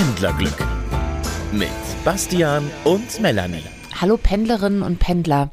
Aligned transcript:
Pendlerglück 0.00 0.56
mit 1.52 1.68
Bastian 2.06 2.70
und 2.84 3.20
Melanie. 3.20 3.64
Hallo 4.00 4.16
Pendlerinnen 4.16 4.80
und 4.80 4.98
Pendler. 4.98 5.50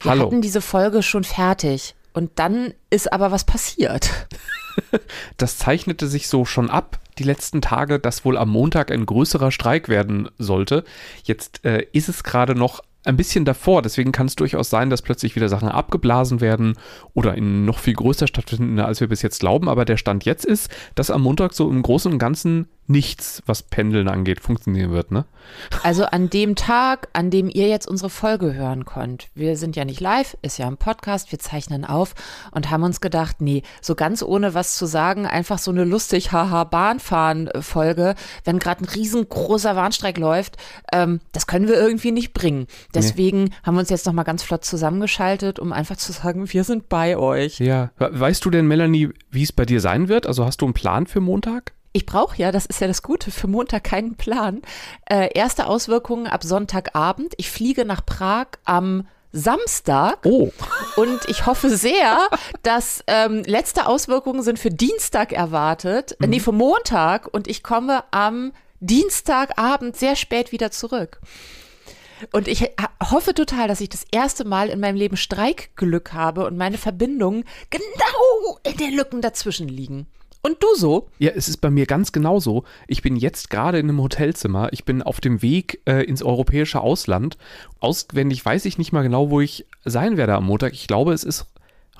Wir 0.00 0.12
Hallo. 0.12 0.24
hatten 0.24 0.40
diese 0.40 0.62
Folge 0.62 1.02
schon 1.02 1.24
fertig 1.24 1.94
und 2.14 2.30
dann 2.36 2.72
ist 2.88 3.12
aber 3.12 3.32
was 3.32 3.44
passiert. 3.44 4.08
Das 5.36 5.58
zeichnete 5.58 6.06
sich 6.06 6.28
so 6.28 6.46
schon 6.46 6.70
ab, 6.70 6.98
die 7.18 7.24
letzten 7.24 7.60
Tage, 7.60 7.98
dass 7.98 8.24
wohl 8.24 8.38
am 8.38 8.48
Montag 8.48 8.90
ein 8.90 9.04
größerer 9.04 9.50
Streik 9.50 9.90
werden 9.90 10.30
sollte. 10.38 10.84
Jetzt 11.24 11.62
äh, 11.66 11.84
ist 11.92 12.08
es 12.08 12.24
gerade 12.24 12.54
noch 12.54 12.80
ein 13.04 13.16
bisschen 13.16 13.44
davor, 13.44 13.82
deswegen 13.82 14.12
kann 14.12 14.26
es 14.26 14.36
durchaus 14.36 14.70
sein, 14.70 14.90
dass 14.90 15.02
plötzlich 15.02 15.34
wieder 15.34 15.48
Sachen 15.48 15.68
abgeblasen 15.68 16.40
werden 16.40 16.74
oder 17.14 17.34
in 17.34 17.64
noch 17.64 17.78
viel 17.78 17.94
größer 17.94 18.26
stattfinden, 18.26 18.78
als 18.78 19.00
wir 19.00 19.08
bis 19.08 19.22
jetzt 19.22 19.40
glauben. 19.40 19.68
Aber 19.68 19.84
der 19.84 19.96
Stand 19.96 20.24
jetzt 20.24 20.44
ist, 20.44 20.70
dass 20.94 21.10
am 21.10 21.22
Montag 21.22 21.52
so 21.52 21.68
im 21.68 21.82
Großen 21.82 22.12
und 22.12 22.18
Ganzen 22.18 22.68
nichts, 22.86 23.42
was 23.46 23.62
Pendeln 23.62 24.08
angeht, 24.08 24.40
funktionieren 24.40 24.90
wird, 24.90 25.10
ne? 25.10 25.24
Also 25.82 26.04
an 26.04 26.30
dem 26.30 26.56
Tag, 26.56 27.08
an 27.12 27.30
dem 27.30 27.48
ihr 27.48 27.68
jetzt 27.68 27.86
unsere 27.86 28.10
Folge 28.10 28.54
hören 28.54 28.84
könnt. 28.84 29.28
Wir 29.34 29.56
sind 29.56 29.76
ja 29.76 29.84
nicht 29.84 30.00
live, 30.00 30.36
ist 30.42 30.58
ja 30.58 30.66
ein 30.66 30.76
Podcast, 30.76 31.32
wir 31.32 31.38
zeichnen 31.38 31.84
auf 31.84 32.14
und 32.50 32.70
haben 32.70 32.82
uns 32.82 33.00
gedacht, 33.00 33.40
nee, 33.40 33.62
so 33.80 33.94
ganz 33.94 34.22
ohne 34.22 34.54
was 34.54 34.76
zu 34.76 34.86
sagen, 34.86 35.26
einfach 35.26 35.58
so 35.58 35.70
eine 35.70 35.84
lustig 35.84 36.32
haha 36.32 36.64
Bahnfahren 36.64 37.50
Folge, 37.60 38.14
wenn 38.44 38.58
gerade 38.58 38.84
ein 38.84 38.88
riesengroßer 38.88 39.76
Warnstreik 39.76 40.18
läuft, 40.18 40.56
ähm, 40.92 41.20
das 41.32 41.46
können 41.46 41.68
wir 41.68 41.76
irgendwie 41.76 42.12
nicht 42.12 42.32
bringen. 42.32 42.66
Deswegen 42.94 43.50
haben 43.62 43.74
wir 43.74 43.80
uns 43.80 43.90
jetzt 43.90 44.06
noch 44.06 44.12
mal 44.12 44.22
ganz 44.24 44.42
flott 44.42 44.64
zusammengeschaltet, 44.64 45.58
um 45.58 45.72
einfach 45.72 45.96
zu 45.96 46.12
sagen, 46.12 46.52
wir 46.52 46.64
sind 46.64 46.88
bei 46.88 47.16
euch. 47.16 47.58
Ja. 47.58 47.90
Weißt 47.98 48.44
du 48.44 48.50
denn, 48.50 48.66
Melanie, 48.66 49.10
wie 49.30 49.42
es 49.42 49.52
bei 49.52 49.64
dir 49.64 49.80
sein 49.80 50.08
wird? 50.08 50.26
Also 50.26 50.44
hast 50.44 50.60
du 50.60 50.66
einen 50.66 50.74
Plan 50.74 51.06
für 51.06 51.20
Montag? 51.20 51.72
Ich 51.92 52.06
brauche 52.06 52.36
ja, 52.38 52.52
das 52.52 52.64
ist 52.66 52.80
ja 52.80 52.86
das 52.86 53.02
Gute, 53.02 53.30
für 53.30 53.48
Montag 53.48 53.84
keinen 53.84 54.16
Plan. 54.16 54.62
Äh, 55.10 55.28
erste 55.34 55.66
Auswirkungen 55.66 56.26
ab 56.26 56.42
Sonntagabend. 56.42 57.34
Ich 57.36 57.50
fliege 57.50 57.84
nach 57.84 58.04
Prag 58.06 58.46
am 58.64 59.06
Samstag 59.32 60.20
Oh. 60.24 60.50
und 60.96 61.20
ich 61.28 61.46
hoffe 61.46 61.70
sehr, 61.76 62.18
dass 62.62 63.02
ähm, 63.06 63.42
letzte 63.46 63.86
Auswirkungen 63.86 64.42
sind 64.42 64.58
für 64.58 64.68
Dienstag 64.70 65.32
erwartet, 65.32 66.16
äh, 66.20 66.26
nee, 66.26 66.40
für 66.40 66.52
Montag 66.52 67.28
und 67.32 67.48
ich 67.48 67.62
komme 67.62 68.04
am 68.10 68.52
Dienstagabend 68.80 69.96
sehr 69.96 70.16
spät 70.16 70.52
wieder 70.52 70.70
zurück. 70.70 71.20
Und 72.30 72.46
ich 72.46 72.62
ha- 72.62 73.10
hoffe 73.10 73.34
total, 73.34 73.68
dass 73.68 73.80
ich 73.80 73.88
das 73.88 74.04
erste 74.12 74.44
Mal 74.44 74.68
in 74.68 74.80
meinem 74.80 74.96
Leben 74.96 75.16
Streikglück 75.16 76.12
habe 76.12 76.46
und 76.46 76.56
meine 76.56 76.78
Verbindungen 76.78 77.44
genau 77.70 78.58
in 78.64 78.76
den 78.76 78.94
Lücken 78.94 79.20
dazwischen 79.22 79.66
liegen. 79.68 80.06
Und 80.44 80.60
du 80.60 80.74
so? 80.74 81.08
Ja, 81.18 81.30
es 81.36 81.48
ist 81.48 81.58
bei 81.58 81.70
mir 81.70 81.86
ganz 81.86 82.10
genauso. 82.10 82.64
Ich 82.88 83.00
bin 83.00 83.14
jetzt 83.14 83.48
gerade 83.48 83.78
in 83.78 83.88
einem 83.88 84.02
Hotelzimmer. 84.02 84.72
Ich 84.72 84.84
bin 84.84 85.00
auf 85.00 85.20
dem 85.20 85.40
Weg 85.40 85.80
äh, 85.86 86.04
ins 86.04 86.22
europäische 86.22 86.80
Ausland. 86.80 87.38
Auswendig 87.78 88.44
weiß 88.44 88.64
ich 88.64 88.76
nicht 88.76 88.92
mal 88.92 89.02
genau, 89.02 89.30
wo 89.30 89.40
ich 89.40 89.66
sein 89.84 90.16
werde 90.16 90.34
am 90.34 90.46
Montag. 90.46 90.72
Ich 90.72 90.88
glaube, 90.88 91.12
es 91.12 91.22
ist 91.22 91.46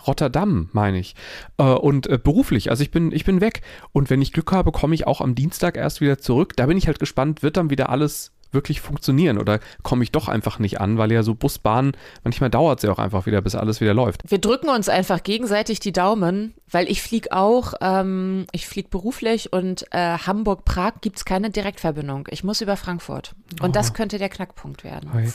Rotterdam, 0.09 0.69
meine 0.73 0.99
ich. 0.99 1.15
Äh, 1.59 1.62
und 1.62 2.09
äh, 2.09 2.19
beruflich, 2.19 2.71
also 2.71 2.83
ich 2.83 2.91
bin, 2.91 3.12
ich 3.12 3.25
bin 3.25 3.41
weg. 3.41 3.62
Und 3.93 4.11
wenn 4.11 4.21
ich 4.21 4.33
Glück 4.33 4.51
habe, 4.51 4.73
komme 4.73 4.97
ich 4.97 5.06
auch 5.06 5.21
am 5.21 5.37
Dienstag 5.37 5.77
erst 5.77 6.01
wieder 6.01 6.19
zurück. 6.19 6.56
Da 6.56 6.67
bin 6.67 6.77
ich 6.77 6.89
halt 6.89 6.99
gespannt, 6.99 7.45
wird 7.45 7.56
dann 7.56 7.71
wieder 7.71 7.91
alles 7.91 8.33
wirklich 8.53 8.81
funktionieren 8.81 9.39
oder 9.39 9.61
komme 9.83 10.05
ich 10.05 10.12
doch 10.12 10.28
einfach 10.28 10.58
nicht 10.58 10.81
an, 10.81 10.98
weil 10.98 11.12
ja 11.12 11.22
so 11.22 11.34
Busbahnen, 11.34 11.92
manchmal 12.25 12.50
dauert 12.50 12.78
es 12.78 12.84
ja 12.84 12.92
auch 12.92 12.98
einfach 12.98 13.27
wieder, 13.27 13.41
bis 13.41 13.55
alles 13.55 13.81
wieder 13.81 13.94
läuft. 13.94 14.22
Wir 14.31 14.39
drücken 14.39 14.69
uns 14.69 14.89
einfach 14.89 15.22
gegenseitig 15.22 15.81
die 15.81 15.92
Daumen, 15.92 16.55
weil 16.70 16.91
ich 16.91 17.03
fliege 17.03 17.33
auch, 17.33 17.75
ähm, 17.81 18.47
ich 18.53 18.67
fliege 18.67 18.89
beruflich 18.89 19.53
und 19.53 19.86
äh, 19.91 20.19
Hamburg-Prag 20.19 20.94
gibt 21.00 21.19
es 21.19 21.25
keine 21.25 21.50
Direktverbindung. 21.50 22.28
Ich 22.31 22.44
muss 22.44 22.61
über 22.61 22.77
Frankfurt. 22.77 23.34
Und 23.61 23.77
das 23.77 23.94
könnte 23.94 24.19
der 24.19 24.28
Knackpunkt 24.28 24.84
werden. 24.84 25.12
Hoi. 25.12 25.33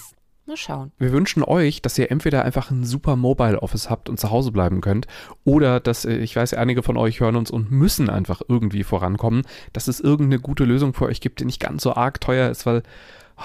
Mal 0.47 0.55
schauen. 0.55 0.93
Wir 0.97 1.11
wünschen 1.11 1.43
euch, 1.43 1.81
dass 1.81 1.97
ihr 1.97 2.09
entweder 2.09 2.45
einfach 2.45 2.71
ein 2.71 2.85
super 2.85 3.17
Mobile 3.17 3.61
Office 3.61 3.89
habt 3.89 4.07
und 4.07 4.17
zu 4.17 4.31
Hause 4.31 4.53
bleiben 4.53 4.79
könnt 4.79 5.05
oder 5.43 5.81
dass, 5.81 6.05
äh, 6.05 6.15
ich 6.17 6.37
weiß, 6.37 6.53
einige 6.53 6.83
von 6.83 6.95
euch 6.95 7.19
hören 7.19 7.35
uns 7.35 7.51
und 7.51 7.69
müssen 7.69 8.09
einfach 8.09 8.41
irgendwie 8.47 8.83
vorankommen, 8.83 9.43
dass 9.73 9.89
es 9.89 9.99
irgendeine 9.99 10.41
gute 10.41 10.63
Lösung 10.63 10.93
für 10.93 11.07
euch 11.07 11.19
gibt, 11.19 11.41
die 11.41 11.45
nicht 11.45 11.59
ganz 11.59 11.83
so 11.83 11.95
arg 11.95 12.21
teuer 12.21 12.49
ist, 12.49 12.65
weil 12.65 12.83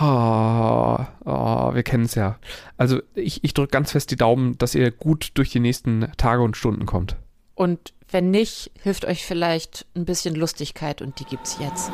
oh, 0.01 0.99
oh, 1.25 1.75
wir 1.75 1.83
kennen 1.83 2.05
es 2.05 2.15
ja. 2.15 2.39
Also 2.77 3.01
ich, 3.17 3.43
ich 3.43 3.53
drücke 3.53 3.73
ganz 3.73 3.91
fest 3.91 4.13
die 4.13 4.17
Daumen, 4.17 4.57
dass 4.59 4.77
ihr 4.77 4.93
gut 4.93 5.33
durch 5.35 5.51
die 5.51 5.61
nächsten 5.61 6.07
Tage 6.17 6.43
und 6.43 6.57
Stunden 6.57 6.87
kommt. 6.87 7.17
Und 7.57 7.95
wenn 8.11 8.31
nicht, 8.31 8.71
hilft 8.81 9.07
euch 9.07 9.27
vielleicht 9.27 9.87
ein 9.97 10.05
bisschen 10.05 10.37
Lustigkeit 10.37 11.03
und 11.03 11.19
die 11.19 11.25
gibt's 11.25 11.59
jetzt. 11.59 11.91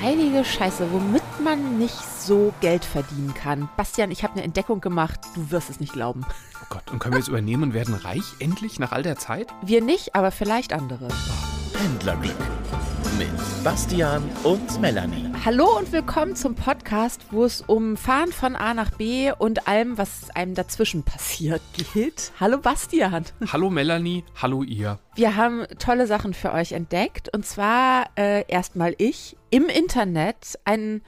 Heilige 0.00 0.44
Scheiße, 0.44 0.92
womit 0.92 1.22
man 1.42 1.78
nicht 1.78 1.96
so 1.96 2.54
Geld 2.60 2.84
verdienen 2.84 3.34
kann. 3.34 3.68
Bastian, 3.76 4.12
ich 4.12 4.22
habe 4.22 4.34
eine 4.34 4.44
Entdeckung 4.44 4.80
gemacht, 4.80 5.18
du 5.34 5.50
wirst 5.50 5.70
es 5.70 5.80
nicht 5.80 5.92
glauben. 5.92 6.24
Oh 6.62 6.66
Gott, 6.70 6.90
und 6.92 7.00
können 7.00 7.14
wir 7.14 7.18
jetzt 7.18 7.28
übernehmen 7.28 7.64
und 7.64 7.74
werden 7.74 7.94
reich, 7.94 8.22
endlich, 8.38 8.78
nach 8.78 8.92
all 8.92 9.02
der 9.02 9.16
Zeit? 9.16 9.48
Wir 9.62 9.82
nicht, 9.82 10.14
aber 10.14 10.30
vielleicht 10.30 10.72
andere. 10.72 11.08
Pendlerglück 11.78 12.34
mit 13.18 13.28
Bastian 13.62 14.28
und 14.42 14.80
Melanie. 14.80 15.30
Hallo 15.44 15.78
und 15.78 15.92
willkommen 15.92 16.34
zum 16.34 16.56
Podcast, 16.56 17.20
wo 17.30 17.44
es 17.44 17.60
um 17.60 17.96
Fahren 17.96 18.32
von 18.32 18.56
A 18.56 18.74
nach 18.74 18.90
B 18.90 19.30
und 19.30 19.68
allem, 19.68 19.96
was 19.96 20.28
einem 20.34 20.56
dazwischen 20.56 21.04
passiert, 21.04 21.62
geht. 21.94 22.32
Hallo 22.40 22.58
Bastian. 22.58 23.26
Hallo 23.52 23.70
Melanie, 23.70 24.24
hallo 24.34 24.64
ihr. 24.64 24.98
Wir 25.14 25.36
haben 25.36 25.66
tolle 25.78 26.08
Sachen 26.08 26.34
für 26.34 26.52
euch 26.52 26.72
entdeckt 26.72 27.32
und 27.32 27.46
zwar 27.46 28.06
äh, 28.18 28.44
erstmal 28.48 28.96
ich 28.98 29.36
im 29.50 29.66
Internet 29.66 30.58
ein 30.64 31.00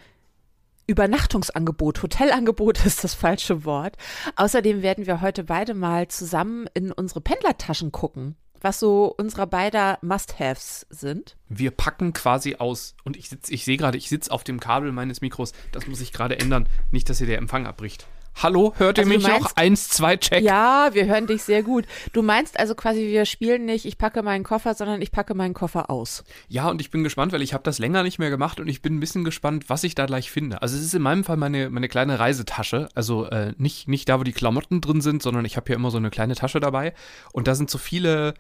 Übernachtungsangebot, 0.87 2.01
Hotelangebot 2.01 2.87
ist 2.87 3.03
das 3.03 3.15
falsche 3.15 3.65
Wort. 3.65 3.97
Außerdem 4.37 4.83
werden 4.83 5.09
wir 5.09 5.21
heute 5.21 5.43
beide 5.43 5.75
mal 5.75 6.07
zusammen 6.07 6.69
in 6.75 6.93
unsere 6.93 7.21
Pendlertaschen 7.21 7.91
gucken, 7.91 8.37
was 8.61 8.79
so 8.79 9.15
unserer 9.17 9.47
beider 9.47 9.99
Must-Haves 10.03 10.87
sind. 10.91 11.37
Wir 11.49 11.71
packen 11.71 12.13
quasi 12.13 12.57
aus. 12.57 12.95
Und 13.05 13.17
ich 13.17 13.29
sitz, 13.29 13.49
ich 13.51 13.65
sehe 13.65 13.77
gerade, 13.77 13.99
ich 13.99 14.09
sitze 14.09 14.31
auf 14.31 14.45
dem 14.45 14.61
Kabel 14.61 14.93
meines 14.93 15.21
Mikros. 15.21 15.53
Das 15.73 15.87
muss 15.87 16.01
ich 16.01 16.13
gerade 16.13 16.39
ändern. 16.39 16.69
Nicht, 16.91 17.09
dass 17.09 17.19
hier 17.19 17.27
der 17.27 17.39
Empfang 17.39 17.67
abbricht. 17.67 18.07
Hallo, 18.37 18.73
hört 18.79 18.97
ihr 18.97 19.03
Also 19.05 19.13
mich 19.13 19.27
noch? 19.27 19.41
meinst- 19.41 19.59
Eins, 19.59 19.89
zwei, 19.89 20.17
check. 20.17 20.43
Ja, 20.45 20.91
wir 20.93 21.05
hören 21.07 21.27
dich 21.27 21.43
sehr 21.43 21.65
gut. 21.65 21.85
Du 22.13 22.23
meinst 22.23 22.61
also 22.61 22.77
quasi, 22.77 23.09
wir 23.09 23.25
spielen 23.27 23.65
nicht, 23.65 23.85
ich 23.87 23.99
packe 23.99 24.23
meinen 24.23 24.45
Koffer, 24.45 24.75
sondern 24.75 25.03
ich 25.03 25.11
packe 25.11 25.35
meinen 25.35 25.53
Koffer 25.53 25.91
aus. 25.91 26.23
Ja, 26.49 26.69
und 26.71 26.81
ich 26.81 26.93
bin 26.93 27.03
gespannt, 27.03 27.33
weil 27.33 27.43
ich 27.43 27.53
habe 27.55 27.65
das 27.65 27.81
länger 27.81 28.05
nicht 28.05 28.21
mehr 28.21 28.31
gemacht 28.31 28.61
und 28.61 28.69
ich 28.69 28.83
bin 28.83 28.95
ein 28.97 29.01
bisschen 29.01 29.25
gespannt, 29.25 29.65
was 29.69 29.83
ich 29.83 29.97
da 29.97 30.07
gleich 30.07 30.31
finde. 30.31 30.63
Also 30.63 30.77
es 30.77 30.83
ist 30.85 30.95
in 30.95 31.03
meinem 31.03 31.25
Fall 31.25 31.37
meine, 31.39 31.71
meine 31.71 31.89
kleine 31.89 32.21
Reisetasche. 32.21 32.89
Also 32.95 33.27
äh, 33.27 33.53
nicht, 33.59 33.89
nicht 33.89 34.09
da, 34.09 34.21
wo 34.21 34.23
die 34.23 34.33
Klamotten 34.33 34.81
drin 34.81 35.01
sind, 35.01 35.23
sondern 35.23 35.45
ich 35.45 35.57
habe 35.57 35.67
hier 35.67 35.77
immer 35.77 35.91
so 35.91 35.99
eine 35.99 36.11
kleine 36.11 36.37
Tasche 36.37 36.61
dabei. 36.61 36.95
Und 37.33 37.49
da 37.49 37.57
sind 37.57 37.69
so 37.69 37.79
viele 37.79 38.35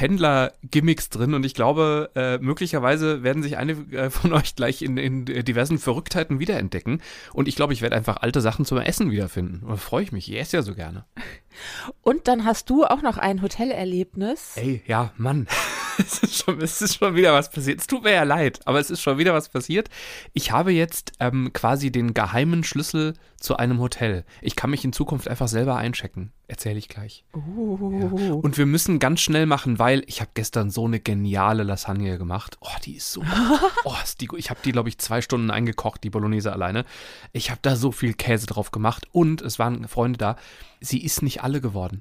Pendler-Gimmicks 0.00 1.10
drin 1.10 1.34
und 1.34 1.44
ich 1.44 1.52
glaube, 1.52 2.10
äh, 2.14 2.38
möglicherweise 2.38 3.22
werden 3.22 3.42
sich 3.42 3.58
einige 3.58 3.94
äh, 3.94 4.08
von 4.08 4.32
euch 4.32 4.56
gleich 4.56 4.80
in, 4.80 4.96
in 4.96 5.26
äh, 5.26 5.44
diversen 5.44 5.78
Verrücktheiten 5.78 6.40
wiederentdecken. 6.40 7.02
Und 7.34 7.48
ich 7.48 7.54
glaube, 7.54 7.74
ich 7.74 7.82
werde 7.82 7.96
einfach 7.96 8.16
alte 8.16 8.40
Sachen 8.40 8.64
zum 8.64 8.78
Essen 8.78 9.10
wiederfinden. 9.10 9.60
Und 9.62 9.72
da 9.72 9.76
freue 9.76 10.02
ich 10.02 10.10
mich. 10.10 10.32
Ich 10.32 10.40
esse 10.40 10.56
ja 10.56 10.62
so 10.62 10.74
gerne. 10.74 11.04
Und 12.00 12.28
dann 12.28 12.46
hast 12.46 12.70
du 12.70 12.86
auch 12.86 13.02
noch 13.02 13.18
ein 13.18 13.42
Hotelerlebnis. 13.42 14.56
Ey, 14.56 14.82
ja, 14.86 15.12
Mann. 15.18 15.46
es, 15.98 16.22
ist 16.22 16.44
schon, 16.44 16.62
es 16.62 16.80
ist 16.80 16.96
schon 16.96 17.14
wieder 17.14 17.34
was 17.34 17.50
passiert. 17.50 17.80
Es 17.80 17.86
tut 17.86 18.04
mir 18.04 18.12
ja 18.12 18.22
leid, 18.22 18.60
aber 18.64 18.80
es 18.80 18.88
ist 18.88 19.02
schon 19.02 19.18
wieder 19.18 19.34
was 19.34 19.50
passiert. 19.50 19.90
Ich 20.32 20.50
habe 20.50 20.72
jetzt 20.72 21.12
ähm, 21.20 21.52
quasi 21.52 21.92
den 21.92 22.14
geheimen 22.14 22.64
Schlüssel 22.64 23.12
zu 23.38 23.58
einem 23.58 23.78
Hotel. 23.80 24.24
Ich 24.40 24.56
kann 24.56 24.70
mich 24.70 24.82
in 24.82 24.94
Zukunft 24.94 25.28
einfach 25.28 25.48
selber 25.48 25.76
einchecken. 25.76 26.32
Erzähle 26.50 26.80
ich 26.80 26.88
gleich. 26.88 27.22
Ja. 27.32 28.32
Und 28.32 28.58
wir 28.58 28.66
müssen 28.66 28.98
ganz 28.98 29.20
schnell 29.20 29.46
machen, 29.46 29.78
weil 29.78 30.02
ich 30.08 30.20
habe 30.20 30.32
gestern 30.34 30.72
so 30.72 30.84
eine 30.84 30.98
geniale 30.98 31.62
Lasagne 31.62 32.18
gemacht. 32.18 32.58
Oh, 32.60 32.76
die 32.84 32.96
ist 32.96 33.12
so. 33.12 33.22
Oh, 33.84 33.94
ist 34.02 34.20
die, 34.20 34.26
gut. 34.26 34.40
ich 34.40 34.50
habe 34.50 34.58
die, 34.64 34.72
glaube 34.72 34.88
ich, 34.88 34.98
zwei 34.98 35.22
Stunden 35.22 35.52
eingekocht, 35.52 36.02
die 36.02 36.10
Bolognese 36.10 36.52
alleine. 36.52 36.84
Ich 37.32 37.50
habe 37.52 37.60
da 37.62 37.76
so 37.76 37.92
viel 37.92 38.14
Käse 38.14 38.46
drauf 38.46 38.72
gemacht 38.72 39.06
und 39.12 39.42
es 39.42 39.60
waren 39.60 39.86
Freunde 39.86 40.18
da. 40.18 40.36
Sie 40.80 41.00
ist 41.04 41.22
nicht 41.22 41.44
alle 41.44 41.60
geworden. 41.60 42.00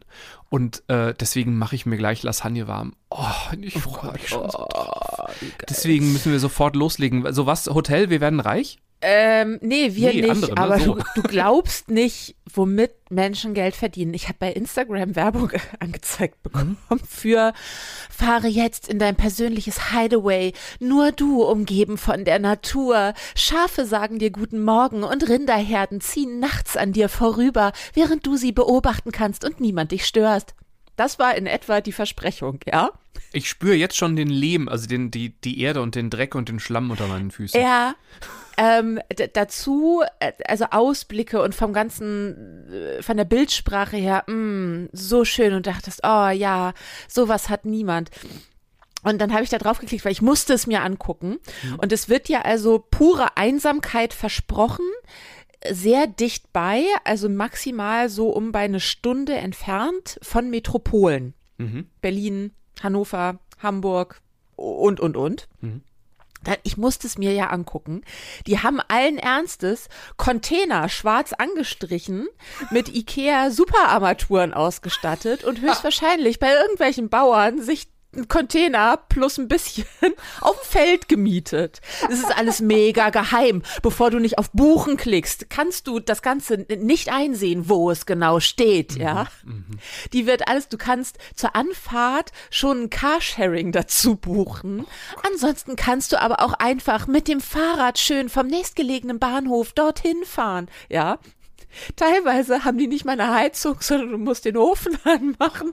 Und 0.49 0.81
äh, 0.87 1.13
deswegen 1.13 1.55
mache 1.59 1.75
ich 1.75 1.85
mir 1.85 1.97
gleich 1.97 2.23
Lasagne 2.23 2.67
warm. 2.67 2.95
Oh, 3.11 3.25
ich 3.61 3.79
freue 3.79 4.13
mich 4.13 4.29
schon 4.29 4.49
so 4.49 4.65
drauf. 4.67 5.29
Deswegen 5.69 6.11
müssen 6.11 6.31
wir 6.31 6.39
sofort 6.39 6.75
loslegen. 6.75 7.31
So 7.33 7.45
was, 7.45 7.67
Hotel, 7.67 8.09
wir 8.09 8.19
werden 8.19 8.39
reich? 8.39 8.79
Ähm, 9.01 9.59
nee, 9.61 9.95
wir 9.95 10.13
Nee, 10.13 10.21
nicht, 10.21 10.31
andere, 10.31 10.53
ne? 10.53 10.57
aber 10.57 10.79
So. 10.79 10.95
du, 10.95 11.03
du 11.15 11.21
glaubst 11.23 11.89
nicht, 11.89 12.35
womit 12.53 12.91
Menschen 13.09 13.53
Geld 13.53 13.75
verdienen. 13.75 14.13
Ich 14.13 14.27
habe 14.27 14.37
bei 14.39 14.51
Instagram 14.51 15.15
Werbung 15.15 15.51
angezeigt 15.79 16.43
bekommen 16.43 16.77
für 17.07 17.53
fahre 18.09 18.47
jetzt 18.47 18.89
in 18.89 18.99
dein 18.99 19.15
persönliches 19.15 19.91
Hideaway, 19.91 20.53
nur 20.79 21.13
du 21.13 21.43
umgeben 21.43 21.97
von 21.97 22.25
der 22.25 22.39
Natur. 22.39 23.13
Schafe 23.35 23.85
sagen 23.85 24.19
dir 24.19 24.31
guten 24.31 24.63
Morgen 24.63 25.03
und 25.03 25.29
Rinderherden 25.29 26.01
ziehen 26.01 26.39
nachts 26.39 26.75
an 26.75 26.91
dir 26.91 27.07
vorüber, 27.07 27.71
während 27.93 28.27
du 28.27 28.35
sie 28.35 28.51
beobachten 28.51 29.11
kannst 29.11 29.45
und 29.45 29.61
niemand 29.61 29.91
dich 29.91 30.05
störst. 30.05 30.55
Das 30.99 31.17
war 31.17 31.33
in 31.35 31.47
etwa 31.47 31.79
die 31.79 31.93
Versprechung, 31.93 32.59
ja? 32.65 32.91
Ich 33.31 33.47
spüre 33.47 33.75
jetzt 33.75 33.95
schon 33.95 34.17
den 34.17 34.27
Lehm, 34.27 34.67
also 34.67 34.85
den, 34.85 35.11
die, 35.11 35.29
die 35.29 35.61
Erde 35.61 35.81
und 35.81 35.95
den 35.95 36.09
Dreck 36.09 36.35
und 36.35 36.49
den 36.49 36.59
Schlamm 36.59 36.91
unter 36.91 37.07
meinen 37.07 37.31
Füßen. 37.31 37.61
Ja. 37.61 37.95
Ähm, 38.57 38.99
dazu, 39.33 40.03
äh, 40.19 40.33
also 40.45 40.65
Ausblicke 40.71 41.41
und 41.41 41.55
vom 41.55 41.71
ganzen, 41.71 42.69
äh, 42.69 43.01
von 43.01 43.15
der 43.15 43.23
Bildsprache 43.23 43.95
her, 43.95 44.25
mh, 44.27 44.33
mm, 44.35 44.89
so 44.91 45.23
schön 45.23 45.53
und 45.53 45.67
dachtest, 45.67 46.01
oh 46.03 46.27
ja, 46.27 46.73
sowas 47.07 47.47
hat 47.47 47.63
niemand. 47.63 48.11
Und 49.03 49.19
dann 49.21 49.31
habe 49.31 49.43
ich 49.43 49.49
da 49.49 49.57
drauf 49.57 49.79
geklickt, 49.79 50.03
weil 50.03 50.11
ich 50.11 50.21
musste 50.21 50.53
es 50.53 50.67
mir 50.67 50.81
angucken. 50.83 51.39
Mhm. 51.63 51.75
Und 51.75 51.93
es 51.93 52.09
wird 52.09 52.27
ja 52.27 52.41
also 52.41 52.85
pure 52.91 53.37
Einsamkeit 53.37 54.13
versprochen, 54.13 54.85
sehr 55.67 56.07
dicht 56.07 56.53
bei, 56.53 56.83
also 57.03 57.29
maximal 57.29 58.09
so 58.09 58.29
um 58.29 58.51
bei 58.51 58.59
eine 58.59 58.79
Stunde 58.79 59.33
entfernt 59.33 60.19
von 60.21 60.49
Metropolen. 60.49 61.33
Mhm. 61.57 61.87
Berlin, 62.01 62.51
Hannover, 62.81 63.39
Hamburg 63.61 64.21
und, 64.55 64.99
und, 64.99 65.17
und. 65.17 65.47
Mhm. 65.61 65.81
Ich 66.63 66.77
musste 66.77 67.05
es 67.05 67.17
mir 67.17 67.33
ja 67.33 67.47
angucken. 67.47 68.01
Die 68.47 68.59
haben 68.59 68.79
allen 68.87 69.17
Ernstes 69.17 69.89
Container 70.15 70.87
schwarz 70.87 71.33
angestrichen, 71.33 72.27
mit 72.71 72.87
Ikea 72.95 73.51
Superarmaturen 73.51 74.53
ausgestattet 74.53 75.43
und 75.43 75.59
höchstwahrscheinlich 75.61 76.39
bei 76.39 76.53
irgendwelchen 76.53 77.09
Bauern 77.09 77.61
sich 77.61 77.89
ein 78.15 78.27
Container 78.27 78.97
plus 79.09 79.37
ein 79.37 79.47
bisschen 79.47 79.85
auf 80.41 80.59
dem 80.59 80.65
Feld 80.65 81.07
gemietet. 81.07 81.81
Es 82.09 82.19
ist 82.19 82.35
alles 82.35 82.59
mega 82.59 83.09
geheim. 83.09 83.61
Bevor 83.81 84.09
du 84.09 84.19
nicht 84.19 84.37
auf 84.37 84.49
Buchen 84.51 84.97
klickst, 84.97 85.49
kannst 85.49 85.87
du 85.87 85.99
das 85.99 86.21
Ganze 86.21 86.65
nicht 86.69 87.09
einsehen, 87.09 87.69
wo 87.69 87.91
es 87.91 88.05
genau 88.05 88.39
steht, 88.39 88.95
ja. 88.95 89.27
Mhm, 89.43 89.51
mhm. 89.53 89.79
Die 90.13 90.25
wird 90.25 90.47
alles, 90.47 90.69
du 90.69 90.77
kannst 90.77 91.17
zur 91.35 91.55
Anfahrt 91.55 92.31
schon 92.49 92.83
ein 92.83 92.89
Carsharing 92.89 93.71
dazu 93.71 94.15
buchen. 94.15 94.85
Ansonsten 95.31 95.75
kannst 95.75 96.11
du 96.11 96.21
aber 96.21 96.41
auch 96.41 96.53
einfach 96.53 97.07
mit 97.07 97.27
dem 97.27 97.41
Fahrrad 97.41 97.99
schön 97.99 98.29
vom 98.29 98.47
nächstgelegenen 98.47 99.19
Bahnhof 99.19 99.73
dorthin 99.73 100.23
fahren, 100.25 100.69
ja. 100.89 101.19
Teilweise 101.95 102.65
haben 102.65 102.77
die 102.77 102.87
nicht 102.87 103.05
mal 103.05 103.19
eine 103.19 103.33
Heizung, 103.33 103.77
sondern 103.79 104.11
du 104.11 104.17
musst 104.17 104.45
den 104.45 104.57
Ofen 104.57 104.97
anmachen. 105.03 105.71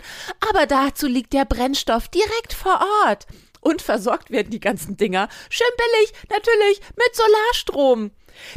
Aber 0.48 0.66
dazu 0.66 1.06
liegt 1.06 1.32
der 1.32 1.44
Brennstoff 1.44 2.08
direkt 2.08 2.52
vor 2.52 2.80
Ort. 3.04 3.26
Und 3.60 3.82
versorgt 3.82 4.30
werden 4.30 4.50
die 4.50 4.60
ganzen 4.60 4.96
Dinger 4.96 5.28
schön 5.50 5.66
billig, 5.76 6.12
natürlich 6.30 6.80
mit 6.96 7.16
Solarstrom. 7.16 8.12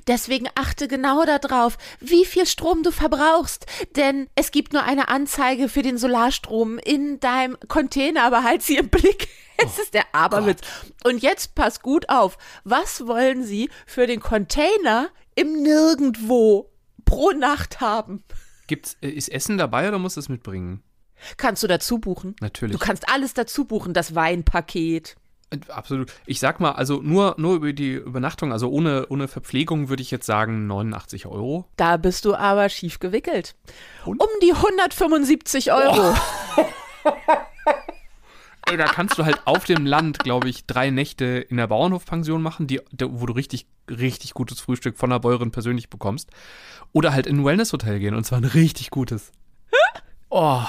Deswegen 0.07 0.47
achte 0.56 0.88
genau 0.88 1.25
darauf, 1.25 1.77
wie 2.00 2.25
viel 2.25 2.45
Strom 2.45 2.83
du 2.83 2.91
verbrauchst, 2.91 3.65
denn 3.95 4.30
es 4.36 4.51
gibt 4.51 4.74
nur 4.74 4.83
eine 4.83 5.07
Anzeige 5.07 5.69
für 5.69 5.81
den 5.81 5.97
Solarstrom 5.97 6.77
in 6.80 7.19
deinem 7.19 7.57
Container, 7.68 8.24
aber 8.24 8.44
halt 8.44 8.62
sie 8.62 8.77
im 8.77 8.89
Blick. 8.89 9.27
Es 9.62 9.77
ist 9.77 9.94
der 9.94 10.06
Aberwitz. 10.13 10.62
Und 11.03 11.21
jetzt 11.21 11.53
pass 11.53 11.81
gut 11.81 12.07
auf. 12.07 12.38
Was 12.63 13.07
wollen 13.07 13.44
Sie 13.44 13.69
für 13.86 14.07
den 14.07 14.21
Container 14.21 15.09
im 15.36 15.62
Nirgendwo 15.62 16.69
pro 17.10 17.32
Nacht 17.32 17.82
haben. 17.82 18.24
Gibt's, 18.68 18.98
äh, 19.02 19.10
ist 19.10 19.30
Essen 19.30 19.58
dabei 19.58 19.88
oder 19.88 20.00
muss 20.00 20.16
es 20.16 20.30
mitbringen? 20.30 20.84
Kannst 21.38 21.64
du 21.64 21.68
dazu 21.68 22.00
buchen? 22.00 22.36
Natürlich. 22.40 22.78
Du 22.78 22.84
kannst 22.84 23.10
alles 23.10 23.34
dazu 23.34 23.66
buchen, 23.66 23.94
das 23.94 24.16
Weinpaket. 24.16 25.18
Äh, 25.50 25.58
absolut. 25.70 26.14
Ich 26.26 26.40
sag 26.40 26.60
mal, 26.60 26.74
also 26.74 27.02
nur, 27.02 27.36
nur 27.38 27.56
über 27.56 27.74
die 27.74 27.94
Übernachtung, 27.94 28.54
also 28.54 28.70
ohne, 28.70 29.08
ohne 29.10 29.28
Verpflegung 29.28 29.90
würde 29.90 30.04
ich 30.04 30.12
jetzt 30.12 30.26
sagen 30.26 30.68
89 30.68 31.26
Euro. 31.26 31.66
Da 31.76 31.98
bist 31.98 32.26
du 32.26 32.36
aber 32.36 32.70
schief 32.70 33.00
gewickelt. 33.00 33.56
Und? 34.06 34.22
Um 34.22 34.30
die 34.42 34.54
175 34.54 35.72
Euro. 35.72 36.16
Oh. 36.58 36.66
Ey, 38.69 38.77
da 38.77 38.86
kannst 38.86 39.18
du 39.18 39.25
halt 39.25 39.42
auf 39.45 39.66
dem 39.66 39.86
Land, 39.88 40.19
glaube 40.19 40.48
ich, 40.48 40.66
drei 40.66 40.92
Nächte 40.92 41.25
in 41.25 41.57
der 41.57 41.66
Bauernhofpension 41.66 42.42
machen, 42.42 42.68
die, 42.68 42.80
wo 43.01 43.25
du 43.25 43.33
richtig, 43.33 43.66
richtig 43.89 44.36
gutes 44.36 44.60
Frühstück 44.60 44.98
von 44.98 45.10
der 45.10 45.18
Bäuerin 45.18 45.50
persönlich 45.50 45.89
bekommst. 45.89 46.30
Oder 46.94 47.12
halt 47.12 47.25
in 47.25 47.38
ein 47.38 47.45
Wellness-Hotel 47.45 48.00
gehen 48.00 48.13
und 48.13 48.25
zwar 48.25 48.39
ein 48.39 48.45
richtig 48.45 48.92
gutes. 48.92 49.31
Oh. 50.30 50.62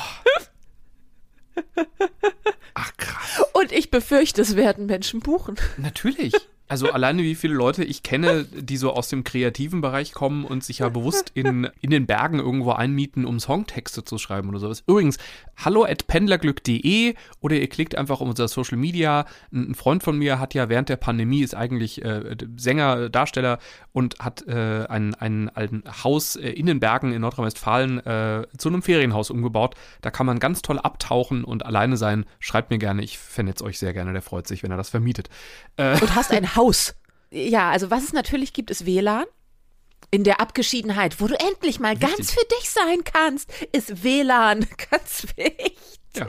Ach 2.74 2.92
krass. 2.96 3.42
Und 3.52 3.72
ich 3.72 3.90
befürchte, 3.90 4.40
es 4.40 4.56
werden 4.56 4.86
Menschen 4.86 5.20
buchen. 5.20 5.56
Natürlich. 5.76 6.32
Also 6.70 6.92
alleine 6.92 7.24
wie 7.24 7.34
viele 7.34 7.54
Leute 7.54 7.82
ich 7.82 8.04
kenne, 8.04 8.44
die 8.44 8.76
so 8.76 8.92
aus 8.92 9.08
dem 9.08 9.24
kreativen 9.24 9.80
Bereich 9.80 10.12
kommen 10.12 10.44
und 10.44 10.62
sich 10.62 10.78
ja 10.78 10.88
bewusst 10.88 11.32
in, 11.34 11.68
in 11.80 11.90
den 11.90 12.06
Bergen 12.06 12.38
irgendwo 12.38 12.70
einmieten, 12.70 13.24
um 13.24 13.40
Songtexte 13.40 14.04
zu 14.04 14.18
schreiben 14.18 14.48
oder 14.50 14.60
sowas. 14.60 14.84
Übrigens, 14.86 15.18
hallo 15.56 15.82
at 15.82 16.06
pendlerglück.de 16.06 17.16
oder 17.40 17.56
ihr 17.56 17.68
klickt 17.68 17.96
einfach 17.96 18.20
um 18.20 18.28
unser 18.28 18.46
Social 18.46 18.78
Media. 18.78 19.26
Ein 19.52 19.74
Freund 19.74 20.04
von 20.04 20.16
mir 20.16 20.38
hat 20.38 20.54
ja 20.54 20.68
während 20.68 20.88
der 20.88 20.96
Pandemie, 20.96 21.40
ist 21.40 21.56
eigentlich 21.56 22.04
äh, 22.04 22.36
Sänger, 22.56 23.08
Darsteller 23.08 23.58
und 23.90 24.20
hat 24.20 24.46
äh, 24.46 24.86
ein, 24.88 25.16
ein, 25.16 25.48
ein 25.48 25.82
Haus 26.04 26.36
äh, 26.36 26.50
in 26.50 26.66
den 26.66 26.78
Bergen 26.78 27.12
in 27.12 27.22
Nordrhein-Westfalen 27.22 27.98
äh, 28.06 28.46
zu 28.56 28.68
einem 28.68 28.82
Ferienhaus 28.82 29.30
umgebaut. 29.30 29.74
Da 30.02 30.12
kann 30.12 30.24
man 30.24 30.38
ganz 30.38 30.62
toll 30.62 30.78
abtauchen 30.78 31.42
und 31.42 31.66
alleine 31.66 31.96
sein. 31.96 32.26
Schreibt 32.38 32.70
mir 32.70 32.78
gerne, 32.78 33.02
ich 33.02 33.18
vernetze 33.18 33.64
euch 33.64 33.80
sehr 33.80 33.92
gerne, 33.92 34.12
der 34.12 34.22
freut 34.22 34.46
sich, 34.46 34.62
wenn 34.62 34.70
er 34.70 34.76
das 34.76 34.90
vermietet. 34.90 35.30
Äh, 35.76 36.00
und 36.00 36.14
hast 36.14 36.30
ein 36.30 36.54
Haus 36.54 36.59
Haus. 36.60 36.94
Ja, 37.30 37.70
also 37.70 37.90
was 37.90 38.04
es 38.04 38.12
natürlich 38.12 38.52
gibt, 38.52 38.70
ist 38.70 38.84
WLAN. 38.84 39.24
In 40.10 40.24
der 40.24 40.40
Abgeschiedenheit, 40.40 41.20
wo 41.20 41.26
du 41.26 41.38
endlich 41.38 41.80
mal 41.80 41.92
Richtig. 41.92 42.10
ganz 42.10 42.32
für 42.32 42.44
dich 42.58 42.68
sein 42.68 43.02
kannst, 43.04 43.50
ist 43.72 44.02
WLAN 44.04 44.66
ganz 44.90 45.26
wichtig. 45.36 45.78
Ja. 46.16 46.26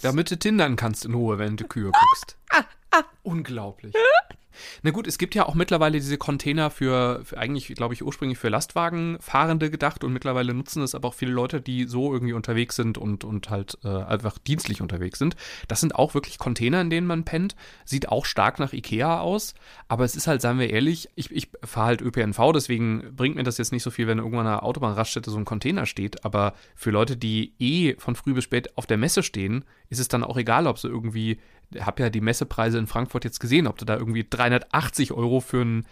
Damit 0.00 0.30
du 0.30 0.38
tindern 0.38 0.76
kannst 0.76 1.04
in 1.04 1.12
Ruhe, 1.12 1.38
wenn 1.38 1.56
du 1.56 1.66
Kühe 1.66 1.90
guckst. 1.90 2.38
Ah, 2.50 2.64
ah. 2.92 3.02
Unglaublich. 3.24 3.94
Na 4.82 4.90
gut, 4.90 5.06
es 5.06 5.18
gibt 5.18 5.34
ja 5.34 5.46
auch 5.46 5.54
mittlerweile 5.54 5.98
diese 5.98 6.18
Container 6.18 6.70
für, 6.70 7.20
für 7.24 7.38
eigentlich, 7.38 7.68
glaube 7.74 7.94
ich, 7.94 8.02
ursprünglich 8.02 8.38
für 8.38 8.48
Lastwagenfahrende 8.48 9.70
gedacht 9.70 10.04
und 10.04 10.12
mittlerweile 10.12 10.54
nutzen 10.54 10.82
es 10.82 10.94
aber 10.94 11.08
auch 11.08 11.14
viele 11.14 11.32
Leute, 11.32 11.60
die 11.60 11.84
so 11.84 12.12
irgendwie 12.12 12.32
unterwegs 12.32 12.76
sind 12.76 12.98
und, 12.98 13.24
und 13.24 13.50
halt 13.50 13.78
äh, 13.84 13.88
einfach 13.88 14.38
dienstlich 14.38 14.82
unterwegs 14.82 15.18
sind. 15.18 15.36
Das 15.68 15.80
sind 15.80 15.94
auch 15.94 16.14
wirklich 16.14 16.38
Container, 16.38 16.80
in 16.80 16.90
denen 16.90 17.06
man 17.06 17.24
pennt. 17.24 17.56
Sieht 17.84 18.08
auch 18.08 18.24
stark 18.26 18.58
nach 18.58 18.72
Ikea 18.72 19.20
aus, 19.20 19.54
aber 19.88 20.04
es 20.04 20.16
ist 20.16 20.26
halt, 20.26 20.40
seien 20.40 20.58
wir 20.58 20.70
ehrlich, 20.70 21.08
ich, 21.14 21.30
ich 21.30 21.50
fahre 21.62 21.86
halt 21.86 22.02
ÖPNV, 22.02 22.52
deswegen 22.52 23.14
bringt 23.16 23.36
mir 23.36 23.44
das 23.44 23.58
jetzt 23.58 23.72
nicht 23.72 23.82
so 23.82 23.90
viel, 23.90 24.06
wenn 24.06 24.18
irgendwann 24.18 24.46
an 24.46 24.52
einer 24.54 24.62
Autobahnraststätte 24.62 25.30
so 25.30 25.38
ein 25.38 25.44
Container 25.44 25.86
steht, 25.86 26.24
aber 26.24 26.54
für 26.74 26.90
Leute, 26.90 27.16
die 27.16 27.54
eh 27.58 27.94
von 27.98 28.14
früh 28.14 28.34
bis 28.34 28.44
spät 28.44 28.76
auf 28.76 28.86
der 28.86 28.96
Messe 28.96 29.22
stehen, 29.22 29.64
ist 29.88 29.98
es 29.98 30.08
dann 30.08 30.24
auch 30.24 30.36
egal, 30.36 30.66
ob 30.66 30.78
sie 30.78 30.88
irgendwie 30.88 31.38
habe 31.80 32.02
ja 32.02 32.10
die 32.10 32.20
Messepreise 32.20 32.78
in 32.78 32.86
Frankfurt 32.86 33.24
jetzt 33.24 33.40
gesehen, 33.40 33.66
ob 33.66 33.78
du 33.78 33.84
da 33.84 33.96
irgendwie 33.96 34.26
380 34.28 35.12
Euro 35.12 35.40
für 35.40 35.62
ein 35.62 35.86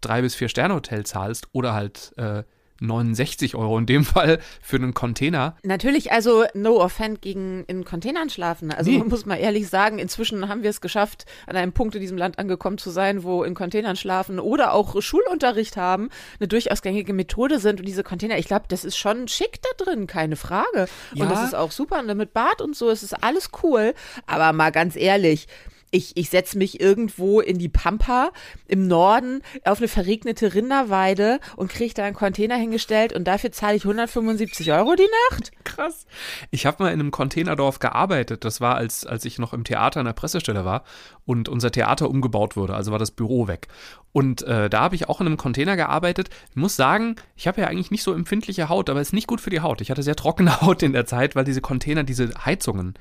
drei 0.00 0.22
bis 0.22 0.34
vier 0.34 0.48
Sterne 0.48 0.74
Hotel 0.74 1.04
zahlst 1.06 1.48
oder 1.52 1.74
halt 1.74 2.12
äh, 2.16 2.42
69 2.82 3.54
Euro 3.54 3.78
in 3.78 3.86
dem 3.86 4.04
Fall 4.04 4.38
für 4.60 4.76
einen 4.76 4.94
Container. 4.94 5.56
Natürlich, 5.62 6.12
also 6.12 6.44
no 6.54 6.80
offend 6.80 7.22
gegen 7.22 7.64
in 7.66 7.84
Containern 7.84 8.30
schlafen. 8.30 8.72
Also 8.72 8.90
nee. 8.90 8.98
muss 8.98 9.26
man 9.26 9.38
ehrlich 9.38 9.68
sagen, 9.68 9.98
inzwischen 9.98 10.48
haben 10.48 10.62
wir 10.62 10.70
es 10.70 10.80
geschafft, 10.80 11.26
an 11.46 11.56
einem 11.56 11.72
Punkt 11.72 11.94
in 11.94 12.00
diesem 12.00 12.18
Land 12.18 12.38
angekommen 12.38 12.78
zu 12.78 12.90
sein, 12.90 13.22
wo 13.22 13.44
in 13.44 13.54
Containern 13.54 13.96
schlafen 13.96 14.38
oder 14.38 14.72
auch 14.74 15.00
Schulunterricht 15.00 15.76
haben, 15.76 16.10
eine 16.38 16.48
durchaus 16.48 16.82
gängige 16.82 17.12
Methode 17.12 17.58
sind. 17.58 17.80
Und 17.80 17.86
diese 17.86 18.02
Container, 18.02 18.38
ich 18.38 18.46
glaube, 18.46 18.66
das 18.68 18.84
ist 18.84 18.96
schon 18.96 19.28
schick 19.28 19.60
da 19.62 19.84
drin, 19.84 20.06
keine 20.06 20.36
Frage. 20.36 20.86
Ja. 21.14 21.24
Und 21.24 21.30
das 21.30 21.44
ist 21.44 21.54
auch 21.54 21.70
super. 21.70 22.00
Und 22.00 22.16
mit 22.16 22.34
Bad 22.34 22.60
und 22.60 22.76
so, 22.76 22.90
es 22.90 23.02
ist 23.02 23.14
alles 23.22 23.50
cool. 23.62 23.94
Aber 24.26 24.52
mal 24.52 24.70
ganz 24.70 24.96
ehrlich, 24.96 25.46
ich, 25.92 26.16
ich 26.16 26.30
setze 26.30 26.58
mich 26.58 26.80
irgendwo 26.80 27.40
in 27.40 27.58
die 27.58 27.68
Pampa 27.68 28.32
im 28.66 28.88
Norden 28.88 29.42
auf 29.64 29.78
eine 29.78 29.88
verregnete 29.88 30.54
Rinderweide 30.54 31.38
und 31.56 31.70
kriege 31.70 31.94
da 31.94 32.04
einen 32.04 32.16
Container 32.16 32.56
hingestellt 32.56 33.12
und 33.12 33.24
dafür 33.24 33.52
zahle 33.52 33.76
ich 33.76 33.84
175 33.84 34.72
Euro 34.72 34.94
die 34.96 35.06
Nacht. 35.30 35.52
Krass. 35.64 36.06
Ich 36.50 36.64
habe 36.64 36.82
mal 36.82 36.92
in 36.92 36.98
einem 36.98 37.10
Containerdorf 37.10 37.78
gearbeitet. 37.78 38.44
Das 38.44 38.60
war, 38.60 38.76
als, 38.76 39.06
als 39.06 39.26
ich 39.26 39.38
noch 39.38 39.52
im 39.52 39.64
Theater 39.64 40.00
an 40.00 40.06
der 40.06 40.14
Pressestelle 40.14 40.64
war 40.64 40.82
und 41.26 41.50
unser 41.50 41.70
Theater 41.70 42.08
umgebaut 42.08 42.56
wurde. 42.56 42.74
Also 42.74 42.90
war 42.90 42.98
das 42.98 43.10
Büro 43.10 43.46
weg. 43.46 43.68
Und 44.12 44.42
äh, 44.42 44.70
da 44.70 44.80
habe 44.80 44.94
ich 44.94 45.08
auch 45.08 45.20
in 45.20 45.26
einem 45.26 45.36
Container 45.36 45.76
gearbeitet. 45.76 46.30
Ich 46.50 46.56
muss 46.56 46.74
sagen, 46.74 47.16
ich 47.36 47.46
habe 47.46 47.60
ja 47.60 47.66
eigentlich 47.66 47.90
nicht 47.90 48.02
so 48.02 48.14
empfindliche 48.14 48.70
Haut, 48.70 48.88
aber 48.88 49.00
es 49.00 49.08
ist 49.08 49.14
nicht 49.14 49.26
gut 49.26 49.40
für 49.40 49.50
die 49.50 49.60
Haut. 49.60 49.82
Ich 49.82 49.90
hatte 49.90 50.02
sehr 50.02 50.16
trockene 50.16 50.60
Haut 50.62 50.82
in 50.82 50.94
der 50.94 51.06
Zeit, 51.06 51.36
weil 51.36 51.44
diese 51.44 51.60
Container, 51.60 52.02
diese 52.02 52.30
Heizungen, 52.44 52.94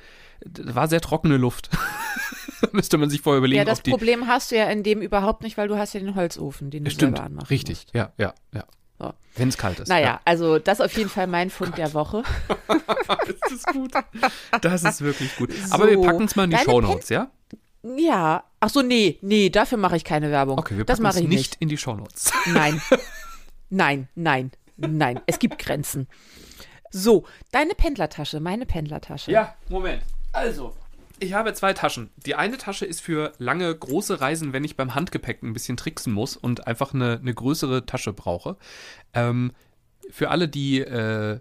war 0.43 0.87
sehr 0.87 1.01
trockene 1.01 1.37
Luft. 1.37 1.69
Müsste 2.71 2.97
man 2.97 3.09
sich 3.09 3.21
vorher 3.21 3.39
überlegen. 3.39 3.57
Ja, 3.57 3.65
das 3.65 3.81
Problem 3.81 4.27
hast 4.27 4.51
du 4.51 4.57
ja 4.57 4.65
in 4.69 4.83
dem 4.83 5.01
überhaupt 5.01 5.43
nicht, 5.43 5.57
weil 5.57 5.67
du 5.67 5.77
hast 5.77 5.93
ja 5.93 5.99
den 5.99 6.15
Holzofen, 6.15 6.69
den 6.69 6.85
du 6.85 6.91
Stimmt, 6.91 7.17
selber 7.17 7.25
anmachst. 7.25 7.49
Richtig, 7.49 7.85
musst. 7.85 7.95
ja, 7.95 8.13
ja, 8.17 8.33
ja. 8.53 8.65
So. 8.99 9.13
Wenn 9.35 9.49
es 9.49 9.57
kalt 9.57 9.79
ist. 9.79 9.87
Naja, 9.87 10.05
ja. 10.05 10.21
also 10.25 10.59
das 10.59 10.79
ist 10.79 10.85
auf 10.85 10.95
jeden 10.95 11.09
Fall 11.09 11.25
mein 11.25 11.49
Fund 11.49 11.77
der 11.77 11.93
Woche. 11.93 12.23
das 12.67 13.51
ist 13.51 13.65
gut. 13.67 13.93
Das 14.61 14.83
ist 14.83 15.01
wirklich 15.01 15.35
gut. 15.37 15.51
So, 15.53 15.71
Aber 15.73 15.89
wir 15.89 15.99
packen 15.99 16.25
es 16.25 16.35
mal 16.35 16.43
in 16.43 16.51
die 16.51 16.57
Shownotes, 16.57 17.09
ja? 17.09 17.31
Ja. 17.83 18.43
Ach 18.59 18.69
so, 18.69 18.83
nee, 18.83 19.17
nee, 19.21 19.49
dafür 19.49 19.79
mache 19.79 19.97
ich 19.97 20.03
keine 20.03 20.29
Werbung. 20.29 20.59
Okay, 20.59 20.77
wir 20.77 20.85
packen 20.85 21.05
es 21.05 21.15
nicht, 21.15 21.29
nicht 21.29 21.55
in 21.59 21.69
die 21.69 21.77
Shownotes. 21.77 22.31
Nein. 22.47 22.79
Nein, 23.73 24.09
nein, 24.15 24.51
nein. 24.75 25.21
Es 25.25 25.39
gibt 25.39 25.57
Grenzen. 25.57 26.07
So, 26.91 27.25
deine 27.51 27.73
Pendlertasche, 27.73 28.41
meine 28.41 28.65
Pendlertasche. 28.65 29.31
Ja, 29.31 29.55
Moment. 29.69 30.03
Also, 30.33 30.75
ich 31.21 31.33
habe 31.33 31.53
zwei 31.53 31.73
Taschen. 31.73 32.09
Die 32.25 32.35
eine 32.35 32.57
Tasche 32.57 32.85
ist 32.85 32.99
für 32.99 33.31
lange, 33.37 33.73
große 33.73 34.19
Reisen, 34.19 34.53
wenn 34.53 34.63
ich 34.63 34.75
beim 34.75 34.95
Handgepäck 34.95 35.43
ein 35.43 35.53
bisschen 35.53 35.77
tricksen 35.77 36.11
muss 36.11 36.35
und 36.35 36.67
einfach 36.67 36.93
eine, 36.93 37.19
eine 37.21 37.33
größere 37.33 37.85
Tasche 37.85 38.11
brauche. 38.11 38.57
Ähm, 39.13 39.51
für 40.09 40.29
alle, 40.31 40.49
die 40.49 40.79
äh, 40.79 41.39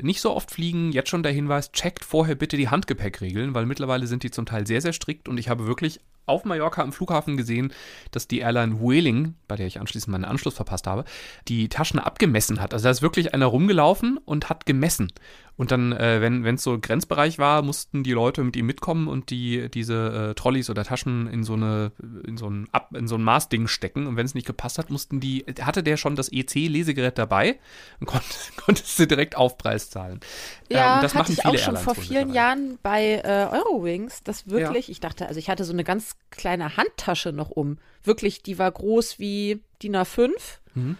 nicht 0.00 0.20
so 0.20 0.34
oft 0.34 0.50
fliegen, 0.50 0.92
jetzt 0.92 1.10
schon 1.10 1.22
der 1.22 1.32
Hinweis, 1.32 1.72
checkt 1.72 2.04
vorher 2.04 2.34
bitte 2.34 2.56
die 2.56 2.68
Handgepäckregeln, 2.68 3.54
weil 3.54 3.66
mittlerweile 3.66 4.06
sind 4.06 4.22
die 4.22 4.30
zum 4.30 4.46
Teil 4.46 4.66
sehr, 4.66 4.80
sehr 4.80 4.94
strikt 4.94 5.28
und 5.28 5.38
ich 5.38 5.48
habe 5.48 5.66
wirklich 5.66 6.00
auf 6.24 6.44
Mallorca 6.44 6.82
am 6.82 6.92
Flughafen 6.92 7.36
gesehen, 7.36 7.72
dass 8.10 8.26
die 8.26 8.40
Airline 8.40 8.80
Whaling, 8.80 9.34
bei 9.46 9.56
der 9.56 9.66
ich 9.66 9.78
anschließend 9.78 10.10
meinen 10.10 10.24
Anschluss 10.24 10.54
verpasst 10.54 10.86
habe, 10.86 11.04
die 11.46 11.68
Taschen 11.68 12.00
abgemessen 12.00 12.60
hat. 12.60 12.74
Also 12.74 12.84
da 12.84 12.90
ist 12.90 13.02
wirklich 13.02 13.34
einer 13.34 13.46
rumgelaufen 13.46 14.18
und 14.18 14.48
hat 14.48 14.66
gemessen. 14.66 15.12
Und 15.56 15.70
dann, 15.70 15.92
äh, 15.92 16.20
wenn 16.20 16.44
es 16.54 16.62
so 16.62 16.78
Grenzbereich 16.78 17.38
war, 17.38 17.62
mussten 17.62 18.02
die 18.02 18.12
Leute 18.12 18.44
mit 18.44 18.56
ihm 18.56 18.66
mitkommen 18.66 19.08
und 19.08 19.30
die 19.30 19.70
diese 19.70 20.30
äh, 20.30 20.34
Trolleys 20.34 20.68
oder 20.68 20.84
Taschen 20.84 21.26
in 21.28 21.44
so 21.44 21.54
eine 21.54 21.92
in 22.26 22.36
so 22.36 22.48
ein 22.48 22.68
Ab, 22.72 22.94
in 22.94 23.08
so 23.08 23.14
ein 23.14 23.22
Maßding 23.22 23.66
stecken. 23.66 24.06
Und 24.06 24.16
wenn 24.16 24.26
es 24.26 24.34
nicht 24.34 24.46
gepasst 24.46 24.78
hat, 24.78 24.90
mussten 24.90 25.18
die 25.18 25.46
hatte 25.62 25.82
der 25.82 25.96
schon 25.96 26.14
das 26.14 26.30
EC-Lesegerät 26.30 27.16
dabei 27.16 27.58
und 28.00 28.06
konnte, 28.06 28.26
konntest 28.56 28.98
du 28.98 29.06
direkt 29.06 29.36
Aufpreis 29.36 29.88
zahlen. 29.88 30.20
Ja, 30.68 30.96
ähm, 30.96 31.02
das 31.02 31.14
hatte 31.14 31.32
ich 31.32 31.40
auch 31.46 31.56
schon 31.56 31.74
Airlines 31.76 31.82
vor 31.82 31.94
vielen. 31.94 32.32
Jahren 32.34 32.78
bei 32.82 33.22
äh, 33.24 33.48
Eurowings, 33.50 34.22
das 34.24 34.48
wirklich, 34.48 34.90
ich 34.90 35.00
dachte, 35.00 35.26
also 35.26 35.38
ich 35.38 35.48
hatte 35.48 35.64
so 35.64 35.72
eine 35.72 35.84
ganz 35.84 36.16
kleine 36.30 36.76
Handtasche 36.76 37.32
noch 37.32 37.50
um. 37.50 37.78
Wirklich, 38.02 38.42
die 38.42 38.58
war 38.58 38.70
groß 38.70 39.18
wie 39.18 39.62
DIN 39.82 39.96
A5. 39.96 40.30
Mhm. 40.74 40.98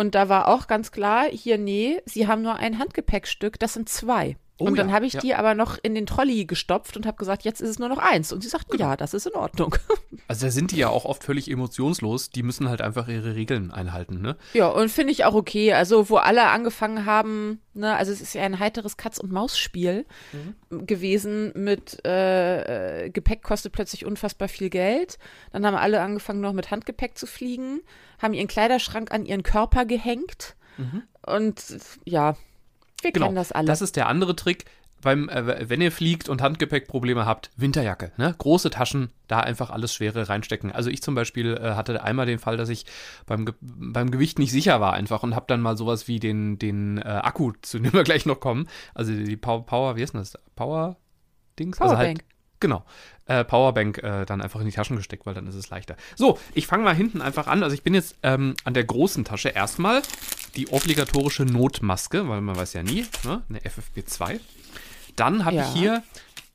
Und 0.00 0.14
da 0.14 0.30
war 0.30 0.48
auch 0.48 0.66
ganz 0.66 0.92
klar, 0.92 1.26
hier, 1.30 1.58
nee, 1.58 2.00
sie 2.06 2.26
haben 2.26 2.40
nur 2.40 2.56
ein 2.56 2.78
Handgepäckstück, 2.78 3.58
das 3.58 3.74
sind 3.74 3.90
zwei. 3.90 4.38
Oh 4.60 4.66
und 4.66 4.76
dann 4.78 4.88
ja, 4.90 4.94
habe 4.94 5.06
ich 5.06 5.14
ja. 5.14 5.20
die 5.20 5.34
aber 5.34 5.54
noch 5.54 5.78
in 5.82 5.94
den 5.94 6.06
Trolley 6.06 6.44
gestopft 6.44 6.96
und 6.96 7.06
habe 7.06 7.16
gesagt, 7.16 7.42
jetzt 7.44 7.60
ist 7.60 7.68
es 7.70 7.78
nur 7.78 7.88
noch 7.88 7.98
eins. 7.98 8.32
Und 8.32 8.42
sie 8.42 8.48
sagten, 8.48 8.72
Genau. 8.72 8.90
ja, 8.90 8.96
das 8.96 9.14
ist 9.14 9.26
in 9.26 9.34
Ordnung. 9.34 9.74
Also 10.28 10.46
da 10.46 10.52
sind 10.52 10.70
die 10.70 10.76
ja 10.76 10.88
auch 10.88 11.06
oft 11.06 11.24
völlig 11.24 11.50
emotionslos. 11.50 12.30
Die 12.30 12.44
müssen 12.44 12.68
halt 12.68 12.82
einfach 12.82 13.08
ihre 13.08 13.34
Regeln 13.34 13.72
einhalten, 13.72 14.20
ne? 14.20 14.36
ja, 14.52 14.68
und 14.68 14.88
finde 14.88 15.12
ich 15.12 15.24
auch 15.24 15.34
okay. 15.34 15.72
Also, 15.72 16.08
wo 16.08 16.18
alle 16.18 16.46
angefangen 16.50 17.04
haben, 17.04 17.60
ne, 17.74 17.96
also 17.96 18.12
es 18.12 18.20
ist 18.20 18.34
ja 18.34 18.42
ein 18.42 18.60
heiteres 18.60 18.96
Katz- 18.96 19.18
und 19.18 19.32
Maus-Spiel 19.32 20.06
Mhm. 20.70 20.86
gewesen 20.86 21.50
mit 21.56 21.98
äh, 22.06 23.06
äh, 23.06 23.10
Gepäck 23.10 23.42
kostet 23.42 23.72
plötzlich 23.72 24.06
unfassbar 24.06 24.46
viel 24.46 24.70
Geld. 24.70 25.18
Dann 25.52 25.66
haben 25.66 25.74
alle 25.74 26.00
angefangen, 26.00 26.40
noch 26.40 26.52
mit 26.52 26.70
Handgepäck 26.70 27.18
zu 27.18 27.26
fliegen, 27.26 27.80
haben 28.22 28.34
ihren 28.34 28.46
Kleiderschrank 28.46 29.10
an 29.12 29.24
ihren 29.26 29.42
Körper 29.42 29.84
gehängt. 29.84 30.54
Und 31.26 31.60
ja, 32.04 32.36
wir 33.02 33.12
kennen 33.12 33.34
das 33.34 33.52
alle. 33.52 33.66
Das 33.66 33.82
ist 33.82 33.96
der 33.96 34.08
andere 34.08 34.36
Trick. 34.36 34.64
Beim, 35.02 35.30
äh, 35.30 35.68
wenn 35.70 35.80
ihr 35.80 35.92
fliegt 35.92 36.28
und 36.28 36.42
Handgepäckprobleme 36.42 37.24
habt, 37.24 37.50
Winterjacke, 37.56 38.12
ne? 38.18 38.34
Große 38.36 38.68
Taschen, 38.68 39.10
da 39.28 39.40
einfach 39.40 39.70
alles 39.70 39.94
Schwere 39.94 40.28
reinstecken. 40.28 40.70
Also 40.72 40.90
ich 40.90 41.02
zum 41.02 41.14
Beispiel 41.14 41.56
äh, 41.56 41.70
hatte 41.74 42.02
einmal 42.02 42.26
den 42.26 42.38
Fall, 42.38 42.58
dass 42.58 42.68
ich 42.68 42.84
beim, 43.24 43.46
Ge 43.46 43.54
beim 43.60 44.10
Gewicht 44.10 44.38
nicht 44.38 44.50
sicher 44.50 44.78
war 44.80 44.92
einfach 44.92 45.22
und 45.22 45.34
habe 45.34 45.46
dann 45.48 45.62
mal 45.62 45.78
sowas 45.78 46.06
wie 46.06 46.20
den, 46.20 46.58
den 46.58 46.98
äh, 46.98 47.02
Akku, 47.02 47.52
zu 47.62 47.78
dem 47.78 47.94
wir 47.94 48.04
gleich 48.04 48.26
noch 48.26 48.40
kommen, 48.40 48.68
also 48.94 49.12
die 49.12 49.36
Power, 49.36 49.64
Power 49.64 49.96
wie 49.96 50.02
ist 50.02 50.12
denn 50.12 50.20
das? 50.20 50.34
Power 50.54 50.96
Dings? 51.58 51.80
Also 51.80 51.94
Powerbank. 51.94 52.18
halt, 52.18 52.60
genau. 52.60 52.84
Äh, 53.24 53.44
Powerbank 53.44 54.02
äh, 54.02 54.26
dann 54.26 54.42
einfach 54.42 54.60
in 54.60 54.66
die 54.66 54.72
Taschen 54.72 54.96
gesteckt, 54.96 55.24
weil 55.24 55.34
dann 55.34 55.46
ist 55.46 55.54
es 55.54 55.70
leichter. 55.70 55.96
So, 56.16 56.38
ich 56.52 56.66
fange 56.66 56.84
mal 56.84 56.94
hinten 56.94 57.22
einfach 57.22 57.46
an. 57.46 57.62
Also 57.62 57.74
ich 57.74 57.82
bin 57.82 57.94
jetzt 57.94 58.16
ähm, 58.22 58.54
an 58.64 58.74
der 58.74 58.84
großen 58.84 59.24
Tasche 59.24 59.48
erstmal 59.48 60.02
die 60.56 60.68
obligatorische 60.68 61.44
Notmaske, 61.44 62.28
weil 62.28 62.40
man 62.40 62.56
weiß 62.56 62.72
ja 62.74 62.82
nie, 62.82 63.06
ne? 63.24 63.42
eine 63.48 63.60
FFP2. 63.60 64.40
Dann 65.16 65.44
habe 65.44 65.56
Ja. 65.56 65.62
ich 65.62 65.78
hier 65.78 66.02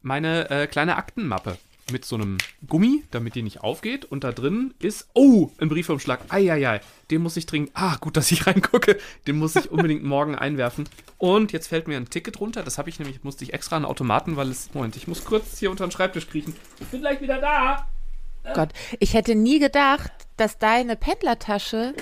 meine 0.02 0.50
äh, 0.50 0.68
kleine 0.68 0.96
Aktenmappe 0.98 1.58
mit 1.92 2.04
so 2.04 2.16
einem 2.16 2.38
Gummi, 2.68 3.04
damit 3.12 3.36
die 3.36 3.44
nicht 3.44 3.62
aufgeht. 3.62 4.06
Und 4.06 4.24
da 4.24 4.32
drin 4.32 4.74
ist, 4.80 5.08
oh, 5.14 5.52
ein 5.60 5.70
Briefumschlag. 5.70 6.20
Eieiei, 6.30 6.82
den 7.12 7.22
muss 7.22 7.38
ich 7.38 7.46
dringend, 7.46 7.72
ah, 7.76 7.98
gut, 8.02 8.18
dass 8.18 8.32
ich 8.32 8.48
reingucke. 8.48 8.98
Den 9.28 9.38
muss 9.38 9.56
ich 9.56 9.70
unbedingt 9.72 10.04
morgen 10.04 10.36
einwerfen. 10.36 10.90
Und 11.20 11.52
jetzt 11.52 11.68
fällt 11.68 11.88
mir 11.88 11.98
ein 11.98 12.10
Ticket 12.10 12.40
runter. 12.40 12.64
Das 12.64 12.78
habe 12.80 12.90
ich 12.90 12.98
nämlich, 13.00 13.24
musste 13.24 13.44
ich 13.44 13.54
extra 13.54 13.76
einen 13.76 13.86
Automaten, 13.86 14.36
weil 14.36 14.50
es, 14.50 14.74
Moment, 14.74 14.96
ich 14.96 15.08
muss 15.08 15.26
kurz 15.26 15.60
hier 15.60 15.70
unter 15.70 15.86
den 15.86 15.92
Schreibtisch 15.92 16.28
kriechen. 16.28 16.56
Ich 16.80 16.88
bin 16.88 17.02
gleich 17.02 17.22
wieder 17.22 17.40
da. 17.40 17.88
Gott, 18.54 18.70
ich 19.00 19.14
hätte 19.16 19.34
nie 19.36 19.60
gedacht, 19.60 20.12
dass 20.38 20.58
deine 20.60 20.96
Pendlertasche 20.96 21.94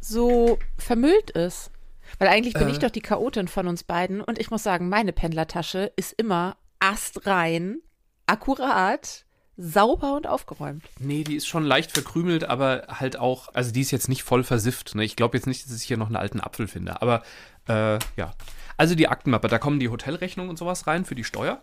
so 0.00 0.58
vermüllt 0.78 1.30
ist. 1.30 1.70
Weil 2.18 2.28
eigentlich 2.28 2.54
bin 2.54 2.68
Äh. 2.68 2.72
ich 2.72 2.78
doch 2.78 2.90
die 2.90 3.00
Chaotin 3.02 3.46
von 3.48 3.68
uns 3.68 3.84
beiden 3.84 4.20
und 4.20 4.38
ich 4.38 4.50
muss 4.50 4.62
sagen, 4.62 4.88
meine 4.88 5.12
Pendlertasche 5.12 5.92
ist 5.96 6.12
immer 6.12 6.56
astrein, 6.80 7.78
akkurat, 8.26 9.24
sauber 9.56 10.16
und 10.16 10.26
aufgeräumt. 10.26 10.82
Nee, 10.98 11.22
die 11.24 11.36
ist 11.36 11.46
schon 11.46 11.64
leicht 11.64 11.92
verkrümelt, 11.92 12.44
aber 12.44 12.86
halt 12.88 13.18
auch, 13.18 13.54
also 13.54 13.70
die 13.72 13.82
ist 13.82 13.90
jetzt 13.90 14.08
nicht 14.08 14.22
voll 14.22 14.42
versifft. 14.42 14.94
Ne? 14.94 15.04
Ich 15.04 15.16
glaube 15.16 15.36
jetzt 15.36 15.46
nicht, 15.46 15.66
dass 15.66 15.76
ich 15.76 15.84
hier 15.84 15.98
noch 15.98 16.06
einen 16.06 16.16
alten 16.16 16.40
Apfel 16.40 16.66
finde, 16.66 17.00
aber 17.02 17.22
äh, 17.68 17.98
ja. 18.16 18.32
Also 18.76 18.94
die 18.94 19.08
Aktenmappe, 19.08 19.48
da 19.48 19.58
kommen 19.58 19.78
die 19.78 19.90
Hotelrechnungen 19.90 20.48
und 20.48 20.56
sowas 20.56 20.86
rein 20.86 21.04
für 21.04 21.14
die 21.14 21.24
Steuer. 21.24 21.60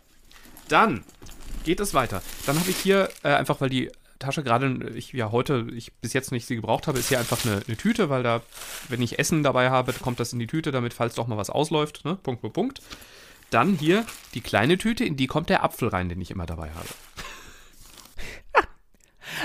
Dann 0.67 1.03
geht 1.63 1.79
es 1.79 1.94
weiter. 1.96 2.22
Dann 2.46 2.60
habe 2.60 2.70
ich 2.70 2.77
hier, 2.77 3.10
äh, 3.24 3.29
einfach 3.29 3.60
weil 3.60 3.70
die 3.70 3.91
Tasche 4.19 4.43
gerade, 4.43 4.91
ich 4.95 5.13
ja 5.13 5.31
heute, 5.31 5.67
ich 5.74 5.93
bis 5.95 6.13
jetzt 6.13 6.31
nicht 6.31 6.45
sie 6.45 6.55
gebraucht 6.55 6.88
habe, 6.88 7.00
ist 7.00 7.09
hier 7.09 7.19
einfach 7.19 7.45
eine, 7.45 7.62
eine 7.67 7.77
Tüte, 7.77 8.09
weil 8.09 8.24
da, 8.24 8.41
wenn 8.89 9.01
ich 9.01 9.19
Essen 9.19 9.43
dabei 9.43 9.69
habe, 9.69 9.93
kommt 9.93 10.19
das 10.19 10.33
in 10.33 10.39
die 10.39 10.47
Tüte, 10.47 10.71
damit, 10.71 10.93
falls 10.93 11.15
doch 11.15 11.27
mal 11.27 11.38
was 11.38 11.50
ausläuft, 11.50 12.05
ne? 12.05 12.15
Punkt, 12.15 12.41
Punkt, 12.41 12.55
Punkt. 12.55 12.81
Dann 13.50 13.75
hier 13.75 14.05
die 14.33 14.41
kleine 14.41 14.77
Tüte, 14.77 15.05
in 15.05 15.15
die 15.15 15.27
kommt 15.27 15.50
der 15.50 15.63
Apfel 15.63 15.88
rein, 15.88 16.09
den 16.09 16.19
ich 16.19 16.31
immer 16.31 16.45
dabei 16.45 16.69
habe. 16.71 16.88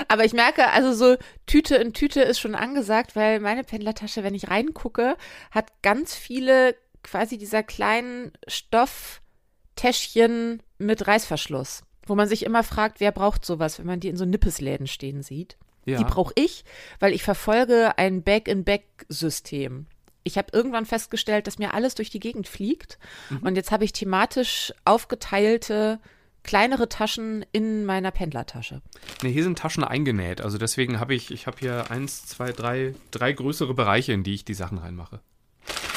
Aber 0.07 0.25
ich 0.25 0.33
merke, 0.33 0.71
also 0.71 0.93
so 0.93 1.15
Tüte 1.45 1.75
in 1.75 1.93
Tüte 1.93 2.21
ist 2.21 2.39
schon 2.39 2.55
angesagt, 2.55 3.15
weil 3.15 3.39
meine 3.39 3.63
Pendlertasche, 3.63 4.23
wenn 4.23 4.35
ich 4.35 4.49
reingucke, 4.49 5.15
hat 5.51 5.71
ganz 5.81 6.15
viele 6.15 6.75
quasi 7.03 7.37
dieser 7.37 7.63
kleinen 7.63 8.33
Stofftäschchen 8.47 10.61
mit 10.77 11.07
Reißverschluss. 11.07 11.83
Wo 12.05 12.15
man 12.15 12.27
sich 12.27 12.43
immer 12.43 12.63
fragt, 12.63 12.99
wer 12.99 13.11
braucht 13.11 13.45
sowas, 13.45 13.79
wenn 13.79 13.85
man 13.85 13.99
die 13.99 14.09
in 14.09 14.17
so 14.17 14.25
Nippesläden 14.25 14.87
stehen 14.87 15.23
sieht. 15.23 15.57
Ja. 15.85 15.97
Die 15.97 16.03
brauche 16.05 16.33
ich, 16.35 16.63
weil 16.99 17.13
ich 17.13 17.23
verfolge 17.23 17.97
ein 17.97 18.23
Back-in-Back-System. 18.23 19.87
Ich 20.23 20.37
habe 20.37 20.47
irgendwann 20.53 20.85
festgestellt, 20.85 21.47
dass 21.47 21.59
mir 21.59 21.73
alles 21.73 21.95
durch 21.95 22.09
die 22.09 22.19
Gegend 22.21 22.47
fliegt. 22.47 22.97
Und 23.41 23.55
jetzt 23.55 23.71
habe 23.71 23.83
ich 23.83 23.91
thematisch 23.91 24.73
aufgeteilte 24.85 25.99
kleinere 26.43 26.89
Taschen 26.89 27.45
in 27.51 27.85
meiner 27.85 28.11
Pendlertasche. 28.11 28.81
Ne, 29.21 29.29
hier 29.29 29.43
sind 29.43 29.57
Taschen 29.57 29.83
eingenäht. 29.83 30.41
Also 30.41 30.57
deswegen 30.57 30.99
habe 30.99 31.15
ich, 31.15 31.31
ich 31.31 31.47
habe 31.47 31.57
hier 31.59 31.89
eins, 31.89 32.25
zwei, 32.25 32.51
drei, 32.51 32.95
drei 33.11 33.31
größere 33.33 33.73
Bereiche, 33.73 34.11
in 34.13 34.23
die 34.23 34.33
ich 34.33 34.45
die 34.45 34.53
Sachen 34.53 34.77
reinmache. 34.77 35.21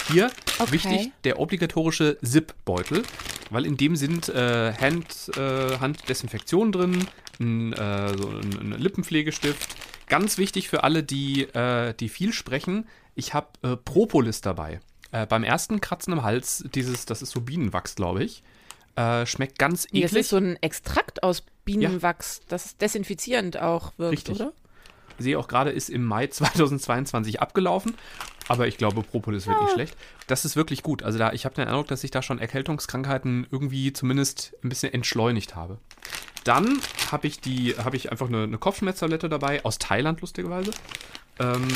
Hier, 0.08 0.30
Okay. 0.58 0.72
wichtig, 0.72 1.12
der 1.24 1.40
obligatorische 1.40 2.16
Zip-Beutel, 2.24 3.02
weil 3.50 3.66
in 3.66 3.76
dem 3.76 3.96
sind 3.96 4.28
äh, 4.28 4.72
Hand, 4.74 5.30
äh, 5.36 5.78
Handdesinfektion 5.78 6.72
drin, 6.72 7.06
ein, 7.40 7.72
äh, 7.72 8.16
so 8.16 8.28
ein, 8.28 8.72
ein 8.72 8.80
Lippenpflegestift. 8.80 9.76
Ganz 10.08 10.38
wichtig 10.38 10.68
für 10.68 10.84
alle, 10.84 11.02
die, 11.02 11.42
äh, 11.42 11.92
die 11.94 12.08
viel 12.08 12.32
sprechen, 12.32 12.86
ich 13.14 13.34
habe 13.34 13.48
äh, 13.62 13.76
Propolis 13.76 14.40
dabei. 14.40 14.80
Äh, 15.10 15.26
beim 15.26 15.42
ersten 15.44 15.80
Kratzen 15.80 16.12
im 16.12 16.22
Hals, 16.22 16.64
dieses, 16.74 17.06
das 17.06 17.22
ist 17.22 17.30
so 17.30 17.40
Bienenwachs, 17.40 17.94
glaube 17.94 18.24
ich, 18.24 18.42
schmeckt 19.26 19.58
ganz 19.58 19.86
Nee, 19.92 20.00
das 20.00 20.12
eklig. 20.12 20.20
ist 20.22 20.28
so 20.30 20.38
ein 20.38 20.56
Extrakt 20.62 21.22
aus 21.22 21.42
Bienenwachs, 21.66 22.40
das 22.48 22.78
desinfizierend 22.78 23.58
auch 23.60 23.92
wirkt, 23.98 24.12
Richtig. 24.14 24.36
oder? 24.36 24.54
Sehe 25.18 25.38
auch 25.38 25.48
gerade, 25.48 25.70
ist 25.70 25.90
im 25.90 26.04
Mai 26.04 26.26
2022 26.28 27.40
abgelaufen. 27.40 27.94
Aber 28.48 28.68
ich 28.68 28.78
glaube, 28.78 29.02
Propolis 29.02 29.46
wird 29.46 29.60
nicht 29.60 29.72
schlecht. 29.72 29.96
Das 30.28 30.44
ist 30.44 30.54
wirklich 30.54 30.82
gut. 30.82 31.02
Also 31.02 31.18
da, 31.18 31.32
ich 31.32 31.44
habe 31.44 31.56
den 31.56 31.66
Eindruck, 31.66 31.88
dass 31.88 32.04
ich 32.04 32.12
da 32.12 32.22
schon 32.22 32.38
Erkältungskrankheiten 32.38 33.46
irgendwie 33.50 33.92
zumindest 33.92 34.54
ein 34.62 34.68
bisschen 34.68 34.92
entschleunigt 34.94 35.56
habe. 35.56 35.78
Dann 36.44 36.78
habe 37.10 37.26
ich 37.26 37.40
die, 37.40 37.74
habe 37.76 37.96
ich 37.96 38.12
einfach 38.12 38.28
eine, 38.28 38.44
eine 38.44 38.58
Kopfschmerztablette 38.58 39.28
dabei, 39.28 39.64
aus 39.64 39.78
Thailand 39.78 40.20
lustigerweise. 40.20 40.70
Ähm, 41.38 41.68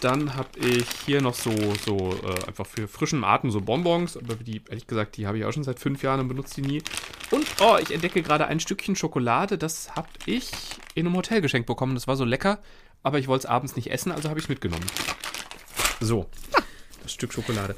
dann 0.00 0.36
habe 0.36 0.48
ich 0.60 0.86
hier 1.06 1.20
noch 1.20 1.34
so, 1.34 1.50
so 1.84 2.16
äh, 2.22 2.46
einfach 2.46 2.66
für 2.66 2.86
frischen 2.86 3.24
Atem 3.24 3.50
so 3.50 3.60
Bonbons, 3.60 4.16
aber 4.16 4.36
die, 4.36 4.62
ehrlich 4.68 4.86
gesagt, 4.86 5.16
die 5.16 5.26
habe 5.26 5.38
ich 5.38 5.44
auch 5.44 5.52
schon 5.52 5.64
seit 5.64 5.80
fünf 5.80 6.02
Jahren 6.02 6.20
und 6.20 6.28
benutze 6.28 6.60
die 6.60 6.68
nie. 6.68 6.82
Und, 7.30 7.46
oh, 7.60 7.76
ich 7.80 7.90
entdecke 7.90 8.22
gerade 8.22 8.46
ein 8.46 8.60
Stückchen 8.60 8.94
Schokolade, 8.94 9.58
das 9.58 9.96
habe 9.96 10.08
ich 10.24 10.50
in 10.94 11.06
einem 11.06 11.16
Hotel 11.16 11.40
geschenkt 11.40 11.66
bekommen. 11.66 11.94
Das 11.94 12.06
war 12.06 12.16
so 12.16 12.24
lecker, 12.24 12.60
aber 13.02 13.18
ich 13.18 13.26
wollte 13.26 13.46
es 13.46 13.50
abends 13.50 13.74
nicht 13.74 13.90
essen, 13.90 14.12
also 14.12 14.28
habe 14.28 14.38
ich 14.38 14.44
es 14.44 14.48
mitgenommen. 14.48 14.86
So, 16.00 16.26
das 17.02 17.12
Stück 17.12 17.32
Schokolade. 17.32 17.74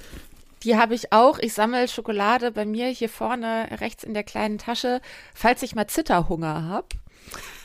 Die 0.63 0.77
habe 0.77 0.95
ich 0.95 1.11
auch. 1.13 1.39
Ich 1.39 1.55
sammle 1.55 1.89
Schokolade 1.89 2.53
bei 2.53 2.67
mir 2.67 2.89
hier 2.89 3.09
vorne 3.09 3.81
rechts 3.81 4.05
in 4.05 4.13
der 4.13 4.25
kleinen 4.25 4.59
Tasche, 4.59 5.01
falls 5.35 5.63
ich 5.63 5.75
mal 5.75 5.87
Zitterhunger 5.87 6.65
habe. 6.65 6.89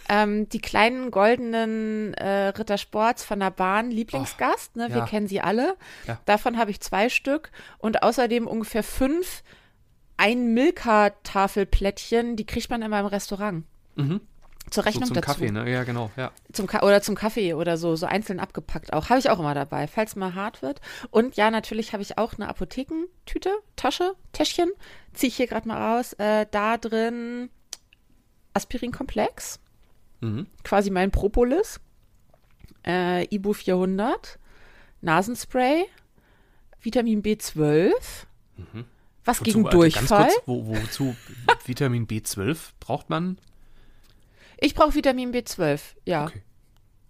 Ähm, 0.07 0.47
die 0.49 0.59
kleinen 0.59 1.09
goldenen 1.09 2.13
äh, 2.13 2.49
Rittersports 2.49 3.23
von 3.23 3.39
der 3.39 3.51
Bahn, 3.51 3.89
Lieblingsgast, 3.89 4.75
ne? 4.75 4.89
wir 4.89 4.97
ja. 4.97 5.05
kennen 5.05 5.27
sie 5.27 5.41
alle. 5.41 5.75
Ja. 6.07 6.19
Davon 6.25 6.57
habe 6.57 6.71
ich 6.71 6.79
zwei 6.79 7.09
Stück 7.09 7.51
und 7.79 8.03
außerdem 8.03 8.47
ungefähr 8.47 8.83
fünf 8.83 9.43
ein 10.17 10.53
Milka-Tafelplättchen, 10.53 12.35
die 12.35 12.45
kriegt 12.45 12.69
man 12.69 12.81
immer 12.81 12.99
im 12.99 13.07
Restaurant. 13.07 13.65
Mhm. 13.95 14.21
Zur 14.69 14.83
So 14.83 14.87
Rechnung 14.87 15.05
zum 15.05 15.15
dazu. 15.15 15.27
Kaffee, 15.27 15.51
ne? 15.51 15.69
Ja, 15.69 15.83
genau, 15.83 16.09
ja. 16.17 16.31
Zum 16.51 16.65
Ka 16.65 16.81
oder 16.81 17.01
zum 17.01 17.13
Kaffee 17.13 17.53
oder 17.53 17.77
so, 17.77 17.95
so 17.95 18.07
einzeln 18.07 18.39
abgepackt 18.39 18.93
auch. 18.93 19.09
Habe 19.09 19.19
ich 19.19 19.29
auch 19.29 19.39
immer 19.39 19.53
dabei, 19.53 19.87
falls 19.87 20.15
mal 20.15 20.33
hart 20.33 20.61
wird. 20.63 20.81
Und 21.11 21.35
ja, 21.35 21.51
natürlich 21.51 21.93
habe 21.93 22.01
ich 22.01 22.17
auch 22.17 22.33
eine 22.33 22.47
Apothekentüte, 22.47 23.51
Tasche, 23.75 24.13
Täschchen. 24.33 24.71
Ziehe 25.13 25.27
ich 25.29 25.35
hier 25.35 25.47
gerade 25.47 25.67
mal 25.67 25.97
raus. 25.97 26.13
Äh, 26.13 26.47
da 26.49 26.77
drin 26.77 27.49
Aspirinkomplex, 28.55 29.59
Mhm. 30.25 30.47
quasi 30.63 30.89
mein 30.89 31.11
Propolis. 31.11 31.79
Äh, 32.85 33.25
Ibu 33.33 33.53
400, 33.53 34.37
Nasenspray, 35.01 35.85
Vitamin 36.81 37.21
B12. 37.23 37.91
Was 39.25 39.41
gegen 39.41 39.61
Mhm. 39.61 39.65
Wozu, 39.65 39.77
warte, 39.77 39.89
ganz 39.89 40.07
Durchfall? 40.09 40.27
kurz, 40.29 40.41
wo, 40.45 40.67
wozu 40.67 41.15
Vitamin 41.65 42.05
B12 42.07 42.73
braucht 42.79 43.09
man? 43.09 43.37
Ich 44.59 44.75
brauche 44.75 44.93
Vitamin 44.95 45.31
B12, 45.33 45.95
ja. 46.05 46.25
Okay. 46.25 46.41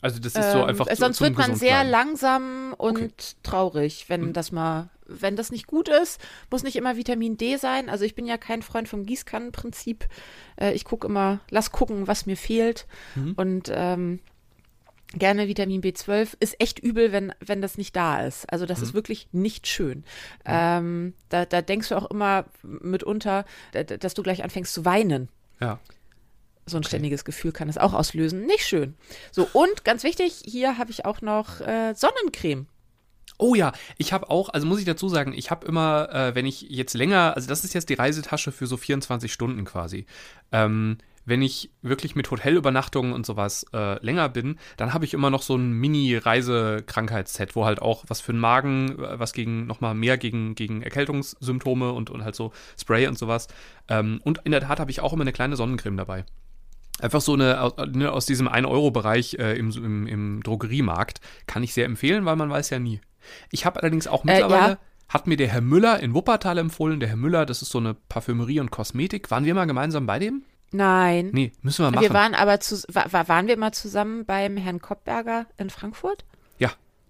Also 0.06 0.20
das 0.20 0.36
ist 0.36 0.52
so 0.52 0.60
Ähm, 0.60 0.66
einfach 0.66 0.88
äh, 0.88 0.96
sonst 0.96 1.20
wird 1.20 1.36
man 1.36 1.56
sehr 1.56 1.80
bleiben. 1.80 1.90
langsam 1.90 2.76
und 2.78 2.98
Okay. 2.98 3.10
traurig, 3.42 4.06
wenn 4.08 4.22
Mhm. 4.28 4.34
das 4.34 4.52
mal, 4.52 4.90
wenn 5.08 5.36
das 5.36 5.52
nicht 5.52 5.66
gut 5.66 5.90
ist, 5.90 6.22
muss 6.52 6.62
nicht 6.64 6.76
immer 6.76 6.96
Vitamin 6.96 7.38
D 7.38 7.58
sein. 7.58 7.90
Also 7.90 8.06
ich 8.06 8.14
bin 8.14 8.28
ja 8.28 8.38
kein 8.38 8.62
Freund 8.62 8.88
vom 8.88 9.06
Gießkannenprinzip. 9.06 10.06
Äh, 10.62 10.74
ich 10.74 10.86
gucke 10.86 11.08
immer, 11.08 11.40
lass 11.50 11.72
gucken, 11.72 12.08
was 12.08 12.28
mir 12.28 12.38
fehlt. 12.38 12.86
Mhm. 13.16 13.34
Und 13.36 13.72
ähm, 13.74 14.20
gerne 15.14 15.48
Vitamin 15.48 15.82
B12 15.82 16.36
ist 16.40 16.60
echt 16.62 16.78
übel, 16.80 17.12
wenn, 17.12 17.34
wenn 17.40 17.62
das 17.62 17.78
nicht 17.78 17.96
da 17.96 18.22
ist. 18.22 18.52
Also 18.52 18.66
Mhm. 18.66 18.68
das 18.70 18.82
ist 18.84 18.94
wirklich 18.94 19.28
nicht 19.32 19.66
schön. 19.66 20.04
Ähm, 20.46 21.14
da, 21.30 21.46
da 21.46 21.62
denkst 21.64 21.90
du 21.90 21.96
auch 21.96 22.12
immer 22.12 22.46
mitunter, 22.62 23.46
da- 23.72 23.84
da- 23.84 23.98
dass 23.98 24.14
du 24.14 24.22
gleich 24.24 24.44
anfängst 24.44 24.72
zu 24.74 24.86
weinen. 24.86 25.30
Ja. 25.60 25.80
So 26.66 26.78
ein 26.78 26.84
ständiges 26.84 27.26
Gefühl 27.26 27.52
kann 27.52 27.70
es 27.70 27.78
auch 27.78 27.94
auslösen. 27.94 28.46
Nicht 28.46 28.66
schön. 28.66 28.96
So, 29.32 29.48
und 29.54 29.86
ganz 29.86 30.04
wichtig, 30.04 30.42
hier 30.46 30.78
habe 30.78 30.92
ich 30.92 31.06
auch 31.06 31.22
noch 31.22 31.62
äh, 31.62 31.94
Sonnencreme. 31.94 32.68
Oh 33.38 33.54
ja, 33.54 33.74
ich 33.98 34.14
habe 34.14 34.30
auch, 34.30 34.50
also 34.50 34.66
muss 34.66 34.80
ich 34.80 34.86
dazu 34.86 35.10
sagen, 35.10 35.34
ich 35.34 35.52
habe 35.52 35.68
immer, 35.68 36.10
äh, 36.14 36.36
wenn 36.36 36.46
ich 36.46 36.62
jetzt 36.62 36.94
länger, 36.94 37.34
also 37.36 37.48
das 37.48 37.66
ist 37.66 37.74
jetzt 37.74 37.90
die 37.90 37.96
Reisetasche 37.96 38.52
für 38.52 38.66
so 38.66 38.78
24 38.78 39.32
Stunden 39.32 39.66
quasi. 39.66 40.06
Ähm, 40.52 40.98
wenn 41.26 41.42
ich 41.42 41.72
wirklich 41.82 42.16
mit 42.16 42.30
Hotelübernachtungen 42.30 43.12
und 43.12 43.26
sowas 43.26 43.66
äh, 43.74 44.04
länger 44.06 44.30
bin, 44.30 44.58
dann 44.78 44.94
habe 44.94 45.06
ich 45.06 45.14
immer 45.14 45.32
noch 45.32 45.42
so 45.42 45.56
ein 45.56 45.74
Mini-Reisekrankheitsset, 45.74 47.56
wo 47.56 47.66
halt 47.66 47.82
auch 47.82 48.06
was 48.08 48.22
für 48.22 48.32
den 48.32 48.40
Magen, 48.40 49.00
äh, 49.00 49.20
was 49.20 49.34
gegen 49.34 49.66
nochmal 49.66 49.96
mehr 49.96 50.18
gegen, 50.18 50.56
gegen 50.56 50.82
Erkältungssymptome 50.82 51.92
und, 51.92 52.10
und 52.10 52.24
halt 52.24 52.36
so 52.36 52.54
Spray 52.80 53.08
und 53.08 53.18
sowas. 53.18 53.48
Ähm, 53.90 54.22
und 54.24 54.40
in 54.46 54.52
der 54.52 54.62
Tat 54.62 54.80
habe 54.80 54.92
ich 54.92 55.02
auch 55.02 55.14
immer 55.14 55.24
eine 55.24 55.34
kleine 55.34 55.56
Sonnencreme 55.56 55.98
dabei. 55.98 56.26
Einfach 57.02 57.22
so 57.22 57.34
eine 57.34 57.60
aus, 57.62 57.74
ne, 57.94 58.12
aus 58.12 58.26
diesem 58.26 58.48
1-Euro-Bereich 58.48 59.34
äh, 59.40 59.58
im, 59.58 59.70
im, 59.72 60.08
im 60.08 60.44
Drogeriemarkt 60.44 61.20
kann 61.48 61.62
ich 61.64 61.74
sehr 61.74 61.86
empfehlen, 61.86 62.26
weil 62.26 62.36
man 62.38 62.50
weiß 62.50 62.70
ja 62.70 62.80
nie. 62.80 63.02
Ich 63.52 63.66
habe 63.66 63.82
allerdings 63.82 64.08
auch 64.08 64.24
Äh, 64.24 64.28
mittlerweile, 64.32 64.72
ja. 64.74 64.78
hat 65.10 65.28
mir 65.28 65.36
der 65.38 65.50
Herr 65.50 65.62
Müller 65.62 66.00
in 66.00 66.14
Wuppertal 66.14 66.58
empfohlen. 66.58 67.00
Der 67.02 67.10
Herr 67.10 67.18
Müller, 67.18 67.46
das 67.46 67.62
ist 67.62 67.72
so 67.72 67.80
eine 67.80 67.94
Parfümerie 67.96 68.60
und 68.62 68.72
Kosmetik. 68.72 69.30
Waren 69.32 69.44
wir 69.46 69.54
mal 69.56 69.66
gemeinsam 69.66 70.06
bei 70.06 70.20
dem? 70.20 70.44
Nein. 70.72 71.30
Nee, 71.34 71.52
müssen 71.62 71.84
wir 71.86 71.92
machen. 71.92 72.02
wir 72.04 72.14
waren 72.14 72.34
aber 72.34 72.60
zu, 72.60 72.76
wa, 72.94 73.06
wa- 73.12 73.28
waren 73.28 73.48
wir 73.48 73.58
mal 73.58 73.72
zusammen 73.72 74.26
beim 74.26 74.58
Herrn 74.58 74.80
Koppberger 74.82 75.46
in 75.58 75.70
Frankfurt? 75.70 76.26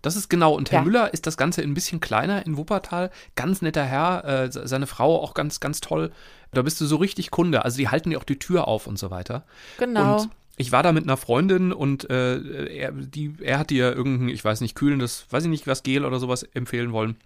Das 0.06 0.16
ist 0.16 0.30
genau. 0.30 0.54
Und 0.54 0.72
Herr 0.72 0.80
Ja. 0.80 0.86
Müller 0.86 1.14
ist 1.14 1.26
das 1.28 1.36
Ganze 1.38 1.62
ein 1.62 1.74
bisschen 1.74 2.00
kleiner 2.00 2.46
in 2.46 2.58
Wuppertal. 2.58 3.10
Ganz 3.36 3.62
netter 3.62 3.84
Herr, 3.84 4.24
äh, 4.26 4.52
se- 4.52 4.68
seine 4.68 4.88
Frau 4.88 5.22
auch 5.22 5.34
ganz, 5.34 5.60
ganz 5.60 5.82
toll. 5.82 6.12
Da 6.52 6.62
bist 6.62 6.80
du 6.80 6.86
so 6.86 6.98
richtig 6.98 7.32
Kunde. 7.32 7.66
Also 7.66 7.78
die 7.78 7.90
halten 7.90 8.12
dir 8.12 8.20
auch 8.20 8.24
die 8.24 8.40
Tür 8.40 8.68
auf 8.68 8.88
und 8.88 9.00
so 9.00 9.10
weiter. 9.12 9.44
Genau. 9.78 10.22
Und 10.22 10.30
ich 10.58 10.72
war 10.72 10.84
da 10.84 10.92
mit 10.92 11.04
einer 11.04 11.18
Freundin 11.18 11.74
und 11.74 12.10
äh, 12.10 12.68
er, 12.68 12.92
die, 12.92 13.34
er 13.42 13.60
hat 13.60 13.72
dir 13.72 13.94
irgendein, 13.94 14.30
ich 14.30 14.46
weiß 14.46 14.62
nicht, 14.62 14.76
kühlendes, 14.76 15.26
weiß 15.30 15.44
ich 15.44 15.50
nicht, 15.50 15.68
was 15.68 15.84
Gel 15.84 16.06
oder 16.06 16.20
sowas 16.20 16.44
empfehlen 16.44 16.92
wollen. 16.94 17.18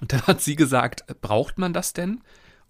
Und 0.00 0.12
dann 0.12 0.22
hat 0.22 0.40
sie 0.40 0.56
gesagt, 0.56 1.04
braucht 1.20 1.58
man 1.58 1.72
das 1.72 1.92
denn? 1.92 2.20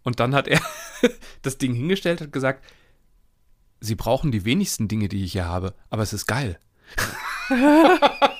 Und 0.02 0.20
dann 0.20 0.34
hat 0.34 0.48
er 0.48 0.60
das 1.42 1.58
Ding 1.58 1.74
hingestellt, 1.74 2.20
hat 2.20 2.32
gesagt, 2.32 2.64
Sie 3.80 3.94
brauchen 3.96 4.32
die 4.32 4.46
wenigsten 4.46 4.88
Dinge, 4.88 5.08
die 5.08 5.22
ich 5.24 5.32
hier 5.32 5.44
habe, 5.44 5.74
aber 5.90 6.02
es 6.02 6.14
ist 6.14 6.26
geil. 6.26 6.58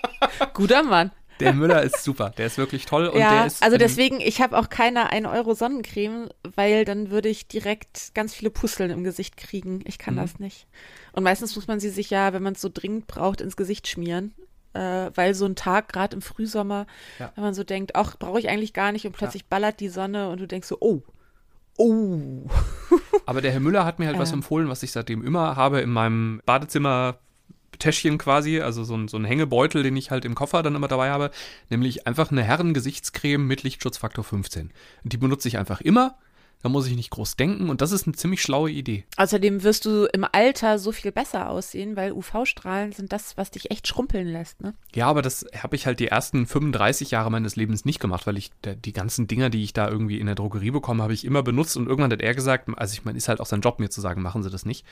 Guter 0.55 0.83
Mann. 0.83 1.11
Der 1.41 1.53
Müller 1.53 1.83
ist 1.83 2.05
super, 2.05 2.31
der 2.31 2.47
ist 2.47 2.59
wirklich 2.59 2.87
toll 2.87 3.09
und 3.09 3.19
ja, 3.19 3.31
der 3.39 3.47
ist. 3.47 3.61
also 3.63 3.77
deswegen, 3.77 4.21
ich 4.21 4.41
habe 4.41 4.57
auch 4.57 4.69
keine 4.69 5.11
1 5.11 5.27
Euro 5.27 5.55
Sonnencreme, 5.55 6.29
weil 6.55 6.85
dann 6.85 7.11
würde 7.11 7.29
ich 7.29 7.49
direkt 7.49 8.15
ganz 8.15 8.33
viele 8.33 8.51
Pusteln 8.51 8.91
im 8.91 9.03
Gesicht 9.03 9.37
kriegen. 9.37 9.81
Ich 9.85 9.99
kann 9.99 10.15
Mhm. 10.15 10.19
das 10.19 10.39
nicht. 10.39 10.69
Und 11.13 11.25
meistens 11.25 11.57
muss 11.57 11.67
man 11.67 11.81
sie 11.81 11.91
sich 11.91 12.09
ja, 12.11 12.33
wenn 12.33 12.43
man 12.45 12.53
es 12.55 12.61
so 12.61 12.71
dringend 12.73 13.09
braucht, 13.09 13.41
ins 13.41 13.57
Gesicht 13.57 13.89
schmieren. 13.89 14.33
Äh, 14.75 15.11
weil 15.15 15.35
so 15.35 15.45
ein 15.45 15.57
Tag, 15.57 15.93
gerade 15.93 16.15
im 16.15 16.23
Frühsommer, 16.23 16.87
Ja. 17.19 17.33
wenn 17.35 17.43
man 17.45 17.55
so 17.55 17.65
denkt, 17.65 17.97
ach, 17.97 18.17
brauche 18.17 18.39
ich 18.39 18.49
eigentlich 18.49 18.73
gar 18.73 18.93
nicht 18.93 19.05
und 19.07 19.13
plötzlich 19.13 19.47
ballert 19.47 19.81
die 19.81 19.89
Sonne 19.89 20.29
und 20.31 20.41
du 20.41 20.47
denkst 20.47 20.69
so, 20.69 20.77
oh, 20.81 21.03
oh. 21.77 22.43
Aber 23.27 23.41
der 23.41 23.51
Herr 23.53 23.61
Müller 23.61 23.85
hat 23.85 23.99
mir 23.99 24.07
halt 24.07 24.19
was 24.21 24.31
Ähm. 24.31 24.39
empfohlen, 24.39 24.69
was 24.69 24.83
ich 24.85 24.93
seitdem 24.93 25.25
immer 25.25 25.57
habe 25.57 25.81
in 25.81 25.91
meinem 25.91 26.41
Badezimmer. 26.47 27.19
Täschchen 27.79 28.19
quasi, 28.19 28.61
also 28.61 28.85
so 28.85 28.97
ein, 28.97 29.09
so 29.09 29.17
ein 29.17 29.25
Hängebeutel, 29.25 29.83
den 29.83 29.97
ich 29.97 30.11
halt 30.11 30.25
im 30.25 30.35
Koffer 30.35 30.63
dann 30.63 30.75
immer 30.75 30.89
dabei 30.89 31.11
habe, 31.11 31.31
nämlich 31.71 32.07
einfach 32.07 32.31
eine 32.31 32.43
Herrengesichtscreme 32.43 33.47
mit 33.47 33.63
Lichtschutzfaktor 33.63 34.25
15. 34.25 34.71
Und 35.03 35.13
die 35.13 35.17
benutze 35.17 35.49
ich 35.49 35.59
einfach 35.59 35.81
immer, 35.81 36.17
da 36.65 36.71
muss 36.71 36.87
ich 36.87 36.97
nicht 36.97 37.11
groß 37.11 37.37
denken 37.37 37.69
und 37.69 37.83
das 37.83 37.93
ist 37.93 38.07
eine 38.07 38.17
ziemlich 38.17 38.41
schlaue 38.41 38.71
Idee. 38.71 39.05
Außerdem 39.19 39.63
wirst 39.65 39.85
du 39.85 40.09
im 40.15 40.25
Alter 40.33 40.79
so 40.79 40.93
viel 40.93 41.13
besser 41.13 41.51
aussehen, 41.51 41.95
weil 41.95 42.13
UV-Strahlen 42.13 42.93
sind 42.93 43.13
das, 43.13 43.37
was 43.37 43.51
dich 43.51 43.71
echt 43.71 43.87
schrumpeln 43.87 44.27
lässt, 44.27 44.63
ne? 44.63 44.73
Ja, 44.95 45.07
aber 45.09 45.21
das 45.21 45.45
habe 45.63 45.77
ich 45.77 45.85
halt 45.85 46.01
die 46.01 46.09
ersten 46.09 46.47
35 46.47 47.11
Jahre 47.11 47.31
meines 47.31 47.57
Lebens 47.57 47.85
nicht 47.85 48.01
gemacht, 48.01 48.27
weil 48.27 48.39
ich 48.39 48.51
die 48.65 48.95
ganzen 48.95 49.27
Dinger, 49.27 49.51
die 49.51 49.63
ich 49.63 49.75
da 49.75 49.91
irgendwie 49.91 50.19
in 50.19 50.25
der 50.25 50.37
Drogerie 50.37 50.71
bekomme, 50.71 51.03
habe 51.03 51.13
ich 51.13 51.27
immer 51.27 51.43
benutzt 51.43 51.77
und 51.77 51.87
irgendwann 51.87 52.13
hat 52.13 52.23
er 52.23 52.35
gesagt, 52.35 52.71
also 52.79 52.95
ich 52.95 53.05
meine, 53.05 53.19
ist 53.19 53.29
halt 53.29 53.41
auch 53.43 53.47
sein 53.47 53.61
Job, 53.61 53.79
mir 53.79 53.91
zu 53.91 54.01
sagen, 54.01 54.23
machen 54.23 54.43
Sie 54.43 54.49
das 54.49 54.65
nicht. 54.65 54.87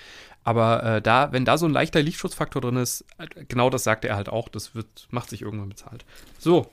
Aber 0.45 0.83
äh, 0.83 1.01
da, 1.01 1.33
wenn 1.33 1.47
da 1.47 1.57
so 1.57 1.65
ein 1.65 1.73
leichter 1.73 2.03
Lichtschutzfaktor 2.03 2.61
drin 2.61 2.77
ist, 2.77 3.07
äh, 3.17 3.45
genau 3.49 3.71
das 3.71 3.83
sagte 3.83 4.09
er 4.09 4.17
halt 4.17 4.29
auch, 4.29 4.51
das 4.51 4.75
wird, 4.75 5.09
macht 5.11 5.31
sich 5.31 5.41
irgendwann 5.41 5.71
bezahlt. 5.71 6.05
So, 6.39 6.67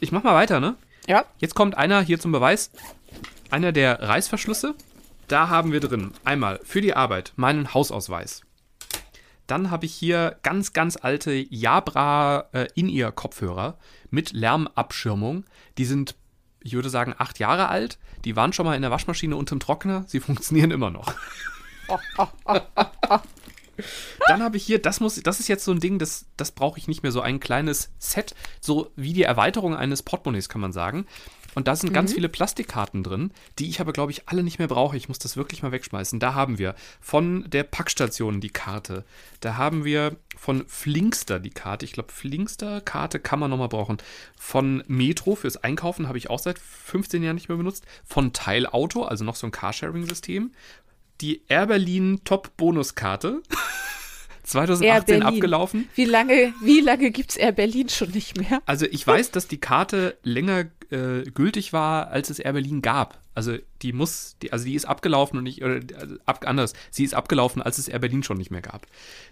ich 0.00 0.12
mach 0.12 0.24
mal 0.24 0.34
weiter, 0.34 0.60
ne? 0.60 0.76
Ja. 1.06 1.24
Jetzt 1.38 1.54
kommt 1.54 1.76
einer 1.76 2.00
hier 2.02 2.18
zum 2.20 2.32
Beweis. 2.32 2.70
Einer 3.50 3.72
der 3.72 4.00
Reißverschlüsse. 4.02 4.74
Da 5.28 5.48
haben 5.48 5.72
wir 5.72 5.80
drin 5.80 6.12
einmal 6.24 6.60
für 6.64 6.80
die 6.80 6.94
Arbeit 6.94 7.32
meinen 7.36 7.74
Hausausweis. 7.74 8.42
Dann 9.46 9.70
habe 9.70 9.86
ich 9.86 9.94
hier 9.94 10.36
ganz, 10.42 10.72
ganz 10.72 10.96
alte 10.96 11.32
Jabra 11.32 12.48
äh, 12.52 12.68
In-Ear-Kopfhörer 12.74 13.76
mit 14.10 14.32
Lärmabschirmung. 14.32 15.44
Die 15.78 15.84
sind, 15.84 16.14
ich 16.60 16.74
würde 16.74 16.90
sagen, 16.90 17.14
acht 17.18 17.38
Jahre 17.38 17.68
alt. 17.68 17.98
Die 18.24 18.36
waren 18.36 18.52
schon 18.52 18.66
mal 18.66 18.76
in 18.76 18.82
der 18.82 18.90
Waschmaschine 18.90 19.36
unterm 19.36 19.60
Trockner. 19.60 20.04
Sie 20.06 20.20
funktionieren 20.20 20.70
immer 20.70 20.90
noch. 20.90 21.12
Dann 24.26 24.42
habe 24.42 24.56
ich 24.56 24.64
hier, 24.64 24.80
das 24.80 25.00
muss, 25.00 25.16
das 25.16 25.40
ist 25.40 25.48
jetzt 25.48 25.64
so 25.64 25.72
ein 25.72 25.80
Ding, 25.80 25.98
das, 25.98 26.26
das 26.36 26.52
brauche 26.52 26.78
ich 26.78 26.88
nicht 26.88 27.02
mehr, 27.02 27.12
so 27.12 27.20
ein 27.20 27.40
kleines 27.40 27.90
Set, 27.98 28.34
so 28.60 28.90
wie 28.96 29.12
die 29.12 29.22
Erweiterung 29.22 29.74
eines 29.74 30.02
Portemonnaies, 30.02 30.48
kann 30.48 30.60
man 30.60 30.72
sagen. 30.72 31.06
Und 31.54 31.68
da 31.68 31.76
sind 31.76 31.92
ganz 31.92 32.14
viele 32.14 32.28
Plastikkarten 32.28 33.02
drin, 33.02 33.30
die 33.58 33.68
ich 33.68 33.80
aber, 33.80 33.92
glaube 33.92 34.10
ich, 34.10 34.28
alle 34.28 34.42
nicht 34.42 34.58
mehr 34.58 34.68
brauche. 34.68 34.96
Ich 34.96 35.08
muss 35.08 35.18
das 35.18 35.36
wirklich 35.36 35.62
mal 35.62 35.72
wegschmeißen. 35.72 36.18
Da 36.18 36.34
haben 36.34 36.58
wir 36.58 36.74
von 37.00 37.44
der 37.50 37.62
Packstation 37.62 38.40
die 38.40 38.50
Karte. 38.50 39.04
Da 39.40 39.56
haben 39.56 39.84
wir 39.84 40.16
von 40.36 40.66
Flinkster 40.66 41.40
die 41.40 41.50
Karte. 41.50 41.84
Ich 41.84 41.92
glaube, 41.92 42.12
Flinkster-Karte 42.12 43.20
kann 43.20 43.38
man 43.38 43.50
nochmal 43.50 43.68
brauchen. 43.68 43.98
Von 44.38 44.82
Metro 44.86 45.34
fürs 45.34 45.58
Einkaufen 45.58 46.08
habe 46.08 46.18
ich 46.18 46.30
auch 46.30 46.38
seit 46.38 46.58
15 46.58 47.22
Jahren 47.22 47.34
nicht 47.34 47.48
mehr 47.48 47.58
benutzt. 47.58 47.84
Von 48.04 48.32
Teilauto, 48.32 49.04
also 49.04 49.24
noch 49.24 49.36
so 49.36 49.46
ein 49.46 49.52
Carsharing-System. 49.52 50.52
Die 51.20 51.42
Air 51.48 51.66
Berlin 51.66 52.22
Top-Bonuskarte. 52.24 53.42
2018 54.42 54.84
Air 54.88 55.02
Berlin. 55.02 55.22
abgelaufen. 55.22 55.88
Wie 55.94 56.04
lange, 56.04 56.54
wie 56.62 56.80
lange 56.80 57.10
gibt's 57.10 57.36
Air 57.36 57.52
Berlin 57.52 57.88
schon 57.88 58.10
nicht 58.10 58.36
mehr? 58.36 58.60
Also 58.66 58.86
ich 58.86 59.06
weiß, 59.06 59.30
dass 59.30 59.48
die 59.48 59.58
Karte 59.58 60.16
länger 60.22 60.66
äh, 60.90 61.22
gültig 61.32 61.72
war, 61.72 62.08
als 62.08 62.30
es 62.30 62.38
Air 62.38 62.52
Berlin 62.52 62.82
gab. 62.82 63.18
Also 63.34 63.56
die 63.80 63.92
muss, 63.92 64.36
die, 64.42 64.52
also 64.52 64.66
die 64.66 64.74
ist 64.74 64.84
abgelaufen 64.84 65.38
und 65.38 65.44
nicht, 65.44 65.64
oder 65.64 65.80
also 65.98 66.16
ab, 66.26 66.44
anders, 66.46 66.74
sie 66.90 67.04
ist 67.04 67.14
abgelaufen, 67.14 67.62
als 67.62 67.78
es 67.78 67.88
Air 67.88 68.00
Berlin 68.00 68.22
schon 68.22 68.36
nicht 68.36 68.50
mehr 68.50 68.60
gab. 68.60 68.86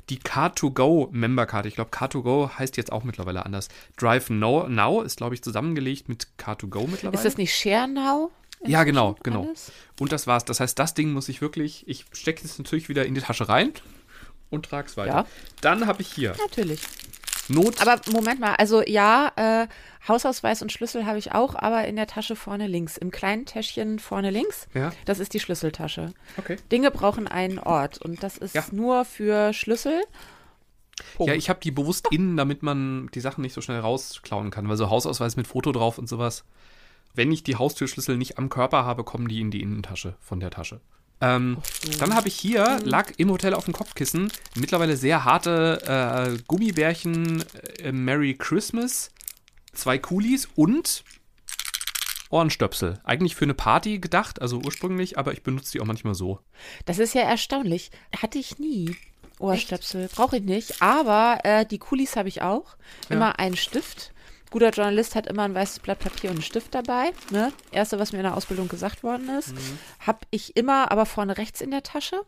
Die 0.09 0.19
Car2Go 0.19 1.09
Memberkarte, 1.11 1.69
ich 1.69 1.75
glaube 1.75 1.91
Car2Go 1.91 2.59
heißt 2.59 2.77
jetzt 2.77 2.93
auch 2.93 3.05
mittlerweile 3.05 3.45
anders. 3.45 3.69
Drive 3.99 4.31
Now, 4.31 4.69
Now 4.69 5.03
ist, 5.03 5.19
glaube 5.19 5.35
ich, 5.35 5.43
zusammengelegt 5.43 6.09
mit 6.09 6.29
Car2Go 6.39 6.89
mittlerweile. 6.89 7.15
Ist 7.15 7.25
das 7.25 7.37
nicht 7.37 7.55
Share 7.55 7.89
Now? 7.89 8.31
Ja, 8.67 8.85
genau, 8.85 9.17
genau. 9.23 9.45
alles? 9.45 9.73
Und 9.99 10.13
das 10.13 10.27
war's. 10.27 10.45
Das 10.45 10.61
heißt, 10.61 10.79
das 10.79 10.95
Ding 10.95 11.13
muss 11.13 11.29
ich 11.29 11.41
wirklich, 11.41 11.85
ich 11.87 12.05
stecke 12.13 12.45
es 12.45 12.59
natürlich 12.59 12.89
wieder 12.89 13.05
in 13.07 13.15
die 13.15 13.21
Tasche 13.21 13.49
rein 13.49 13.73
und 14.51 14.67
trag's 14.67 14.97
weiter. 14.97 15.11
Ja. 15.13 15.27
Dann 15.61 15.87
habe 15.87 16.03
ich 16.03 16.13
hier 16.13 16.35
Natürlich. 16.39 16.81
Not. 17.49 17.81
Aber 17.83 18.01
Moment 18.13 18.39
mal, 18.39 18.55
also 18.55 18.81
ja, 18.87 19.33
äh, 19.35 19.67
Hausausweis 20.07 20.63
und 20.63 20.71
Schlüssel 20.71 21.05
habe 21.05 21.19
ich 21.19 21.33
auch, 21.33 21.57
aber 21.57 21.85
in 21.87 21.97
der 21.97 22.07
Tasche 22.07 22.37
vorne 22.37 22.69
links. 22.69 22.97
Im 22.97 23.11
kleinen 23.11 23.45
Täschchen 23.45 23.99
vorne 23.99 24.31
links. 24.31 24.69
Ja. 24.73 24.93
Das 25.05 25.19
ist 25.19 25.35
die 25.35 25.41
Schlüsseltasche. 25.41 26.13
okay. 26.39 26.57
Dinge 26.71 26.91
brauchen 26.93 27.27
einen 27.27 27.59
Ort 27.59 27.99
und 27.99 28.23
das 28.23 28.39
ist 28.39 28.55
Ja. 28.55 28.65
nur 28.71 29.05
für 29.05 29.53
Schlüssel. 29.53 30.01
Ja, 31.19 31.35
ich 31.35 31.49
habe 31.49 31.61
die 31.61 31.71
bewusst 31.71 32.09
innen, 32.11 32.37
damit 32.37 32.63
man 32.63 33.09
die 33.15 33.21
Sachen 33.21 33.43
nicht 33.43 33.55
so 33.55 33.61
schnell 33.63 33.81
rausklauen 33.81 34.51
kann, 34.51 34.69
weil 34.69 34.77
so 34.77 34.91
Hausausweis 34.91 35.35
mit 35.37 35.47
Foto 35.47 35.73
drauf 35.73 35.99
und 35.99 36.09
sowas. 36.09 36.45
Wenn 37.15 37.33
ich 37.33 37.43
die 37.43 37.57
Haustürschlüssel 37.57 38.17
nicht 38.17 38.39
am 38.39 38.49
Körper 38.51 38.85
habe, 38.85 39.03
kommen 39.03 39.27
die 39.27 39.41
in 39.41 39.51
die 39.51 39.63
Innentasche 39.63 40.15
von 40.21 40.39
der 40.41 40.51
Tasche. 40.51 40.81
Ähm, 41.21 41.59
Dann 41.99 42.15
habe 42.15 42.29
ich 42.29 42.35
hier, 42.35 42.81
lag 42.85 43.13
im 43.19 43.31
Hotel 43.31 43.55
auf 43.55 43.67
dem 43.67 43.75
Kopfkissen, 43.75 44.33
mittlerweile 44.55 44.97
sehr 44.97 45.25
harte 45.25 46.39
äh, 46.39 46.43
Gummibärchen 46.47 47.45
äh, 47.83 47.93
Merry 47.93 48.35
Christmas, 48.35 49.11
zwei 49.73 49.99
Kulis 49.99 50.49
und 50.55 51.05
Ohrenstöpsel. 52.31 53.01
Eigentlich 53.05 53.35
für 53.35 53.45
eine 53.45 53.55
Party 53.55 53.99
gedacht, 53.99 54.41
also 54.41 54.63
ursprünglich, 54.65 55.19
aber 55.19 55.33
ich 55.33 55.43
benutze 55.43 55.73
die 55.73 55.81
auch 55.81 55.87
manchmal 55.87 56.15
so. 56.15 56.39
Das 56.87 56.99
ist 56.99 57.15
ja 57.15 57.23
erstaunlich. 57.23 57.91
Hatte 58.17 58.39
ich 58.39 58.59
nie. 58.59 58.97
Ohrstöpsel. 59.41 60.09
Brauche 60.15 60.37
ich 60.37 60.45
nicht. 60.45 60.83
Aber 60.83 61.41
äh, 61.45 61.67
die 61.67 61.79
Kulis 61.79 62.17
habe 62.17 62.29
ich 62.29 62.43
auch. 62.43 62.77
Immer 63.09 63.39
einen 63.39 63.57
Stift. 63.57 64.13
Guter 64.51 64.71
Journalist 64.71 65.15
hat 65.15 65.29
immer 65.29 65.45
ein 65.45 65.55
weißes 65.55 65.79
Blatt 65.79 66.01
Papier 66.01 66.31
und 66.31 66.37
einen 66.37 66.43
Stift 66.43 66.75
dabei. 66.75 67.13
Ne? 67.31 67.53
Erste, 67.71 67.99
was 67.99 68.13
mir 68.13 68.19
in 68.19 68.25
der 68.25 68.37
Ausbildung 68.37 68.69
gesagt 68.69 69.03
worden 69.03 69.29
ist. 69.39 69.55
Habe 70.01 70.21
ich 70.31 70.57
immer, 70.57 70.91
aber 70.91 71.07
vorne 71.07 71.39
rechts 71.39 71.61
in 71.61 71.71
der 71.71 71.85
Tasche. 71.85 72.21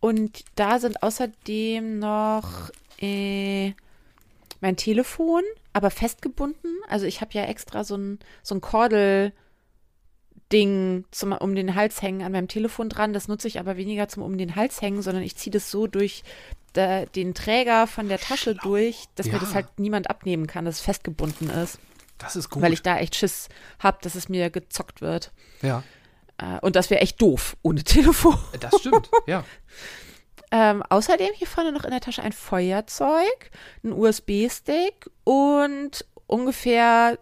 Und 0.00 0.44
da 0.56 0.78
sind 0.78 1.02
außerdem 1.02 1.98
noch 1.98 2.70
äh, 3.00 3.72
mein 4.60 4.76
Telefon, 4.76 5.42
aber 5.72 5.90
festgebunden. 5.90 6.76
Also 6.88 7.06
ich 7.06 7.22
habe 7.22 7.32
ja 7.32 7.44
extra 7.44 7.82
so 7.82 7.96
ein, 7.96 8.18
so 8.42 8.54
ein 8.54 8.60
Kordel. 8.60 9.32
Ding 10.52 11.04
zum 11.10 11.32
um 11.32 11.56
den 11.56 11.74
Hals 11.74 12.02
hängen 12.02 12.22
an 12.22 12.30
meinem 12.30 12.46
Telefon 12.46 12.88
dran. 12.88 13.12
Das 13.12 13.26
nutze 13.26 13.48
ich 13.48 13.58
aber 13.58 13.76
weniger 13.76 14.06
zum 14.06 14.22
um 14.22 14.38
den 14.38 14.54
Hals 14.54 14.80
hängen, 14.80 15.02
sondern 15.02 15.24
ich 15.24 15.34
ziehe 15.34 15.50
das 15.50 15.72
so 15.72 15.88
durch 15.88 16.22
da, 16.76 17.06
den 17.06 17.34
Träger 17.34 17.86
von 17.86 18.08
der 18.08 18.18
Tasche 18.18 18.54
durch, 18.54 19.04
dass 19.14 19.26
Ja. 19.26 19.34
mir 19.34 19.38
das 19.40 19.54
halt 19.54 19.66
niemand 19.78 20.10
abnehmen 20.10 20.46
kann, 20.46 20.64
dass 20.64 20.76
es 20.76 20.80
festgebunden 20.80 21.50
ist. 21.50 21.78
Das 22.18 22.36
ist 22.36 22.48
gut. 22.50 22.62
Weil 22.62 22.72
ich 22.72 22.82
da 22.82 22.98
echt 22.98 23.14
Schiss 23.14 23.48
habe, 23.78 23.98
dass 24.02 24.14
es 24.14 24.28
mir 24.28 24.50
gezockt 24.50 25.00
wird. 25.00 25.32
ja, 25.62 25.82
Äh, 26.38 26.58
und 26.60 26.76
das 26.76 26.90
wäre 26.90 27.00
echt 27.00 27.20
doof 27.22 27.56
ohne 27.62 27.82
Telefon. 27.84 28.36
das 28.60 28.78
stimmt. 28.80 29.10
ja. 29.26 29.44
Ähm, 30.52 30.82
außerdem 30.88 31.30
hier 31.34 31.48
vorne 31.48 31.72
noch 31.72 31.82
in 31.82 31.90
der 31.90 32.00
Tasche 32.00 32.22
ein 32.22 32.30
Feuerzeug, 32.32 33.50
ein 33.82 33.92
USB-Stick 33.92 35.10
und 35.24 36.06
ungefähr 36.28 37.18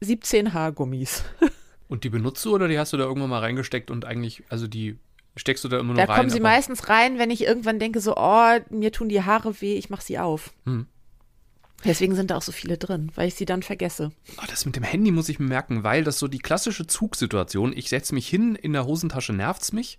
17 0.00 0.52
Haargummis. 0.52 1.24
Und 1.88 2.04
die 2.04 2.10
benutzt 2.10 2.44
du 2.44 2.54
oder 2.54 2.68
die 2.68 2.78
hast 2.78 2.92
du 2.92 2.96
da 2.98 3.04
irgendwann 3.04 3.30
mal 3.30 3.40
reingesteckt 3.40 3.90
und 3.90 4.04
eigentlich, 4.04 4.42
also 4.50 4.66
die 4.66 4.98
steckst 5.36 5.64
du 5.64 5.68
da 5.68 5.78
immer 5.78 5.94
nur 5.94 5.96
Da 5.96 6.04
rein? 6.04 6.16
kommen 6.18 6.30
sie 6.30 6.40
meistens 6.40 6.88
rein, 6.88 7.18
wenn 7.18 7.30
ich 7.30 7.42
irgendwann 7.44 7.78
denke, 7.78 8.00
so, 8.00 8.14
oh, 8.16 8.58
mir 8.70 8.92
tun 8.92 9.08
die 9.08 9.22
Haare 9.22 9.60
weh, 9.60 9.74
ich 9.76 9.90
mache 9.90 10.02
sie 10.04 10.18
auf. 10.18 10.52
Hm. 10.64 10.86
Deswegen 11.84 12.14
sind 12.14 12.30
da 12.30 12.36
auch 12.38 12.42
so 12.42 12.52
viele 12.52 12.78
drin, 12.78 13.12
weil 13.14 13.28
ich 13.28 13.34
sie 13.34 13.44
dann 13.44 13.62
vergesse. 13.62 14.12
Ah, 14.38 14.46
das 14.48 14.64
mit 14.64 14.74
dem 14.76 14.84
Handy 14.84 15.10
muss 15.10 15.28
ich 15.28 15.38
mir 15.38 15.48
merken, 15.48 15.82
weil 15.82 16.02
das 16.02 16.18
so 16.18 16.28
die 16.28 16.38
klassische 16.38 16.86
Zugsituation, 16.86 17.76
ich 17.76 17.90
setze 17.90 18.14
mich 18.14 18.26
hin, 18.26 18.54
in 18.54 18.72
der 18.72 18.86
Hosentasche 18.86 19.34
nervt's 19.34 19.72
mich 19.72 19.98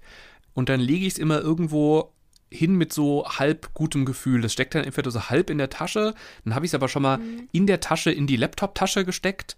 und 0.54 0.70
dann 0.70 0.80
lege 0.80 1.06
ich 1.06 1.14
es 1.14 1.20
immer 1.20 1.42
irgendwo 1.42 2.12
hin 2.52 2.76
mit 2.76 2.92
so 2.92 3.28
halb 3.28 3.74
gutem 3.76 4.06
Gefühl. 4.06 4.42
Das 4.42 4.54
steckt 4.54 4.74
dann 4.74 4.84
entweder 4.84 5.12
so 5.12 5.30
halb 5.30 5.50
in 5.52 5.58
der 5.60 5.70
Tasche, 5.70 6.16
dann 6.44 6.56
habe 6.56 6.66
ich 6.66 6.72
es 6.72 6.76
aber 6.76 6.88
schon 6.88 7.04
mal 7.04 7.18
Mhm. 7.18 7.50
in 7.52 7.68
der 7.68 7.82
Tasche 7.82 8.12
in 8.12 8.26
die 8.26 8.38
Laptop-Tasche 8.38 9.06
gesteckt, 9.06 9.56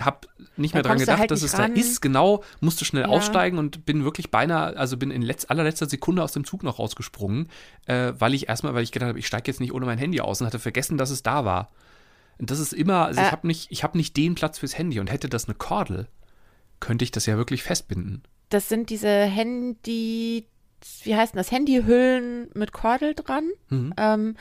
habe 0.00 0.26
nicht 0.56 0.74
Da 0.74 0.78
mehr 0.78 0.82
dran 0.82 0.98
gedacht, 0.98 1.18
halt 1.18 1.30
dass 1.30 1.42
es 1.42 1.58
ran. 1.58 1.74
da 1.74 1.80
ist, 1.80 2.00
genau, 2.00 2.42
musste 2.60 2.84
schnell 2.84 3.02
Ja. 3.04 3.08
aussteigen 3.08 3.58
und 3.58 3.84
bin 3.86 4.04
wirklich 4.04 4.30
beinahe, 4.30 4.76
also 4.76 4.96
bin 4.96 5.10
in 5.10 5.22
letz, 5.22 5.46
allerletzter 5.48 5.88
Sekunde 5.88 6.22
aus 6.22 6.32
dem 6.32 6.44
Zug 6.44 6.62
noch 6.62 6.78
rausgesprungen, 6.78 7.48
äh, 7.86 8.12
weil 8.18 8.34
ich 8.34 8.48
erstmal, 8.48 8.74
weil 8.74 8.82
ich 8.82 8.92
gedacht 8.92 9.08
habe, 9.10 9.18
ich 9.18 9.26
steige 9.26 9.50
jetzt 9.50 9.60
nicht 9.60 9.72
ohne 9.72 9.86
mein 9.86 9.98
Handy 9.98 10.20
aus 10.20 10.40
und 10.40 10.46
hatte 10.46 10.58
vergessen, 10.58 10.98
dass 10.98 11.10
es 11.10 11.22
da 11.22 11.44
war. 11.44 11.70
Und 12.38 12.50
das 12.50 12.58
ist 12.58 12.72
immer, 12.72 13.06
also 13.06 13.20
ich 13.20 13.26
Äh. 13.28 13.30
habe 13.32 13.46
nicht, 13.46 13.70
ich 13.70 13.82
habe 13.84 13.98
nicht 13.98 14.16
den 14.16 14.34
Platz 14.34 14.58
fürs 14.58 14.76
Handy 14.78 14.98
und 15.00 15.10
hätte 15.10 15.28
das 15.28 15.44
eine 15.46 15.54
Kordel, 15.54 16.06
könnte 16.80 17.04
ich 17.04 17.10
das 17.10 17.26
ja 17.26 17.36
wirklich 17.36 17.62
festbinden. 17.62 18.22
Das 18.48 18.68
sind 18.68 18.90
diese 18.90 19.08
Handy, 19.08 20.46
wie 21.04 21.14
heißt 21.16 21.34
denn 21.34 21.38
das? 21.38 21.50
Handyhüllen 21.52 22.48
mit 22.54 22.72
Kordel 22.72 23.14
dran. 23.14 23.44
Mhm. 23.68 23.94
Ähm, 23.96 24.36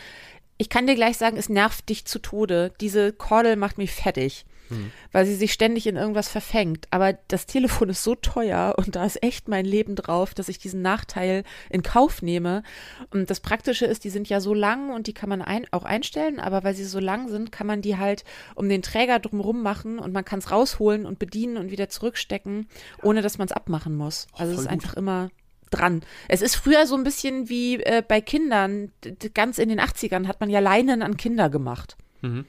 ich 0.58 0.70
kann 0.70 0.88
dir 0.88 0.96
gleich 0.96 1.18
sagen, 1.18 1.38
es 1.38 1.48
nervt 1.50 1.88
dich 1.90 2.06
zu 2.06 2.20
Tode. 2.20 2.74
Diese 2.82 3.14
Kordel 3.14 3.56
macht 3.56 3.78
mich 3.78 3.92
fertig, 3.92 4.46
Mhm. 4.70 4.92
weil 5.12 5.26
sie 5.26 5.36
sich 5.36 5.54
ständig 5.54 5.88
in 5.88 5.96
irgendwas 5.96 6.30
verfängt. 6.30 6.88
Aber 6.92 7.14
das 7.28 7.46
Telefon 7.46 7.90
ist 7.90 8.04
so 8.04 8.16
teuer 8.16 8.76
und 8.78 8.96
da 8.96 9.06
ist 9.06 9.22
echt 9.24 9.48
mein 9.48 9.66
Leben 9.66 9.96
drauf, 9.96 10.34
dass 10.34 10.50
ich 10.50 10.60
diesen 10.60 10.82
Nachteil 10.82 11.44
in 11.70 11.84
Kauf 11.84 12.22
nehme. 12.22 12.64
Und 13.12 13.30
das 13.30 13.40
Praktische 13.40 13.86
ist, 13.86 14.04
die 14.04 14.10
sind 14.10 14.30
ja 14.30 14.42
so 14.42 14.54
lang 14.54 14.92
und 14.92 15.08
die 15.08 15.14
kann 15.14 15.30
man 15.30 15.42
ein, 15.42 15.66
auch 15.72 15.84
einstellen, 15.84 16.40
aber 16.40 16.64
weil 16.64 16.76
sie 16.76 16.86
so 16.86 17.00
lang 17.00 17.30
sind, 17.30 17.52
kann 17.52 17.68
man 17.68 17.82
die 17.82 17.98
halt 17.98 18.24
um 18.56 18.70
den 18.70 18.82
Träger 18.82 19.20
drumherum 19.20 19.62
machen 19.62 20.00
und 20.00 20.14
man 20.14 20.26
kann 20.26 20.40
es 20.40 20.52
rausholen 20.52 21.06
und 21.06 21.20
bedienen 21.20 21.58
und 21.58 21.72
wieder 21.72 21.90
zurückstecken, 21.90 22.68
ohne 23.04 23.22
dass 23.22 23.38
man 23.38 23.48
es 23.48 23.52
abmachen 23.52 23.96
muss. 23.96 24.28
Also 24.34 24.54
es 24.54 24.60
ist 24.60 24.66
gut. 24.66 24.74
einfach 24.74 24.94
immer 24.96 25.30
dran. 25.70 26.02
Es 26.28 26.42
ist 26.42 26.56
früher 26.56 26.86
so 26.88 26.96
ein 26.96 27.04
bisschen 27.04 27.50
wie 27.50 27.76
äh, 27.76 28.04
bei 28.06 28.22
Kindern. 28.22 28.92
Ganz 29.34 29.58
in 29.58 29.70
den 29.70 29.80
80ern 29.80 30.28
hat 30.28 30.40
man 30.40 30.50
ja 30.50 30.60
Leinen 30.60 31.02
an 31.02 31.18
Kinder 31.18 31.50
gemacht. 31.50 31.96
Mhm. 32.22 32.46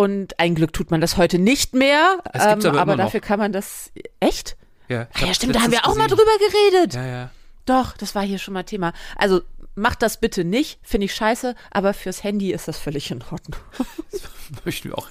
Und 0.00 0.38
ein 0.40 0.54
Glück 0.54 0.72
tut 0.72 0.90
man 0.90 1.00
das 1.02 1.16
heute 1.18 1.38
nicht 1.38 1.74
mehr. 1.74 2.18
ähm, 2.32 2.64
aber 2.64 2.80
aber 2.80 2.96
dafür 2.96 3.20
kann 3.20 3.38
man 3.38 3.52
das. 3.52 3.92
Echt? 4.18 4.56
Ja, 4.88 5.06
Ah, 5.12 5.26
ja, 5.26 5.34
stimmt, 5.34 5.54
da 5.54 5.60
haben 5.60 5.72
wir 5.72 5.86
auch 5.86 5.94
mal 5.94 6.08
gesehen. 6.08 6.16
drüber 6.18 6.30
geredet. 6.72 6.94
Ja, 6.94 7.06
ja. 7.06 7.30
Doch, 7.66 7.96
das 7.96 8.14
war 8.14 8.22
hier 8.22 8.38
schon 8.38 8.54
mal 8.54 8.62
Thema. 8.64 8.92
Also 9.16 9.42
macht 9.74 10.02
das 10.02 10.20
bitte 10.20 10.44
nicht, 10.44 10.78
finde 10.82 11.06
ich 11.06 11.14
scheiße, 11.14 11.54
aber 11.70 11.94
fürs 11.94 12.22
Handy 12.22 12.52
ist 12.52 12.68
das 12.68 12.78
völlig 12.78 13.10
in 13.10 13.22
Ordnung. 13.22 13.60
möchten 14.64 14.88
wir 14.88 14.98
auch 14.98 15.08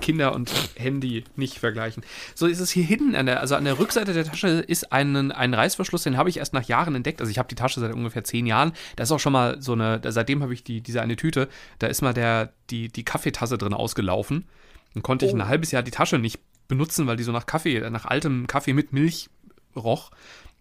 Kinder 0.00 0.34
und 0.34 0.52
Handy 0.76 1.24
nicht 1.36 1.58
vergleichen. 1.58 2.04
So 2.34 2.46
ist 2.46 2.60
es 2.60 2.70
hier 2.70 2.84
hinten 2.84 3.14
an 3.14 3.26
der, 3.26 3.40
also 3.40 3.54
an 3.54 3.64
der 3.64 3.78
Rückseite 3.78 4.12
der 4.12 4.24
Tasche 4.24 4.48
ist 4.48 4.92
ein, 4.92 5.32
ein 5.32 5.54
Reißverschluss, 5.54 6.02
den 6.02 6.16
habe 6.16 6.28
ich 6.28 6.36
erst 6.36 6.52
nach 6.52 6.64
Jahren 6.64 6.94
entdeckt. 6.94 7.20
Also 7.20 7.30
ich 7.30 7.38
habe 7.38 7.48
die 7.48 7.54
Tasche 7.54 7.80
seit 7.80 7.94
ungefähr 7.94 8.24
zehn 8.24 8.46
Jahren. 8.46 8.72
Da 8.96 9.04
ist 9.04 9.12
auch 9.12 9.20
schon 9.20 9.32
mal 9.32 9.60
so 9.60 9.72
eine, 9.72 10.00
seitdem 10.04 10.42
habe 10.42 10.54
ich 10.54 10.62
die, 10.62 10.80
diese 10.80 11.00
eine 11.00 11.16
Tüte, 11.16 11.48
da 11.78 11.86
ist 11.86 12.02
mal 12.02 12.14
der, 12.14 12.52
die, 12.70 12.88
die 12.88 13.04
Kaffeetasse 13.04 13.58
drin 13.58 13.74
ausgelaufen. 13.74 14.46
Dann 14.94 15.02
konnte 15.02 15.26
ich 15.26 15.32
ein 15.32 15.48
halbes 15.48 15.72
Jahr 15.72 15.82
die 15.82 15.90
Tasche 15.90 16.18
nicht 16.18 16.40
benutzen, 16.68 17.06
weil 17.06 17.16
die 17.16 17.24
so 17.24 17.32
nach 17.32 17.46
Kaffee, 17.46 17.88
nach 17.90 18.04
altem 18.04 18.46
Kaffee 18.46 18.72
mit 18.72 18.92
Milch 18.92 19.28
roch. 19.74 20.10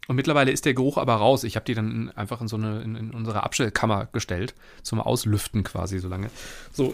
Und 0.08 0.15
mittlerweile 0.15 0.52
ist 0.52 0.65
der 0.65 0.74
Geruch 0.74 0.98
aber 0.98 1.15
raus. 1.15 1.44
Ich 1.44 1.56
habe 1.56 1.65
die 1.65 1.74
dann 1.74 1.91
in, 1.91 2.12
einfach 2.12 2.41
in 2.41 2.48
so 2.48 2.58
eine, 2.58 2.82
in, 2.82 2.96
in 2.96 3.12
unsere 3.12 3.44
Abstellkammer 3.44 4.08
gestellt, 4.12 4.54
zum 4.84 5.00
Auslüften 5.00 5.63
quasi 5.63 6.00
so 6.00 6.08
lange. 6.08 6.30
So, 6.72 6.94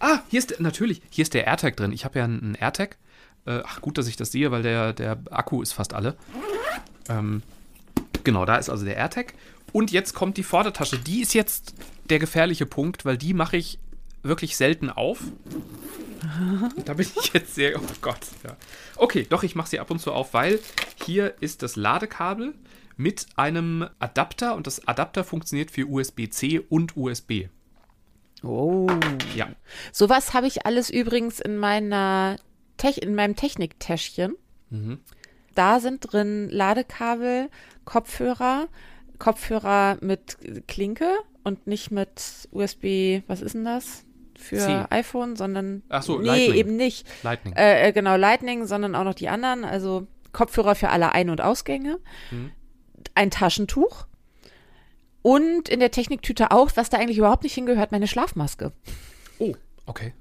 Ah, 0.00 0.20
hier 0.28 0.38
ist 0.38 0.60
natürlich, 0.60 1.02
hier 1.10 1.22
ist 1.22 1.34
der 1.34 1.46
AirTag 1.46 1.76
drin. 1.76 1.92
Ich 1.92 2.04
habe 2.04 2.18
ja 2.18 2.24
einen 2.24 2.54
AirTag. 2.54 2.96
Äh, 3.46 3.62
ach, 3.64 3.80
gut, 3.80 3.98
dass 3.98 4.06
ich 4.06 4.16
das 4.16 4.30
sehe, 4.30 4.50
weil 4.50 4.62
der, 4.62 4.92
der 4.92 5.18
Akku 5.30 5.62
ist 5.62 5.72
fast 5.72 5.94
alle. 5.94 6.16
Ähm, 7.08 7.42
genau, 8.24 8.44
da 8.44 8.56
ist 8.56 8.68
also 8.68 8.84
der 8.84 8.96
AirTag. 8.96 9.34
Und 9.72 9.90
jetzt 9.90 10.14
kommt 10.14 10.36
die 10.36 10.42
Vordertasche. 10.42 10.98
Die 10.98 11.20
ist 11.20 11.34
jetzt 11.34 11.74
der 12.10 12.18
gefährliche 12.18 12.66
Punkt, 12.66 13.04
weil 13.04 13.18
die 13.18 13.34
mache 13.34 13.56
ich 13.56 13.78
wirklich 14.22 14.56
selten 14.56 14.90
auf. 14.90 15.20
Da 16.84 16.94
bin 16.94 17.06
ich 17.16 17.32
jetzt 17.32 17.54
sehr. 17.54 17.78
Oh 17.80 17.86
Gott. 18.00 18.20
Ja. 18.44 18.56
Okay, 18.96 19.26
doch, 19.28 19.42
ich 19.42 19.54
mache 19.54 19.68
sie 19.70 19.80
ab 19.80 19.90
und 19.90 20.00
zu 20.00 20.12
auf, 20.12 20.34
weil 20.34 20.60
hier 21.04 21.34
ist 21.40 21.62
das 21.62 21.76
Ladekabel 21.76 22.54
mit 22.96 23.26
einem 23.36 23.88
Adapter 23.98 24.56
und 24.56 24.66
das 24.66 24.86
Adapter 24.88 25.24
funktioniert 25.24 25.70
für 25.70 25.86
USB-C 25.86 26.60
und 26.68 26.96
USB. 26.96 27.46
Oh. 28.42 28.86
Ja. 29.34 29.48
Sowas 29.92 30.34
habe 30.34 30.46
ich 30.46 30.66
alles 30.66 30.90
übrigens 30.90 31.40
in 31.40 31.58
meiner 31.58 32.36
Tech 32.76 33.02
in 33.02 33.14
meinem 33.14 33.36
Techniktäschchen. 33.36 34.36
Mhm. 34.70 35.00
Da 35.54 35.80
sind 35.80 36.12
drin 36.12 36.48
Ladekabel, 36.50 37.50
Kopfhörer, 37.84 38.68
Kopfhörer 39.18 39.98
mit 40.00 40.38
Klinke 40.68 41.10
und 41.42 41.66
nicht 41.66 41.90
mit 41.90 42.48
USB, 42.52 43.22
was 43.26 43.40
ist 43.40 43.54
denn 43.54 43.64
das? 43.64 44.04
Für 44.40 44.56
C. 44.58 44.84
iPhone, 44.90 45.34
sondern 45.36 45.82
Ach 45.88 46.02
so, 46.02 46.18
nee, 46.20 46.26
Lightning. 46.26 46.54
eben 46.54 46.76
nicht. 46.76 47.06
Lightning. 47.24 47.54
Äh, 47.54 47.88
äh, 47.88 47.92
genau, 47.92 48.16
Lightning, 48.16 48.66
sondern 48.66 48.94
auch 48.94 49.04
noch 49.04 49.14
die 49.14 49.28
anderen, 49.28 49.64
also 49.64 50.06
Kopfhörer 50.32 50.74
für 50.74 50.90
alle 50.90 51.12
Ein- 51.12 51.28
und 51.30 51.40
Ausgänge, 51.40 51.98
Mhm. 52.30 52.52
ein 53.14 53.30
Taschentuch 53.30 54.06
und 55.22 55.68
in 55.68 55.80
der 55.80 55.90
Techniktüte 55.90 56.50
auch, 56.52 56.70
was 56.76 56.88
da 56.90 56.98
eigentlich 56.98 57.18
überhaupt 57.18 57.42
nicht 57.42 57.54
hingehört, 57.54 57.92
meine 57.92 58.06
Schlafmaske. 58.08 58.72
Oh, 59.38 59.54
okay. 59.86 60.14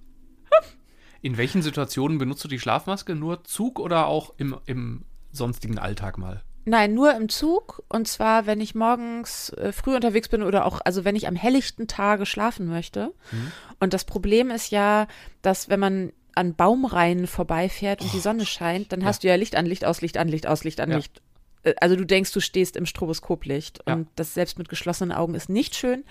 In 1.22 1.38
welchen 1.38 1.62
Situationen 1.62 2.18
benutzt 2.20 2.44
du 2.44 2.48
die 2.48 2.60
Schlafmaske? 2.60 3.16
Nur 3.16 3.44
Zug 3.44 3.80
oder 3.80 4.06
auch 4.08 4.34
im, 4.38 4.56
im 4.66 5.04
sonstigen 5.32 5.78
Alltag 5.80 6.18
mal? 6.18 6.44
Nein, 6.70 6.94
nur 6.94 7.16
im 7.16 7.30
Zug. 7.30 7.82
Und 7.88 8.10
zwar, 8.10 8.46
wenn 8.46 8.60
ich 8.60 8.76
morgens 8.76 9.52
äh, 9.52 9.72
früh 9.72 9.96
unterwegs 9.96 10.28
bin 10.28 10.44
oder 10.44 10.66
auch, 10.66 10.82
also 10.84 11.06
wenn 11.06 11.16
ich 11.16 11.26
am 11.28 11.36
helllichten 11.38 11.88
Tage 11.88 12.26
schlafen 12.26 12.68
möchte. 12.68 13.14
Mhm. 13.32 13.52
Und 13.80 13.94
das 13.94 14.04
Problem 14.04 14.52
ist 14.52 14.70
ja, 14.70 15.08
dass 15.42 15.70
wenn 15.70 15.80
man 15.80 16.12
an 16.36 16.56
Baumreihen 16.56 17.26
vorbeifährt 17.26 18.02
und 18.02 18.12
die 18.12 18.20
Sonne 18.20 18.46
scheint, 18.46 18.92
dann 18.92 19.06
hast 19.06 19.24
du 19.24 19.30
ja 19.30 19.36
Licht 19.36 19.56
an, 19.56 19.66
Licht 19.66 19.86
aus, 19.86 20.02
Licht 20.02 20.18
an, 20.18 20.28
Licht 20.28 20.46
aus, 20.46 20.66
Licht 20.66 20.82
an, 20.82 20.92
Ja. 20.92 20.98
Licht. 20.98 21.22
Äh, 21.64 21.74
Also 21.80 21.96
du 21.96 22.06
denkst, 22.06 22.34
du 22.34 22.42
stehst 22.42 22.76
im 22.76 22.86
Stroboskoplicht. 22.86 23.80
Ja. 23.88 23.94
Und 23.94 24.10
das 24.18 24.34
selbst 24.34 24.58
mit 24.58 24.68
geschlossenen 24.68 25.14
Augen 25.14 25.36
ist 25.36 25.48
nicht 25.48 25.74
schön. 25.74 26.04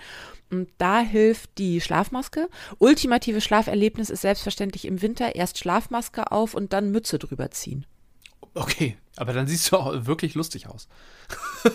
Und 0.49 0.69
da 0.79 1.01
hilft 1.01 1.51
die 1.59 1.81
Schlafmaske. 1.81 2.49
Ultimative 2.79 3.41
Schlaferlebnis 3.41 4.09
ist 4.09 4.21
selbstverständlich 4.21 4.85
im 4.85 5.03
Winter 5.03 5.35
erst 5.35 5.59
Schlafmaske 5.59 6.31
auf 6.31 6.55
und 6.55 6.73
dann 6.73 6.89
Mütze 6.91 7.19
drüber 7.19 7.51
ziehen. 7.51 7.85
Okay, 8.55 8.97
aber 9.19 9.33
dann 9.33 9.47
siehst 9.47 9.71
du 9.71 9.77
auch 9.77 10.05
wirklich 10.05 10.35
lustig 10.35 10.67
aus. 10.67 10.87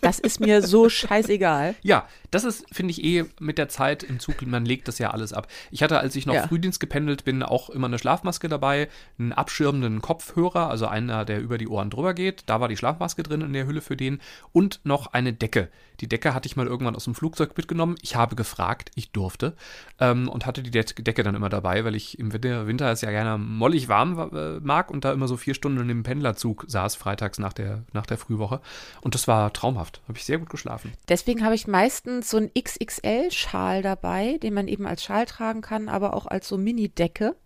Das 0.00 0.18
ist 0.20 0.40
mir 0.40 0.62
so 0.62 0.88
scheißegal. 0.88 1.74
Ja, 1.82 2.06
das 2.30 2.44
ist, 2.44 2.64
finde 2.72 2.92
ich, 2.92 3.04
eh 3.04 3.24
mit 3.40 3.58
der 3.58 3.68
Zeit 3.68 4.02
im 4.02 4.20
Zug, 4.20 4.40
man 4.46 4.64
legt 4.64 4.88
das 4.88 4.98
ja 4.98 5.10
alles 5.10 5.32
ab. 5.32 5.48
Ich 5.70 5.82
hatte, 5.82 5.98
als 5.98 6.14
ich 6.16 6.24
noch 6.24 6.34
Ja. 6.34 6.46
Frühdienst 6.46 6.78
gependelt 6.80 7.24
bin, 7.24 7.42
auch 7.42 7.68
immer 7.68 7.88
eine 7.88 7.98
Schlafmaske 7.98 8.48
dabei, 8.48 8.88
einen 9.18 9.32
abschirmenden 9.32 10.00
Kopfhörer, 10.00 10.70
also 10.70 10.86
einer, 10.86 11.24
der 11.24 11.40
über 11.40 11.58
die 11.58 11.68
Ohren 11.68 11.90
drüber 11.90 12.14
geht. 12.14 12.44
Da 12.46 12.60
war 12.60 12.68
die 12.68 12.76
Schlafmaske 12.76 13.22
drin 13.22 13.40
in 13.40 13.52
der 13.52 13.66
Hülle 13.66 13.80
für 13.80 13.96
den. 13.96 14.20
Und 14.52 14.80
noch 14.84 15.08
eine 15.08 15.32
Decke. 15.32 15.68
Die 16.00 16.08
Decke 16.08 16.32
hatte 16.32 16.46
ich 16.46 16.54
mal 16.54 16.66
irgendwann 16.66 16.94
aus 16.94 17.04
dem 17.04 17.14
Flugzeug 17.16 17.56
mitgenommen. 17.56 17.96
Ich 18.02 18.14
habe 18.14 18.36
gefragt, 18.36 18.92
ich 18.94 19.10
durfte. 19.10 19.56
Ähm, 19.98 20.28
und 20.28 20.46
hatte 20.46 20.62
die 20.62 20.70
De 20.70 20.84
Decke 20.84 21.24
dann 21.24 21.34
immer 21.34 21.48
dabei, 21.48 21.84
weil 21.84 21.96
ich 21.96 22.18
im 22.18 22.32
Winter, 22.32 22.66
Winter 22.68 22.90
es 22.92 23.00
ja 23.00 23.10
gerne 23.10 23.36
mollig 23.36 23.88
warm 23.88 24.30
äh, 24.32 24.60
mag 24.60 24.90
und 24.90 25.04
da 25.04 25.12
immer 25.12 25.26
so 25.26 25.36
vier 25.36 25.54
Stunden 25.54 25.80
in 25.80 25.88
dem 25.88 26.02
Pendlerzug 26.04 26.64
saß, 26.68 26.77
freitags 26.86 27.38
nach 27.38 27.52
der, 27.52 27.84
nach 27.92 28.06
der 28.06 28.18
Frühwoche. 28.18 28.60
Und 29.00 29.14
das 29.14 29.28
war 29.28 29.52
traumhaft. 29.52 30.00
Habe 30.08 30.18
ich 30.18 30.24
sehr 30.24 30.38
gut 30.38 30.50
geschlafen. 30.50 30.92
Deswegen 31.08 31.44
habe 31.44 31.54
ich 31.54 31.66
meistens 31.66 32.30
so 32.30 32.36
einen 32.36 32.50
XXL-Schal 32.58 33.82
dabei, 33.82 34.38
den 34.42 34.54
man 34.54 34.68
eben 34.68 34.86
als 34.86 35.02
Schal 35.02 35.26
tragen 35.26 35.60
kann, 35.60 35.88
aber 35.88 36.14
auch 36.14 36.26
als 36.26 36.48
so 36.48 36.56
Mini-Decke. 36.58 37.36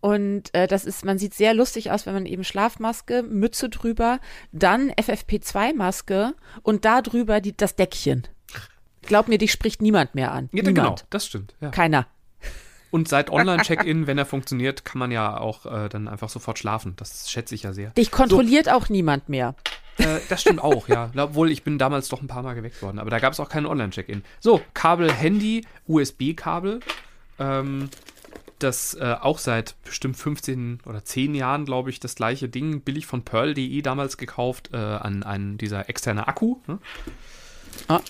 Und 0.00 0.52
äh, 0.54 0.66
das 0.66 0.84
ist, 0.84 1.04
man 1.04 1.18
sieht 1.18 1.32
sehr 1.32 1.54
lustig 1.54 1.90
aus, 1.90 2.04
wenn 2.04 2.12
man 2.12 2.26
eben 2.26 2.44
Schlafmaske, 2.44 3.22
Mütze 3.22 3.70
drüber, 3.70 4.20
dann 4.52 4.90
FFP2-Maske 4.90 6.34
und 6.62 6.84
da 6.84 7.00
drüber 7.00 7.40
die, 7.40 7.56
das 7.56 7.74
Deckchen. 7.74 8.28
Glaub 9.00 9.28
mir, 9.28 9.38
dich 9.38 9.52
spricht 9.52 9.80
niemand 9.80 10.14
mehr 10.14 10.32
an. 10.32 10.50
Ja, 10.52 10.62
niemand. 10.62 10.76
genau, 10.76 10.94
das 11.10 11.26
stimmt. 11.26 11.54
Ja. 11.60 11.70
Keiner. 11.70 12.06
Und 12.94 13.08
seit 13.08 13.28
Online-Check-In, 13.28 14.06
wenn 14.06 14.18
er 14.18 14.24
funktioniert, 14.24 14.84
kann 14.84 15.00
man 15.00 15.10
ja 15.10 15.36
auch 15.36 15.66
äh, 15.66 15.88
dann 15.88 16.06
einfach 16.06 16.28
sofort 16.28 16.60
schlafen. 16.60 16.92
Das 16.94 17.28
schätze 17.28 17.56
ich 17.56 17.64
ja 17.64 17.72
sehr. 17.72 17.90
Dich 17.90 18.12
kontrolliert 18.12 18.68
auch 18.68 18.88
niemand 18.88 19.28
mehr. 19.28 19.56
Äh, 19.98 20.20
das 20.28 20.42
stimmt 20.42 20.62
auch, 20.62 20.86
ja. 20.86 21.10
Obwohl, 21.16 21.50
ich 21.50 21.64
bin 21.64 21.76
damals 21.76 22.06
doch 22.06 22.22
ein 22.22 22.28
paar 22.28 22.44
Mal 22.44 22.54
geweckt 22.54 22.80
worden. 22.82 23.00
Aber 23.00 23.10
da 23.10 23.18
gab 23.18 23.32
es 23.32 23.40
auch 23.40 23.48
keinen 23.48 23.66
Online-Check-In. 23.66 24.22
So, 24.38 24.60
Kabel, 24.74 25.10
Handy, 25.10 25.66
USB-Kabel. 25.88 26.78
Ähm, 27.40 27.90
das 28.60 28.94
äh, 28.94 29.16
auch 29.20 29.38
seit 29.38 29.74
bestimmt 29.82 30.16
15 30.16 30.78
oder 30.86 31.04
10 31.04 31.34
Jahren, 31.34 31.64
glaube 31.64 31.90
ich, 31.90 31.98
das 31.98 32.14
gleiche 32.14 32.48
Ding, 32.48 32.82
billig 32.82 33.06
von 33.06 33.24
Pearl.de 33.24 33.82
damals 33.82 34.18
gekauft, 34.18 34.70
äh, 34.72 34.76
an 34.76 35.24
einen 35.24 35.58
dieser 35.58 35.88
externe 35.88 36.28
Akku. 36.28 36.58
Ne? 36.68 36.78
Ah. 37.88 38.00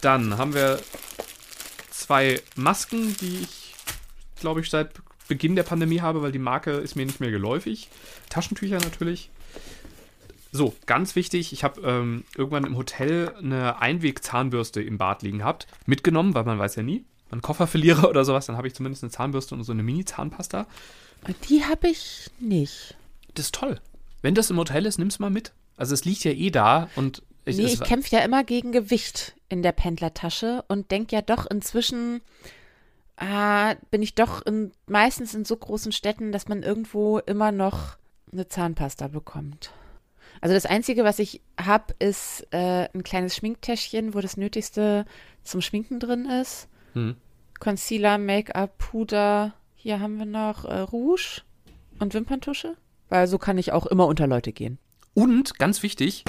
Dann 0.00 0.38
haben 0.38 0.54
wir 0.54 0.80
zwei 1.90 2.40
Masken, 2.56 3.14
die 3.20 3.42
ich, 3.42 3.73
glaube 4.44 4.60
ich, 4.60 4.70
seit 4.70 4.90
Beginn 5.26 5.56
der 5.56 5.62
Pandemie 5.62 6.00
habe, 6.00 6.22
weil 6.22 6.32
die 6.32 6.38
Marke 6.38 6.72
ist 6.72 6.96
mir 6.96 7.06
nicht 7.06 7.20
mehr 7.20 7.30
geläufig. 7.30 7.88
Taschentücher 8.28 8.78
natürlich. 8.78 9.30
So, 10.52 10.74
ganz 10.86 11.16
wichtig, 11.16 11.52
ich 11.52 11.64
habe 11.64 11.80
ähm, 11.80 12.24
irgendwann 12.36 12.64
im 12.64 12.76
Hotel 12.76 13.34
eine 13.38 13.80
Einweg-Zahnbürste 13.80 14.82
im 14.82 14.98
Bad 14.98 15.22
liegen 15.22 15.38
gehabt. 15.38 15.66
Mitgenommen, 15.86 16.34
weil 16.34 16.44
man 16.44 16.58
weiß 16.58 16.76
ja 16.76 16.82
nie. 16.82 16.98
Wenn 16.98 17.26
ich 17.26 17.32
einen 17.32 17.42
Koffer 17.42 17.66
verliere 17.66 18.08
oder 18.08 18.24
sowas, 18.24 18.46
dann 18.46 18.56
habe 18.56 18.68
ich 18.68 18.74
zumindest 18.74 19.02
eine 19.02 19.10
Zahnbürste 19.10 19.54
und 19.54 19.64
so 19.64 19.72
eine 19.72 19.82
Mini-Zahnpasta. 19.82 20.66
Die 21.48 21.64
habe 21.64 21.88
ich 21.88 22.30
nicht. 22.38 22.96
Das 23.34 23.46
ist 23.46 23.54
toll. 23.54 23.80
Wenn 24.22 24.34
das 24.34 24.50
im 24.50 24.58
Hotel 24.58 24.86
ist, 24.86 24.98
nimm's 24.98 25.18
mal 25.18 25.30
mit. 25.30 25.52
Also 25.76 25.94
es 25.94 26.04
liegt 26.04 26.22
ja 26.24 26.30
eh 26.30 26.50
da 26.50 26.88
und 26.94 27.22
ich, 27.46 27.56
Nee, 27.56 27.64
es 27.64 27.74
ich 27.74 27.80
kämpfe 27.80 28.14
ja 28.16 28.22
immer 28.22 28.44
gegen 28.44 28.72
Gewicht 28.72 29.34
in 29.48 29.62
der 29.62 29.72
Pendlertasche 29.72 30.64
und 30.68 30.90
denke 30.90 31.16
ja 31.16 31.22
doch 31.22 31.46
inzwischen, 31.50 32.20
ah, 33.16 33.74
bin 33.90 34.02
ich 34.02 34.14
doch 34.14 34.44
in, 34.44 34.72
meistens 34.86 35.34
in 35.34 35.44
so 35.44 35.56
großen 35.56 35.92
Städten, 35.92 36.32
dass 36.32 36.48
man 36.48 36.62
irgendwo 36.62 37.18
immer 37.18 37.52
noch 37.52 37.96
eine 38.32 38.48
Zahnpasta 38.48 39.08
bekommt. 39.08 39.70
Also 40.40 40.54
das 40.54 40.66
Einzige, 40.66 41.04
was 41.04 41.18
ich 41.18 41.40
habe, 41.58 41.94
ist 41.98 42.46
äh, 42.50 42.88
ein 42.92 43.02
kleines 43.02 43.36
Schminktäschchen, 43.36 44.14
wo 44.14 44.20
das 44.20 44.36
Nötigste 44.36 45.04
zum 45.42 45.60
Schminken 45.60 46.00
drin 46.00 46.26
ist. 46.26 46.68
Hm. 46.94 47.16
Concealer, 47.60 48.18
Make-up, 48.18 48.76
Puder. 48.78 49.54
Hier 49.74 50.00
haben 50.00 50.18
wir 50.18 50.26
noch 50.26 50.64
äh, 50.64 50.80
Rouge 50.80 51.42
und 51.98 52.14
Wimperntusche. 52.14 52.76
Weil 53.08 53.26
so 53.26 53.38
kann 53.38 53.58
ich 53.58 53.72
auch 53.72 53.86
immer 53.86 54.06
unter 54.06 54.26
Leute 54.26 54.52
gehen. 54.52 54.78
Und 55.14 55.58
ganz 55.58 55.82
wichtig, 55.82 56.24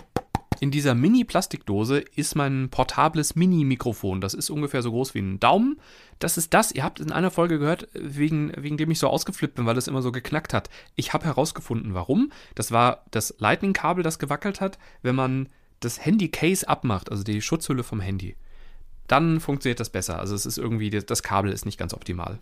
in 0.60 0.72
dieser 0.72 0.96
Mini-Plastikdose 0.96 2.00
ist 2.00 2.36
mein 2.36 2.70
portables 2.70 3.36
Mini-Mikrofon. 3.36 4.22
Das 4.22 4.34
ist 4.34 4.50
ungefähr 4.50 4.82
so 4.82 4.92
groß 4.92 5.14
wie 5.14 5.20
ein 5.20 5.40
Daumen. 5.40 5.80
Das 6.20 6.38
ist 6.38 6.54
das, 6.54 6.72
ihr 6.72 6.84
habt 6.84 7.00
in 7.00 7.12
einer 7.12 7.32
Folge 7.32 7.60
gehört, 7.60 7.88
wegen, 7.94 8.52
wegen 8.58 8.78
dem 8.78 8.92
ich 8.92 9.00
so 9.00 9.08
ausgeflippt 9.10 9.56
bin, 9.56 9.66
weil 9.66 9.78
es 9.78 9.88
immer 9.88 10.02
so 10.02 10.12
geknackt 10.12 10.54
hat. 10.54 10.70
Ich 10.96 11.14
habe 11.14 11.26
herausgefunden, 11.26 11.94
warum. 11.94 12.32
Das 12.56 12.72
war 12.72 13.04
das 13.12 13.36
Lightning-Kabel, 13.40 14.04
das 14.04 14.20
gewackelt 14.20 14.62
hat, 14.62 14.78
wenn 15.02 15.16
man 15.16 15.50
das 15.80 16.04
Handy-Case 16.04 16.68
abmacht, 16.68 17.12
also 17.12 17.24
die 17.24 17.42
Schutzhülle 17.42 17.84
vom 17.84 18.00
Handy. 18.00 18.36
Dann 19.08 19.40
funktioniert 19.40 19.80
das 19.80 19.90
besser. 19.90 20.20
Also 20.20 20.36
es 20.36 20.46
ist 20.46 20.58
irgendwie, 20.58 20.90
das 20.90 21.22
Kabel 21.22 21.52
ist 21.52 21.66
nicht 21.66 21.78
ganz 21.78 21.94
optimal. 21.94 22.40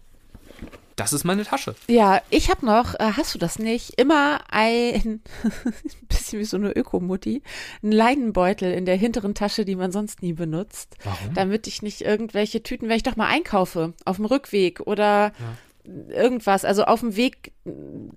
Das 0.96 1.14
ist 1.14 1.24
meine 1.24 1.44
Tasche. 1.44 1.76
Ja, 1.88 2.22
ich 2.30 2.50
habe 2.50 2.66
noch, 2.66 2.94
äh, 2.96 3.14
hast 3.18 3.34
du 3.34 3.40
das 3.40 3.60
nicht, 3.60 4.00
immer 4.00 4.42
ein 4.50 5.22
bisschen 6.08 6.40
wie 6.40 6.46
so 6.46 6.58
eine 6.58 6.72
Ökomutti, 6.72 7.42
einen 7.82 7.92
Leinenbeutel 7.92 8.72
in 8.72 8.86
der 8.86 8.96
hinteren 8.96 9.34
Tasche, 9.34 9.66
die 9.66 9.76
man 9.76 9.92
sonst 9.92 10.22
nie 10.22 10.34
benutzt, 10.34 10.96
Warum? 11.04 11.34
damit 11.34 11.68
ich 11.68 11.82
nicht 11.82 12.02
irgendwelche 12.02 12.64
Tüten, 12.64 12.90
wenn 12.90 12.98
ich 12.98 13.04
doch 13.04 13.16
mal 13.16 13.28
einkaufe, 13.28 13.94
auf 14.06 14.18
dem 14.18 14.26
Rückweg 14.26 14.82
oder 14.82 15.32
irgendwas, 16.10 16.66
also 16.66 16.86
auf 16.86 17.02
dem 17.02 17.16
Weg 17.16 17.52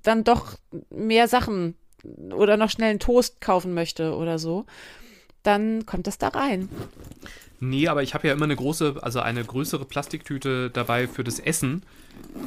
dann 0.03 0.25
doch 0.25 0.57
mehr 0.91 1.29
Sachen 1.29 1.75
oder 2.33 2.57
noch 2.57 2.71
schnell 2.71 2.91
einen 2.91 3.01
Toast 3.01 3.41
kaufen 3.41 3.75
möchte 3.75 4.15
oder 4.15 4.39
so, 4.39 4.67
dann 5.47 5.87
kommt 5.87 6.07
das 6.07 6.19
da 6.19 6.29
rein. 6.29 6.69
Nee, 7.61 7.89
aber 7.89 8.03
ich 8.03 8.13
habe 8.15 8.27
ja 8.29 8.35
immer 8.35 8.45
eine 8.45 8.57
große, 8.57 8.97
also 9.03 9.21
eine 9.21 9.43
größere 9.45 9.85
Plastiktüte 9.87 10.71
dabei 10.71 11.09
für 11.09 11.25
das 11.25 11.39
Essen. 11.39 11.83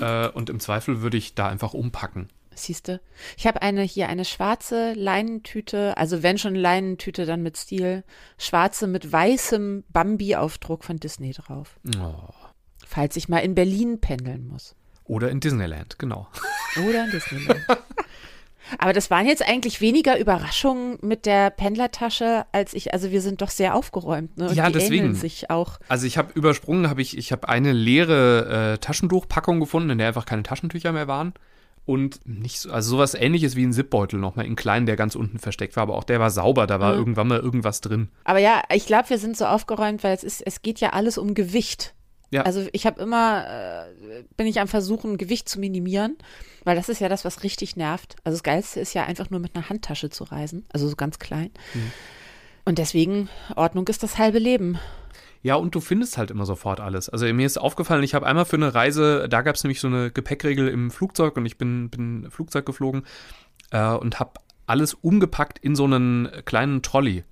Äh, 0.02 0.28
und 0.30 0.50
im 0.50 0.60
Zweifel 0.60 1.02
würde 1.02 1.18
ich 1.18 1.34
da 1.36 1.48
einfach 1.48 1.74
umpacken. 1.74 2.30
Siehste, 2.56 3.00
ich 3.38 3.48
habe 3.48 3.62
eine 3.62 3.84
hier 3.84 4.10
eine 4.10 4.26
schwarze 4.26 4.92
Leinentüte, 4.94 5.96
also 5.98 6.24
wenn 6.24 6.38
schon 6.38 6.56
Leinentüte, 6.56 7.26
dann 7.26 7.42
mit 7.42 7.56
Stil, 7.56 8.04
schwarze 8.38 8.86
mit 8.86 9.10
weißem 9.12 9.86
Bambi-Aufdruck 9.90 10.84
von 10.84 10.98
Disney 10.98 11.32
drauf, 11.32 11.80
Oh. 11.98 12.16
falls 12.86 13.16
ich 13.16 13.30
mal 13.30 13.40
in 13.40 13.56
Berlin 13.56 14.02
pendeln 14.02 14.46
muss 14.48 14.76
Oder 15.06 15.30
in 15.32 15.40
Disneyland, 15.40 16.00
genau. 16.00 16.28
oder 16.86 17.06
in 17.06 17.12
Disneyland. 17.12 17.62
Aber 18.78 18.94
das 18.94 19.10
waren 19.10 19.26
jetzt 19.26 19.48
eigentlich 19.48 19.82
weniger 19.82 20.20
Überraschungen 20.20 20.98
mit 21.02 21.26
der 21.26 21.50
Pendlertasche, 21.50 22.46
als 22.52 22.74
ich, 22.74 22.94
also 22.94 23.12
wir 23.12 23.22
sind 23.22 23.42
doch 23.42 23.50
sehr 23.50 23.76
aufgeräumt, 23.76 24.38
ne? 24.38 24.50
Und 24.50 24.56
Ja, 24.56 24.68
die 24.68 24.74
deswegen. 24.74 25.16
sich 25.16 25.50
auch. 25.50 25.80
Also 25.88 26.06
ich 26.06 26.18
habe 26.18 26.32
übersprungen, 26.34 26.90
habe 26.90 27.02
ich, 27.02 27.18
ich 27.18 27.32
habe 27.32 27.50
eine 27.50 27.72
leere 27.72 28.74
äh, 28.74 28.78
Taschentuchpackung 28.78 29.60
gefunden, 29.60 29.90
in 29.90 29.98
der 29.98 30.08
einfach 30.10 30.26
keine 30.26 30.44
Taschentücher 30.44 30.92
mehr 30.92 31.08
waren. 31.08 31.34
Und 31.86 32.20
nicht 32.28 32.60
so, 32.60 32.72
also 32.72 32.92
sowas 32.92 33.16
ähnliches 33.16 33.56
wie 33.56 33.64
ein 33.66 33.74
Zipbeutel 33.74 34.20
nochmal 34.20 34.46
in 34.46 34.56
klein, 34.56 34.86
der 34.86 34.96
ganz 34.96 35.16
unten 35.16 35.40
versteckt 35.40 35.76
war, 35.76 35.84
aber 35.84 35.96
auch 35.96 36.04
der 36.04 36.20
war 36.20 36.30
sauber, 36.30 36.68
da 36.68 36.80
war 36.80 36.94
Mhm. 36.94 37.00
irgendwann 37.00 37.28
mal 37.30 37.40
irgendwas 37.40 37.82
drin. 37.82 38.10
Aber 38.26 38.38
ja, 38.38 38.62
ich 38.72 38.86
glaube, 38.86 39.10
wir 39.10 39.18
sind 39.18 39.36
so 39.36 39.46
aufgeräumt, 39.46 40.04
weil 40.04 40.14
es 40.16 40.24
ist, 40.24 40.42
es 40.46 40.62
geht 40.62 40.80
ja 40.82 40.92
alles 40.92 41.18
um 41.18 41.34
Gewicht. 41.34 41.96
Ja. 42.32 42.44
Also 42.44 42.68
ich 42.74 42.86
habe 42.86 43.02
immer, 43.02 43.46
äh, 43.48 44.24
bin 44.38 44.48
ich 44.48 44.60
am 44.60 44.68
Versuchen, 44.68 45.18
Gewicht 45.18 45.50
zu 45.50 45.60
minimieren, 45.60 46.18
weil 46.64 46.76
das 46.76 46.90
ist 46.90 47.02
ja 47.02 47.10
das, 47.10 47.26
was 47.26 47.44
richtig 47.44 47.76
nervt. 47.76 48.16
Also 48.24 48.38
das 48.38 48.44
Geilste 48.44 48.80
ist 48.80 48.94
ja 48.94 49.06
einfach 49.06 49.30
nur 49.30 49.40
mit 49.40 49.56
einer 49.56 49.70
Handtasche 49.70 50.10
zu 50.10 50.26
reisen, 50.26 50.66
also 50.72 50.88
so 50.88 50.96
ganz 50.96 51.20
klein. 51.20 51.52
Mhm. 51.74 51.92
Und 52.66 52.78
deswegen, 52.78 53.30
Ordnung 53.56 53.88
ist 53.88 54.04
das 54.04 54.18
halbe 54.18 54.38
Leben. 54.38 54.78
Ja, 55.42 55.56
und 55.56 55.74
du 55.74 55.80
findest 55.80 56.18
halt 56.18 56.32
immer 56.32 56.46
sofort 56.46 56.80
alles. 56.82 57.10
Also 57.10 57.26
mir 57.34 57.46
ist 57.46 57.58
aufgefallen, 57.58 58.04
ich 58.04 58.14
habe 58.14 58.26
einmal 58.26 58.46
für 58.46 58.58
eine 58.58 58.76
Reise, 58.76 59.28
da 59.30 59.42
gab 59.42 59.56
es 59.56 59.64
nämlich 59.64 59.80
so 59.80 59.88
eine 59.88 60.12
Gepäckregel 60.12 60.68
im 60.68 60.92
Flugzeug 60.92 61.38
und 61.38 61.46
ich 61.46 61.58
bin, 61.58 61.90
bin 61.90 62.30
Flugzeug 62.30 62.66
geflogen 62.66 63.06
äh, 63.72 63.90
und 63.92 64.20
habe 64.20 64.34
alles 64.68 64.94
umgepackt 64.94 65.58
in 65.58 65.76
so 65.76 65.86
einen 65.86 66.30
kleinen 66.46 66.82
Trolley. 66.82 67.24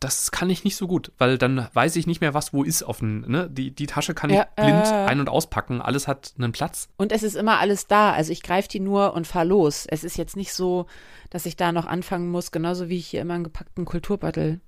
Das 0.00 0.30
kann 0.30 0.50
ich 0.50 0.64
nicht 0.64 0.76
so 0.76 0.86
gut, 0.86 1.12
weil 1.18 1.38
dann 1.38 1.68
weiß 1.72 1.96
ich 1.96 2.06
nicht 2.06 2.20
mehr, 2.20 2.34
was 2.34 2.52
wo 2.52 2.62
ist 2.62 2.82
auf 2.82 2.98
dem, 2.98 3.20
ne? 3.22 3.48
Die, 3.50 3.70
die 3.70 3.86
Tasche 3.86 4.12
kann 4.14 4.28
ich 4.30 4.36
Ja, 4.36 4.46
blind 4.56 4.84
äh. 4.86 5.06
ein- 5.06 5.20
und 5.20 5.28
auspacken, 5.28 5.80
alles 5.80 6.06
hat 6.08 6.34
einen 6.36 6.52
Platz. 6.52 6.88
Und 6.96 7.10
es 7.12 7.22
ist 7.22 7.36
immer 7.36 7.58
alles 7.58 7.86
da. 7.86 8.12
Also 8.12 8.32
ich 8.32 8.42
greife 8.42 8.68
die 8.68 8.80
nur 8.80 9.14
und 9.14 9.26
fahr 9.26 9.44
los. 9.44 9.86
Es 9.88 10.04
ist 10.04 10.18
jetzt 10.18 10.36
nicht 10.36 10.52
so, 10.52 10.86
dass 11.30 11.46
ich 11.46 11.56
da 11.56 11.72
noch 11.72 11.86
anfangen 11.86 12.30
muss, 12.30 12.50
genauso 12.50 12.88
wie 12.88 12.98
ich 12.98 13.06
hier 13.06 13.22
immer 13.22 13.34
einen 13.34 13.44
gepackten 13.44 13.84
Kulturbeutel 13.86 14.60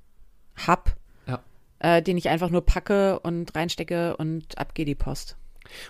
hab, 0.66 0.96
Ja. 1.26 1.40
äh, 1.80 2.00
den 2.02 2.16
ich 2.16 2.28
einfach 2.30 2.48
nur 2.50 2.64
packe 2.64 3.20
und 3.20 3.54
reinstecke 3.54 4.16
und 4.16 4.56
ab 4.56 4.74
geht 4.74 4.88
die 4.88 4.94
Post. 4.94 5.36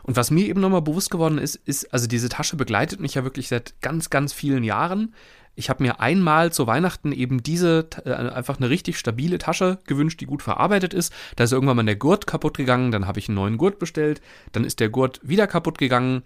Und 0.03 0.17
was 0.17 0.31
mir 0.31 0.47
eben 0.47 0.61
nochmal 0.61 0.83
bewusst 0.83 1.11
geworden 1.11 1.39
ist, 1.39 1.55
ist, 1.57 1.93
also 1.93 2.07
diese 2.07 2.31
Tasche 2.31 2.57
begleitet 2.57 2.99
mich 2.99 3.15
ja 3.15 3.25
wirklich 3.25 3.49
seit 3.49 3.81
ganz, 3.83 4.09
ganz 4.11 4.33
vielen 4.33 4.65
Jahren. 4.65 5.15
Ich 5.57 5.71
habe 5.71 5.83
mir 5.83 6.01
einmal 6.01 6.53
zu 6.53 6.67
Weihnachten 6.67 7.13
eben 7.13 7.43
diese, 7.43 7.89
äh, 8.05 8.13
einfach 8.13 8.59
eine 8.59 8.71
richtig 8.71 8.99
stabile 8.99 9.39
Tasche 9.39 9.79
gewünscht, 9.87 10.21
die 10.21 10.27
gut 10.27 10.43
verarbeitet 10.43 10.93
ist. 10.95 11.13
Da 11.35 11.45
ist 11.45 11.53
irgendwann 11.53 11.77
mal 11.77 11.85
der 11.85 11.97
Gurt 11.97 12.27
kaputt 12.27 12.57
gegangen, 12.57 12.93
dann 12.93 13.07
habe 13.07 13.19
ich 13.19 13.29
einen 13.29 13.37
neuen 13.37 13.57
Gurt 13.57 13.79
bestellt, 13.79 14.21
dann 14.53 14.65
ist 14.65 14.81
der 14.81 14.91
Gurt 14.91 15.19
wieder 15.23 15.47
kaputt 15.47 15.79
gegangen. 15.79 16.23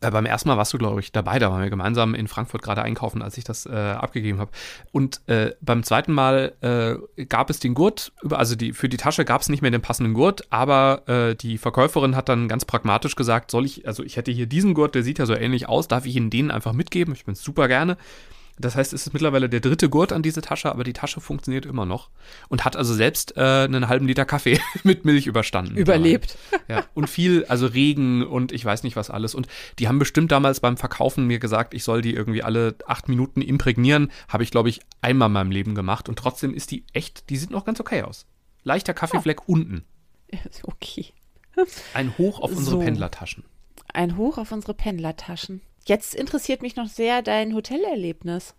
Äh, 0.00 0.10
beim 0.10 0.26
ersten 0.26 0.48
Mal 0.48 0.56
warst 0.56 0.72
du, 0.72 0.78
glaube 0.78 1.00
ich, 1.00 1.12
dabei, 1.12 1.38
da 1.38 1.50
waren 1.50 1.62
wir 1.62 1.70
gemeinsam 1.70 2.14
in 2.14 2.28
Frankfurt 2.28 2.62
gerade 2.62 2.82
einkaufen, 2.82 3.22
als 3.22 3.38
ich 3.38 3.44
das 3.44 3.66
äh, 3.66 3.70
abgegeben 3.70 4.38
habe. 4.38 4.50
Und 4.90 5.26
äh, 5.28 5.54
beim 5.60 5.82
zweiten 5.82 6.12
Mal 6.12 6.52
äh, 6.60 7.24
gab 7.24 7.50
es 7.50 7.58
den 7.58 7.74
Gurt, 7.74 8.12
also 8.30 8.54
die, 8.54 8.72
für 8.74 8.88
die 8.88 8.96
Tasche 8.96 9.24
gab 9.24 9.40
es 9.40 9.48
nicht 9.48 9.62
mehr 9.62 9.70
den 9.70 9.82
passenden 9.82 10.14
Gurt, 10.14 10.46
aber 10.50 11.08
äh, 11.08 11.34
die 11.34 11.56
Verkäuferin 11.56 12.16
hat 12.16 12.28
dann 12.28 12.48
ganz 12.48 12.64
pragmatisch 12.64 13.16
gesagt, 13.16 13.50
soll 13.50 13.64
ich, 13.64 13.86
also 13.86 14.02
ich 14.02 14.16
hätte 14.16 14.30
hier 14.30 14.46
diesen 14.46 14.74
Gurt, 14.74 14.94
der 14.94 15.02
sieht 15.02 15.18
ja 15.18 15.26
so 15.26 15.34
ähnlich 15.34 15.68
aus, 15.68 15.88
darf 15.88 16.06
ich 16.06 16.16
Ihnen 16.16 16.30
den 16.30 16.50
einfach 16.50 16.72
mitgeben? 16.72 17.14
Ich 17.14 17.24
bin 17.24 17.34
super 17.34 17.68
gerne. 17.68 17.96
Das 18.58 18.76
heißt, 18.76 18.92
es 18.92 19.06
ist 19.06 19.12
mittlerweile 19.12 19.48
der 19.48 19.60
dritte 19.60 19.88
Gurt 19.88 20.12
an 20.12 20.22
diese 20.22 20.42
Tasche, 20.42 20.70
aber 20.70 20.84
die 20.84 20.92
Tasche 20.92 21.20
funktioniert 21.20 21.64
immer 21.66 21.86
noch 21.86 22.10
und 22.48 22.64
hat 22.64 22.76
also 22.76 22.94
selbst 22.94 23.36
äh, 23.36 23.40
einen 23.40 23.88
halben 23.88 24.06
Liter 24.06 24.24
Kaffee 24.24 24.60
mit 24.84 25.04
Milch 25.04 25.26
überstanden. 25.26 25.76
Überlebt. 25.76 26.36
Ja, 26.68 26.84
und 26.94 27.08
viel, 27.08 27.44
also 27.46 27.66
Regen 27.66 28.24
und 28.26 28.52
ich 28.52 28.64
weiß 28.64 28.82
nicht 28.82 28.96
was 28.96 29.10
alles. 29.10 29.34
Und 29.34 29.48
die 29.78 29.88
haben 29.88 29.98
bestimmt 29.98 30.30
damals 30.32 30.60
beim 30.60 30.76
Verkaufen 30.76 31.26
mir 31.26 31.38
gesagt, 31.38 31.74
ich 31.74 31.82
soll 31.84 32.02
die 32.02 32.14
irgendwie 32.14 32.42
alle 32.42 32.74
acht 32.86 33.08
Minuten 33.08 33.40
imprägnieren. 33.40 34.10
Habe 34.28 34.42
ich, 34.42 34.50
glaube 34.50 34.68
ich, 34.68 34.80
einmal 35.00 35.26
in 35.28 35.32
meinem 35.32 35.50
Leben 35.50 35.74
gemacht. 35.74 36.08
Und 36.08 36.18
trotzdem 36.18 36.54
ist 36.54 36.70
die 36.70 36.84
echt, 36.92 37.30
die 37.30 37.36
sieht 37.36 37.50
noch 37.50 37.64
ganz 37.64 37.80
okay 37.80 38.02
aus. 38.02 38.26
Leichter 38.64 38.94
Kaffeefleck 38.94 39.48
unten. 39.48 39.84
Okay. 40.62 41.12
Ein 41.92 42.16
Hoch 42.16 42.40
auf 42.40 42.50
unsere 42.52 42.76
So. 42.76 42.78
Pendlertaschen. 42.78 43.44
Ein 43.92 44.16
Hoch 44.16 44.38
auf 44.38 44.50
unsere 44.50 44.72
Pendlertaschen. 44.72 45.60
Jetzt 45.84 46.14
interessiert 46.14 46.62
mich 46.62 46.76
noch 46.76 46.88
sehr 46.88 47.22
dein 47.22 47.54
Hotelerlebnis. 47.54 48.54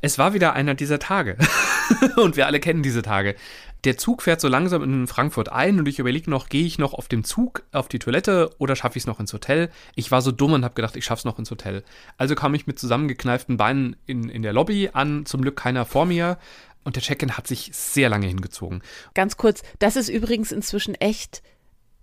Es 0.00 0.18
war 0.18 0.34
wieder 0.34 0.54
einer 0.54 0.74
dieser 0.74 0.98
Tage. 0.98 1.36
und 2.16 2.36
wir 2.36 2.46
alle 2.46 2.60
kennen 2.60 2.82
diese 2.82 3.02
Tage. 3.02 3.36
Der 3.84 3.98
Zug 3.98 4.22
fährt 4.22 4.40
so 4.40 4.48
langsam 4.48 4.82
in 4.82 5.06
Frankfurt 5.06 5.50
ein 5.50 5.78
und 5.78 5.88
ich 5.88 5.98
überlege 5.98 6.30
noch, 6.30 6.48
gehe 6.48 6.64
ich 6.64 6.78
noch 6.78 6.94
auf 6.94 7.08
dem 7.08 7.24
Zug 7.24 7.64
auf 7.72 7.88
die 7.88 7.98
Toilette 7.98 8.50
oder 8.58 8.76
schaffe 8.76 8.96
ich 8.96 9.02
es 9.02 9.06
noch 9.06 9.18
ins 9.18 9.32
Hotel? 9.32 9.70
Ich 9.96 10.10
war 10.10 10.22
so 10.22 10.30
dumm 10.30 10.52
und 10.52 10.64
habe 10.64 10.74
gedacht, 10.74 10.96
ich 10.96 11.04
schaff's 11.04 11.24
noch 11.24 11.38
ins 11.38 11.50
Hotel. 11.50 11.82
Also 12.16 12.34
kam 12.34 12.54
ich 12.54 12.66
mit 12.66 12.78
zusammengekneiften 12.78 13.56
Beinen 13.56 13.96
in, 14.06 14.28
in 14.28 14.42
der 14.42 14.52
Lobby 14.52 14.90
an, 14.92 15.26
zum 15.26 15.42
Glück 15.42 15.56
keiner 15.56 15.84
vor 15.84 16.06
mir. 16.06 16.38
Und 16.84 16.96
der 16.96 17.02
Check-in 17.02 17.36
hat 17.36 17.46
sich 17.46 17.70
sehr 17.72 18.08
lange 18.08 18.26
hingezogen. 18.26 18.82
Ganz 19.14 19.36
kurz, 19.36 19.62
das 19.78 19.96
ist 19.96 20.08
übrigens 20.08 20.50
inzwischen 20.52 20.94
echt 20.94 21.42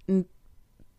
ein 0.07 0.25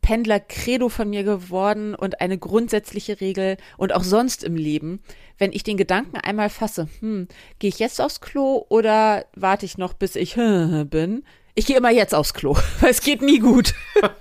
Pendler-Credo 0.03 0.89
von 0.89 1.11
mir 1.11 1.25
geworden 1.25 1.95
und 1.95 2.21
eine 2.21 2.39
grundsätzliche 2.39 3.21
Regel 3.21 3.57
und 3.77 3.95
auch 3.95 4.03
sonst 4.03 4.45
im 4.45 4.57
Leben. 4.57 5.01
Wenn 5.39 5.53
ich 5.53 5.63
den 5.63 5.77
Gedanken 5.77 6.17
einmal 6.17 6.51
fasse, 6.51 6.89
hm, 7.01 7.29
gehe 7.59 7.69
ich 7.69 7.79
jetzt 7.79 8.01
aufs 8.01 8.21
Klo 8.21 8.65
oder 8.69 9.27
warte 9.35 9.67
ich 9.67 9.79
noch, 9.79 9.93
bis 9.93 10.17
ich 10.17 10.35
bin? 10.91 11.25
Ich 11.55 11.67
gehe 11.67 11.77
immer 11.77 11.91
jetzt 11.91 12.15
aufs 12.15 12.35
Klo, 12.35 12.57
weil 12.81 12.91
es 12.91 13.01
geht 13.01 13.23
nie 13.23 13.39
gut. 13.39 13.75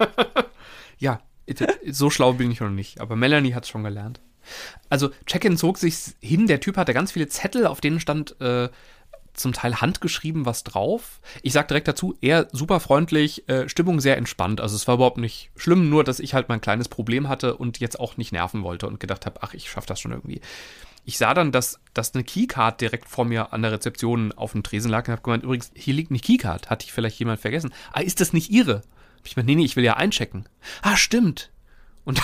Ja, 1.02 1.22
so 1.89 2.10
schlau 2.10 2.34
bin 2.34 2.52
ich 2.52 2.60
noch 2.60 2.70
nicht, 2.70 3.00
aber 3.00 3.15
Melanie 3.15 3.54
hat 3.54 3.63
es 3.63 3.70
schon 3.70 3.86
gelernt. 3.86 4.20
Also 4.89 5.12
Check-in 5.26 5.56
zog 5.56 5.78
sich 5.78 5.96
hin, 6.20 6.46
der 6.46 6.60
Typ 6.60 6.76
hatte 6.76 6.94
ganz 6.94 7.13
viele 7.13 7.30
Zettel, 7.30 7.65
auf 7.65 7.80
denen 7.80 8.02
stand 8.02 8.39
äh, 8.42 8.68
zum 9.39 9.54
Teil 9.54 9.82
handgeschrieben 9.82 10.45
was 10.45 10.63
drauf. 10.63 11.21
Ich 11.41 11.54
sag 11.54 11.67
direkt 11.67 11.88
dazu, 11.88 12.15
er 12.21 12.47
super 12.52 12.80
freundlich, 12.80 13.47
äh, 13.49 13.67
Stimmung 13.69 13.99
sehr 13.99 14.17
entspannt. 14.17 14.62
Also 14.62 14.75
es 14.75 14.88
war 14.88 14.95
überhaupt 14.95 15.17
nicht 15.17 15.52
schlimm, 15.56 15.89
nur 15.89 16.04
dass 16.04 16.19
ich 16.19 16.34
halt 16.34 16.49
mein 16.49 16.62
kleines 16.62 16.89
Problem 16.89 17.28
hatte 17.30 17.56
und 17.56 17.80
jetzt 17.80 17.99
auch 17.99 18.17
nicht 18.17 18.32
nerven 18.32 18.63
wollte 18.63 18.88
und 18.88 18.99
gedacht 18.99 19.25
habe, 19.25 19.41
ach, 19.41 19.54
ich 19.54 19.69
schaff 19.69 19.86
das 19.86 19.99
schon 19.99 20.12
irgendwie. 20.12 20.41
Ich 21.06 21.17
sah 21.17 21.34
dann, 21.34 21.52
dass, 21.52 21.80
dass 21.93 22.13
eine 22.13 22.23
Keycard 22.23 22.82
direkt 22.82 23.08
vor 23.08 23.25
mir 23.25 23.54
an 23.54 23.62
der 23.62 23.71
Rezeption 23.71 24.32
auf 24.34 24.52
dem 24.52 24.63
Tresen 24.63 24.91
lag 24.91 25.08
und 25.08 25.13
habe 25.13 25.21
gemeint, 25.21 25.43
übrigens, 25.43 25.71
hier 25.73 25.93
liegt 25.93 26.12
eine 26.12 26.19
Keycard. 26.19 26.69
Hatte 26.69 26.86
ich 26.86 26.93
vielleicht 26.93 27.17
jemand 27.19 27.39
vergessen? 27.39 27.73
Ah, 27.91 28.02
ist 28.02 28.21
das 28.21 28.34
nicht 28.34 28.52
Ihre? 28.52 28.84
Ich 29.23 29.36
gemeint, 29.36 29.47
nee, 29.47 29.56
nee, 29.56 29.65
ich 29.65 29.75
will 29.75 29.84
ja 29.84 29.95
einchecken. 29.95 30.47
Ah, 30.82 30.97
stimmt. 30.97 31.52
Und 32.06 32.21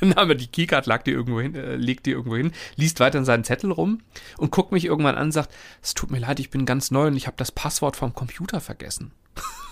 dann 0.00 0.10
nahm 0.10 0.30
er 0.30 0.34
die 0.34 0.46
Keycard, 0.46 0.86
lag 0.86 1.02
die 1.02 1.12
irgendwo 1.12 1.40
hin, 1.40 1.54
äh, 1.54 1.76
legt 1.76 2.06
die 2.06 2.12
irgendwo 2.12 2.36
hin, 2.36 2.52
liest 2.76 3.00
weiter 3.00 3.18
in 3.18 3.24
seinen 3.24 3.44
Zettel 3.44 3.72
rum 3.72 4.00
und 4.38 4.50
guckt 4.50 4.72
mich 4.72 4.84
irgendwann 4.84 5.16
an 5.16 5.24
und 5.24 5.32
sagt, 5.32 5.52
es 5.82 5.94
tut 5.94 6.10
mir 6.10 6.18
leid, 6.18 6.40
ich 6.40 6.50
bin 6.50 6.66
ganz 6.66 6.90
neu 6.90 7.06
und 7.06 7.16
ich 7.16 7.26
habe 7.26 7.36
das 7.36 7.52
Passwort 7.52 7.96
vom 7.96 8.14
Computer 8.14 8.60
vergessen. 8.60 9.12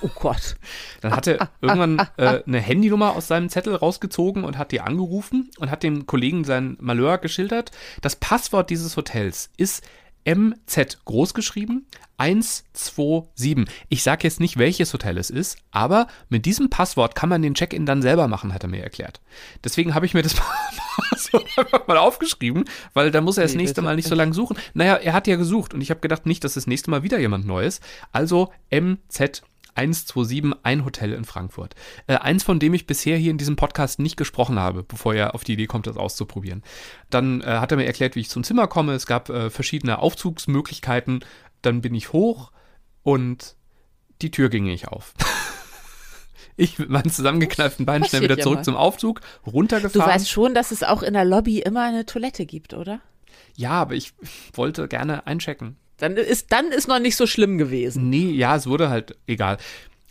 Oh 0.01 0.11
Gott. 0.15 0.57
Dann 1.01 1.15
hat 1.15 1.27
er 1.27 1.51
irgendwann 1.61 1.99
äh, 2.17 2.43
eine 2.47 2.61
Handynummer 2.61 3.17
aus 3.17 3.29
seinem 3.29 3.49
Zettel 3.49 3.75
rausgezogen 3.75 4.45
und 4.45 4.59
hat 4.59 4.73
die 4.73 4.81
angerufen 4.81 5.51
und 5.59 5.71
hat 5.71 5.83
dem 5.83 6.07
Kollegen 6.07 6.45
sein 6.45 6.77
Malheur 6.81 7.19
geschildert. 7.19 7.73
Das 8.01 8.17
Passwort 8.17 8.71
dieses 8.71 8.97
Hotels 8.97 9.51
ist 9.57 9.83
MZ 10.25 11.05
großgeschrieben 11.05 11.87
127. 12.19 13.67
Ich 13.89 14.03
sage 14.03 14.25
jetzt 14.25 14.41
nicht, 14.41 14.59
welches 14.59 14.93
Hotel 14.93 15.17
es 15.19 15.31
ist, 15.31 15.59
aber 15.71 16.09
mit 16.29 16.47
diesem 16.47 16.69
Passwort 16.69 17.15
kann 17.15 17.29
man 17.29 17.43
den 17.43 17.55
Check-in 17.55 17.87
dann 17.87 18.03
selber 18.03 18.29
machen, 18.29 18.53
hat 18.53 18.65
er 18.65 18.69
mir 18.69 18.83
erklärt. 18.83 19.21
Deswegen 19.65 19.95
habe 19.95 20.05
ich 20.05 20.15
mir 20.15 20.23
das 20.23 20.35
Passwort 21.11 21.47
einfach 21.57 21.87
mal 21.87 21.97
aufgeschrieben, 21.97 22.65
weil 22.93 23.11
da 23.11 23.21
muss 23.21 23.39
er 23.39 23.45
das 23.45 23.53
Nee, 23.53 23.59
nächste 23.59 23.83
Mal 23.83 23.97
nicht 23.97 24.09
so 24.09 24.15
lange 24.17 24.35
suchen. 24.35 24.57
Naja, 24.75 24.97
er 24.97 25.13
hat 25.13 25.27
ja 25.29 25.37
gesucht 25.37 25.75
und 25.75 25.81
ich 25.81 25.91
habe 25.91 26.01
gedacht, 26.01 26.27
nicht, 26.27 26.43
dass 26.43 26.55
das 26.55 26.67
nächste 26.67 26.91
Mal 26.91 27.03
wieder 27.05 27.19
jemand 27.21 27.47
Neues. 27.47 27.81
Also 28.13 28.53
MZ 28.71 29.43
127, 29.79 30.59
ein 30.65 30.85
Hotel 30.85 31.13
in 31.13 31.25
Frankfurt. 31.25 31.75
Äh, 32.07 32.17
eins, 32.17 32.43
von 32.43 32.59
dem 32.59 32.75
ich 32.75 32.87
bisher 32.87 33.17
hier 33.17 33.31
in 33.31 33.39
diesem 33.39 33.57
Podcast 33.57 33.99
nicht 34.01 34.17
gesprochen 34.17 34.59
habe, 34.59 34.83
bevor 34.83 35.15
er 35.15 35.35
auf 35.35 35.45
die 35.45 35.53
Idee 35.53 35.67
kommt, 35.67 35.87
das 35.87 35.97
auszuprobieren. 35.97 36.63
Dann 37.11 37.41
äh, 37.41 37.45
hat 37.45 37.71
er 37.71 37.77
mir 37.77 37.87
erklärt, 37.87 38.17
wie 38.17 38.21
ich 38.21 38.29
zum 38.29 38.45
Zimmer 38.45 38.67
komme. 38.67 38.93
Es 38.95 39.07
gab 39.07 39.29
äh, 39.29 39.51
verschiedene 39.51 40.01
Aufzugsmöglichkeiten. 40.01 41.25
Dann 41.63 41.81
bin 41.81 41.95
ich 41.95 42.13
hoch 42.13 42.51
und 43.03 43.57
die 44.21 44.31
Tür 44.31 44.49
ging 44.49 44.65
nicht 44.65 44.89
auf. 44.89 45.15
ich 46.57 46.79
mit 46.79 46.91
meinen 46.91 47.11
zusammengekneiften 47.11 47.87
Beinen 47.87 48.07
schnell 48.07 48.23
wieder 48.23 48.39
zurück 48.39 48.65
zum 48.65 48.77
Aufzug, 48.77 49.21
Du 49.45 49.51
runtergefahren. 49.51 50.13
weißt 50.13 50.29
schon, 50.29 50.55
dass 50.55 50.73
es 50.73 50.83
auch 50.83 51.03
in 51.03 51.15
der 51.15 51.25
Lobby 51.25 51.61
immer 51.61 51.85
eine 51.85 52.05
Toilette 52.05 52.47
gibt, 52.47 52.75
oder? 52.75 53.01
ja, 53.55 53.71
aber 53.71 53.95
ich 53.95 54.13
wollte 54.55 54.87
gerne 54.89 55.27
einchecken. 55.27 55.77
Dann 55.99 56.17
ist, 56.17 56.53
dann 56.53 56.67
ist 56.73 56.89
noch 56.89 56.99
nicht 57.01 57.17
so 57.17 57.27
schlimm 57.27 57.59
gewesen. 57.59 58.09
Nee, 58.09 58.31
ja, 58.31 58.57
es 58.57 58.67
wurde 58.67 58.89
halt 58.89 59.17
egal. 59.27 59.59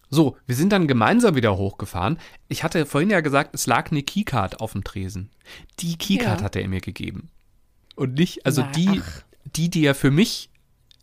So, 0.10 0.38
wir 0.46 0.56
sind 0.56 0.72
dann 0.72 0.88
gemeinsam 0.88 1.36
wieder 1.36 1.58
hochgefahren. 1.58 2.18
Ich 2.48 2.64
hatte 2.64 2.86
vorhin 2.86 3.10
ja 3.10 3.22
gesagt, 3.22 3.54
es 3.54 3.68
lag 3.68 3.92
eine 3.92 4.04
Keycard 4.04 4.62
auf 4.62 4.72
dem 4.74 4.84
Tresen. 4.84 5.30
Die 5.80 5.98
Keycard 5.98 6.40
Ja. 6.40 6.46
hat 6.46 6.56
er 6.56 6.68
mir 6.68 6.82
gegeben. 6.82 7.30
Und 7.96 8.14
nicht, 8.14 8.46
also 8.46 8.62
Na, 8.62 8.72
die, 8.72 9.02
ach. 9.02 9.24
die, 9.56 9.70
die 9.70 9.86
er 9.86 9.96
für 9.96 10.12
mich 10.12 10.50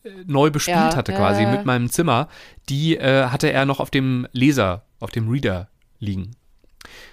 äh, 0.05 0.11
neu 0.27 0.51
bespielt 0.51 0.77
Ja, 0.77 0.97
hatte 0.97 1.13
quasi 1.13 1.43
ja. 1.43 1.51
mit 1.51 1.67
meinem 1.67 1.91
Zimmer, 1.91 2.29
die 2.69 2.97
äh, 2.97 3.27
hatte 3.27 3.51
er 3.53 3.67
noch 3.67 3.81
auf 3.81 3.91
dem 3.91 4.27
Leser, 4.33 4.85
auf 5.01 5.11
dem 5.11 5.29
Reader 5.29 5.69
liegen. 5.99 6.31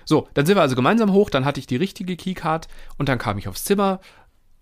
So, 0.06 0.28
dann 0.34 0.46
sind 0.46 0.56
wir 0.58 0.62
also 0.62 0.76
gemeinsam 0.76 1.12
hoch, 1.12 1.30
dann 1.30 1.46
hatte 1.46 1.60
ich 1.60 1.68
die 1.68 1.78
richtige 1.78 2.16
Keycard 2.16 2.68
und 2.98 3.10
dann 3.10 3.18
kam 3.18 3.38
ich 3.38 3.48
aufs 3.48 3.64
Zimmer. 3.64 4.00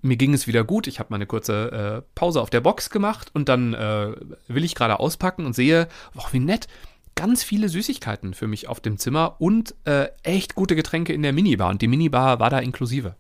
Mir 0.01 0.15
ging 0.15 0.33
es 0.33 0.47
wieder 0.47 0.63
gut. 0.63 0.87
Ich 0.87 0.99
habe 0.99 1.09
mal 1.09 1.15
eine 1.15 1.25
kurze 1.25 2.03
äh, 2.03 2.09
Pause 2.15 2.41
auf 2.41 2.49
der 2.49 2.61
Box 2.61 2.89
gemacht 2.89 3.31
und 3.33 3.49
dann 3.49 3.73
äh, 3.73 4.13
will 4.47 4.63
ich 4.63 4.75
gerade 4.75 4.99
auspacken 4.99 5.45
und 5.45 5.53
sehe, 5.53 5.87
oh, 6.15 6.23
wie 6.31 6.39
nett, 6.39 6.67
ganz 7.15 7.43
viele 7.43 7.67
Süßigkeiten 7.67 8.33
für 8.33 8.47
mich 8.47 8.69
auf 8.69 8.79
dem 8.79 8.97
Zimmer 8.97 9.35
und 9.39 9.75
äh, 9.83 10.07
echt 10.23 10.55
gute 10.55 10.77
Getränke 10.77 11.11
in 11.11 11.21
der 11.21 11.33
Minibar. 11.33 11.69
Und 11.69 11.81
die 11.81 11.89
Minibar 11.89 12.39
war 12.39 12.49
da 12.49 12.59
inklusive. 12.59 13.15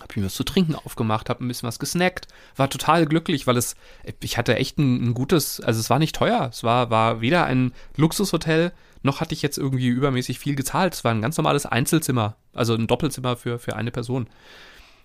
Hab 0.00 0.16
mir 0.16 0.24
was 0.24 0.34
zu 0.34 0.44
trinken 0.44 0.76
aufgemacht, 0.76 1.28
hab 1.28 1.40
ein 1.40 1.48
bisschen 1.48 1.66
was 1.66 1.80
gesnackt, 1.80 2.28
war 2.54 2.70
total 2.70 3.06
glücklich, 3.06 3.46
weil 3.48 3.56
es, 3.56 3.74
ich 4.20 4.38
hatte 4.38 4.56
echt 4.56 4.78
ein, 4.78 5.08
ein 5.08 5.14
gutes, 5.14 5.60
also 5.60 5.80
es 5.80 5.90
war 5.90 5.98
nicht 5.98 6.14
teuer. 6.14 6.48
Es 6.52 6.62
war, 6.62 6.90
war 6.90 7.20
weder 7.20 7.44
ein 7.44 7.72
Luxushotel, 7.96 8.72
noch 9.02 9.20
hatte 9.20 9.34
ich 9.34 9.42
jetzt 9.42 9.58
irgendwie 9.58 9.88
übermäßig 9.88 10.38
viel 10.38 10.54
gezahlt. 10.54 10.94
Es 10.94 11.02
war 11.02 11.12
ein 11.12 11.22
ganz 11.22 11.36
normales 11.36 11.66
Einzelzimmer, 11.66 12.36
also 12.52 12.74
ein 12.74 12.86
Doppelzimmer 12.86 13.36
für, 13.36 13.58
für 13.58 13.74
eine 13.74 13.90
Person. 13.90 14.28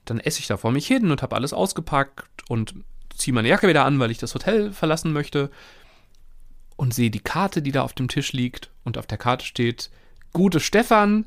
Dann 0.10 0.20
esse 0.20 0.40
ich 0.40 0.48
da 0.48 0.58
vor 0.58 0.72
mich 0.72 0.88
hin 0.88 1.12
und 1.12 1.22
habe 1.22 1.36
alles 1.36 1.54
ausgepackt 1.54 2.50
und 2.50 2.74
ziehe 3.16 3.34
meine 3.34 3.48
Jacke 3.48 3.68
wieder 3.68 3.86
an, 3.86 4.00
weil 4.00 4.12
ich 4.12 4.18
das 4.18 4.34
Hotel 4.34 4.72
verlassen 4.72 5.14
möchte 5.14 5.52
und 6.76 6.94
sehe 6.94 7.12
die 7.12 7.20
Karte, 7.20 7.62
die 7.62 7.72
da 7.72 7.82
auf 7.84 7.94
dem 7.94 8.08
Tisch 8.08 8.34
liegt 8.34 8.72
und 8.84 8.98
auf 8.98 9.08
der 9.08 9.18
Karte 9.18 9.46
steht, 9.46 9.90
gute 10.34 10.60
Stefan, 10.60 11.26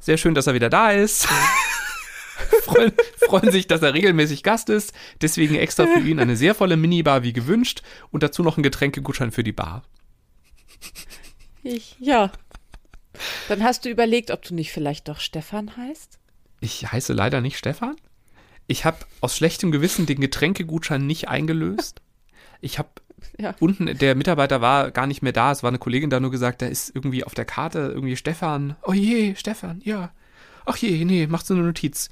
sehr 0.00 0.16
schön, 0.16 0.34
dass 0.34 0.46
er 0.46 0.54
wieder 0.54 0.70
da 0.70 0.90
ist. 0.90 1.28
freuen, 2.62 2.92
freuen 3.16 3.52
sich, 3.52 3.66
dass 3.66 3.82
er 3.82 3.94
regelmäßig 3.94 4.42
Gast 4.42 4.70
ist. 4.70 4.92
Deswegen 5.20 5.54
extra 5.54 5.86
für 5.86 6.00
ihn 6.00 6.20
eine 6.20 6.36
sehr 6.36 6.54
volle 6.54 6.76
Minibar 6.76 7.22
wie 7.22 7.32
gewünscht 7.32 7.82
und 8.10 8.22
dazu 8.22 8.42
noch 8.42 8.56
ein 8.56 8.62
Getränkegutschein 8.62 9.32
für 9.32 9.44
die 9.44 9.52
Bar. 9.52 9.82
Ich, 11.62 11.96
ja. 11.98 12.32
Dann 13.48 13.62
hast 13.62 13.84
du 13.84 13.90
überlegt, 13.90 14.30
ob 14.30 14.42
du 14.42 14.54
nicht 14.54 14.72
vielleicht 14.72 15.08
doch 15.08 15.20
Stefan 15.20 15.76
heißt? 15.76 16.17
Ich 16.60 16.90
heiße 16.90 17.12
leider 17.12 17.40
nicht 17.40 17.58
Stefan. 17.58 17.96
Ich 18.66 18.84
habe 18.84 18.98
aus 19.20 19.36
schlechtem 19.36 19.70
Gewissen 19.70 20.06
den 20.06 20.20
Getränkegutschein 20.20 21.06
nicht 21.06 21.28
eingelöst. 21.28 22.02
Ich 22.60 22.78
habe 22.78 22.88
ja. 23.38 23.54
unten, 23.60 23.96
der 23.98 24.14
Mitarbeiter 24.14 24.60
war 24.60 24.90
gar 24.90 25.06
nicht 25.06 25.22
mehr 25.22 25.32
da. 25.32 25.52
Es 25.52 25.62
war 25.62 25.68
eine 25.68 25.78
Kollegin 25.78 26.10
da 26.10 26.20
nur 26.20 26.30
gesagt, 26.30 26.62
da 26.62 26.66
ist 26.66 26.94
irgendwie 26.94 27.24
auf 27.24 27.34
der 27.34 27.44
Karte 27.44 27.78
irgendwie 27.94 28.16
Stefan. 28.16 28.76
Oh 28.82 28.92
je, 28.92 29.34
Stefan, 29.34 29.80
ja. 29.84 30.12
Ach 30.66 30.76
je, 30.76 31.04
nee, 31.04 31.26
macht 31.26 31.46
so 31.46 31.54
eine 31.54 31.62
Notiz. 31.62 32.10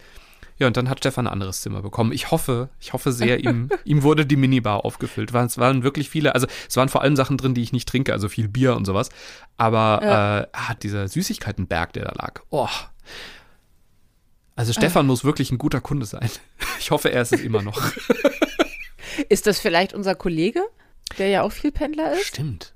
Ja, 0.58 0.66
und 0.66 0.76
dann 0.78 0.88
hat 0.88 1.00
Stefan 1.00 1.26
ein 1.26 1.32
anderes 1.32 1.60
Zimmer 1.60 1.82
bekommen. 1.82 2.12
Ich 2.12 2.30
hoffe, 2.30 2.70
ich 2.80 2.94
hoffe 2.94 3.12
sehr, 3.12 3.40
ihm, 3.44 3.68
ihm 3.84 4.02
wurde 4.02 4.24
die 4.24 4.36
Minibar 4.36 4.84
aufgefüllt. 4.84 5.34
Es 5.34 5.58
waren 5.58 5.82
wirklich 5.82 6.08
viele, 6.08 6.34
also 6.34 6.46
es 6.68 6.76
waren 6.76 6.88
vor 6.88 7.02
allem 7.02 7.16
Sachen 7.16 7.36
drin, 7.36 7.54
die 7.54 7.62
ich 7.62 7.72
nicht 7.72 7.88
trinke, 7.88 8.12
also 8.12 8.28
viel 8.28 8.48
Bier 8.48 8.74
und 8.74 8.86
sowas. 8.86 9.10
Aber 9.56 10.00
ja. 10.02 10.40
äh, 10.40 10.46
ah, 10.52 10.74
dieser 10.74 11.08
Süßigkeitenberg, 11.08 11.92
der 11.92 12.06
da 12.06 12.12
lag. 12.12 12.40
Oh. 12.50 12.68
Also 14.56 14.72
Stefan 14.72 15.06
äh. 15.06 15.08
muss 15.08 15.24
wirklich 15.24 15.52
ein 15.52 15.58
guter 15.58 15.80
Kunde 15.80 16.06
sein. 16.06 16.28
Ich 16.78 16.90
hoffe, 16.90 17.10
er 17.10 17.22
ist 17.22 17.32
es 17.32 17.40
immer 17.40 17.62
noch. 17.62 17.80
Ist 19.28 19.46
das 19.46 19.58
vielleicht 19.58 19.92
unser 19.92 20.14
Kollege, 20.14 20.62
der 21.18 21.28
ja 21.28 21.42
auch 21.42 21.50
viel 21.50 21.72
Pendler 21.72 22.12
ist? 22.12 22.26
Stimmt. 22.26 22.74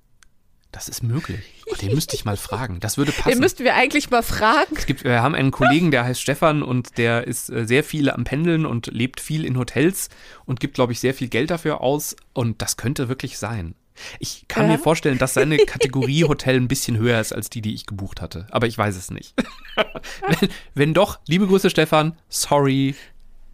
Das 0.72 0.88
ist 0.88 1.02
möglich. 1.02 1.40
Oh, 1.66 1.74
den 1.74 1.94
müsste 1.94 2.14
ich 2.14 2.24
mal 2.24 2.36
fragen. 2.36 2.80
Das 2.80 2.96
würde 2.96 3.12
passen. 3.12 3.30
Den 3.30 3.38
müssten 3.40 3.62
wir 3.62 3.74
eigentlich 3.74 4.10
mal 4.10 4.22
fragen. 4.22 4.74
Es 4.76 4.86
gibt, 4.86 5.04
wir 5.04 5.22
haben 5.22 5.34
einen 5.34 5.50
Kollegen, 5.50 5.90
der 5.90 6.04
heißt 6.04 6.20
Stefan 6.20 6.62
und 6.62 6.96
der 6.96 7.26
ist 7.26 7.50
äh, 7.50 7.66
sehr 7.66 7.84
viel 7.84 8.08
am 8.10 8.24
Pendeln 8.24 8.66
und 8.66 8.86
lebt 8.86 9.20
viel 9.20 9.44
in 9.44 9.58
Hotels 9.58 10.08
und 10.44 10.60
gibt, 10.60 10.74
glaube 10.74 10.92
ich, 10.92 11.00
sehr 11.00 11.14
viel 11.14 11.28
Geld 11.28 11.50
dafür 11.50 11.80
aus. 11.80 12.16
Und 12.32 12.62
das 12.62 12.76
könnte 12.76 13.08
wirklich 13.08 13.38
sein. 13.38 13.74
Ich 14.18 14.46
kann 14.48 14.66
ja. 14.66 14.72
mir 14.72 14.78
vorstellen, 14.78 15.18
dass 15.18 15.34
seine 15.34 15.56
Kategorie 15.66 16.24
Hotel 16.24 16.56
ein 16.56 16.68
bisschen 16.68 16.96
höher 16.96 17.20
ist 17.20 17.32
als 17.32 17.50
die, 17.50 17.60
die 17.62 17.74
ich 17.74 17.86
gebucht 17.86 18.20
hatte. 18.20 18.46
Aber 18.50 18.66
ich 18.66 18.76
weiß 18.76 18.96
es 18.96 19.10
nicht. 19.10 19.34
wenn, 20.28 20.48
wenn 20.74 20.94
doch, 20.94 21.20
liebe 21.26 21.46
Grüße, 21.46 21.70
Stefan. 21.70 22.16
Sorry. 22.28 22.94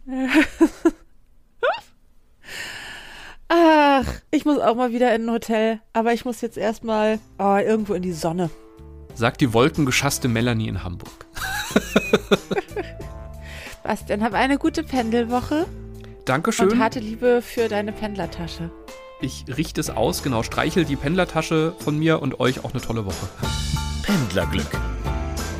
Ach, 3.49 4.05
ich 4.31 4.43
muss 4.45 4.59
auch 4.59 4.75
mal 4.75 4.91
wieder 4.91 5.15
in 5.15 5.25
ein 5.25 5.31
Hotel. 5.31 5.79
Aber 5.93 6.13
ich 6.13 6.25
muss 6.25 6.41
jetzt 6.41 6.57
erstmal 6.57 7.19
oh, 7.39 7.57
irgendwo 7.57 7.93
in 7.93 8.01
die 8.01 8.13
Sonne. 8.13 8.49
Sagt 9.15 9.41
die 9.41 9.53
wolkengeschasste 9.53 10.27
Melanie 10.27 10.67
in 10.67 10.83
Hamburg. 10.83 11.25
Was 13.83 14.05
denn? 14.05 14.21
Hab 14.21 14.33
eine 14.33 14.57
gute 14.57 14.83
Pendelwoche. 14.83 15.65
Dankeschön. 16.25 16.71
Und 16.71 16.79
harte 16.79 16.99
Liebe 16.99 17.41
für 17.41 17.69
deine 17.69 17.93
Pendlertasche. 17.93 18.69
Ich 19.19 19.45
richte 19.47 19.81
es 19.81 19.89
aus, 19.89 20.21
genau, 20.21 20.43
streichel 20.43 20.85
die 20.85 20.95
Pendlertasche 20.95 21.73
von 21.79 21.97
mir 21.97 22.21
und 22.21 22.39
euch 22.39 22.63
auch 22.63 22.71
eine 22.71 22.81
tolle 22.81 23.05
Woche. 23.05 23.27
Pendlerglück 24.03 24.69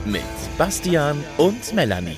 mit 0.06 0.22
Bastian 0.60 1.24
und 1.38 1.74
Melanie. 1.74 2.18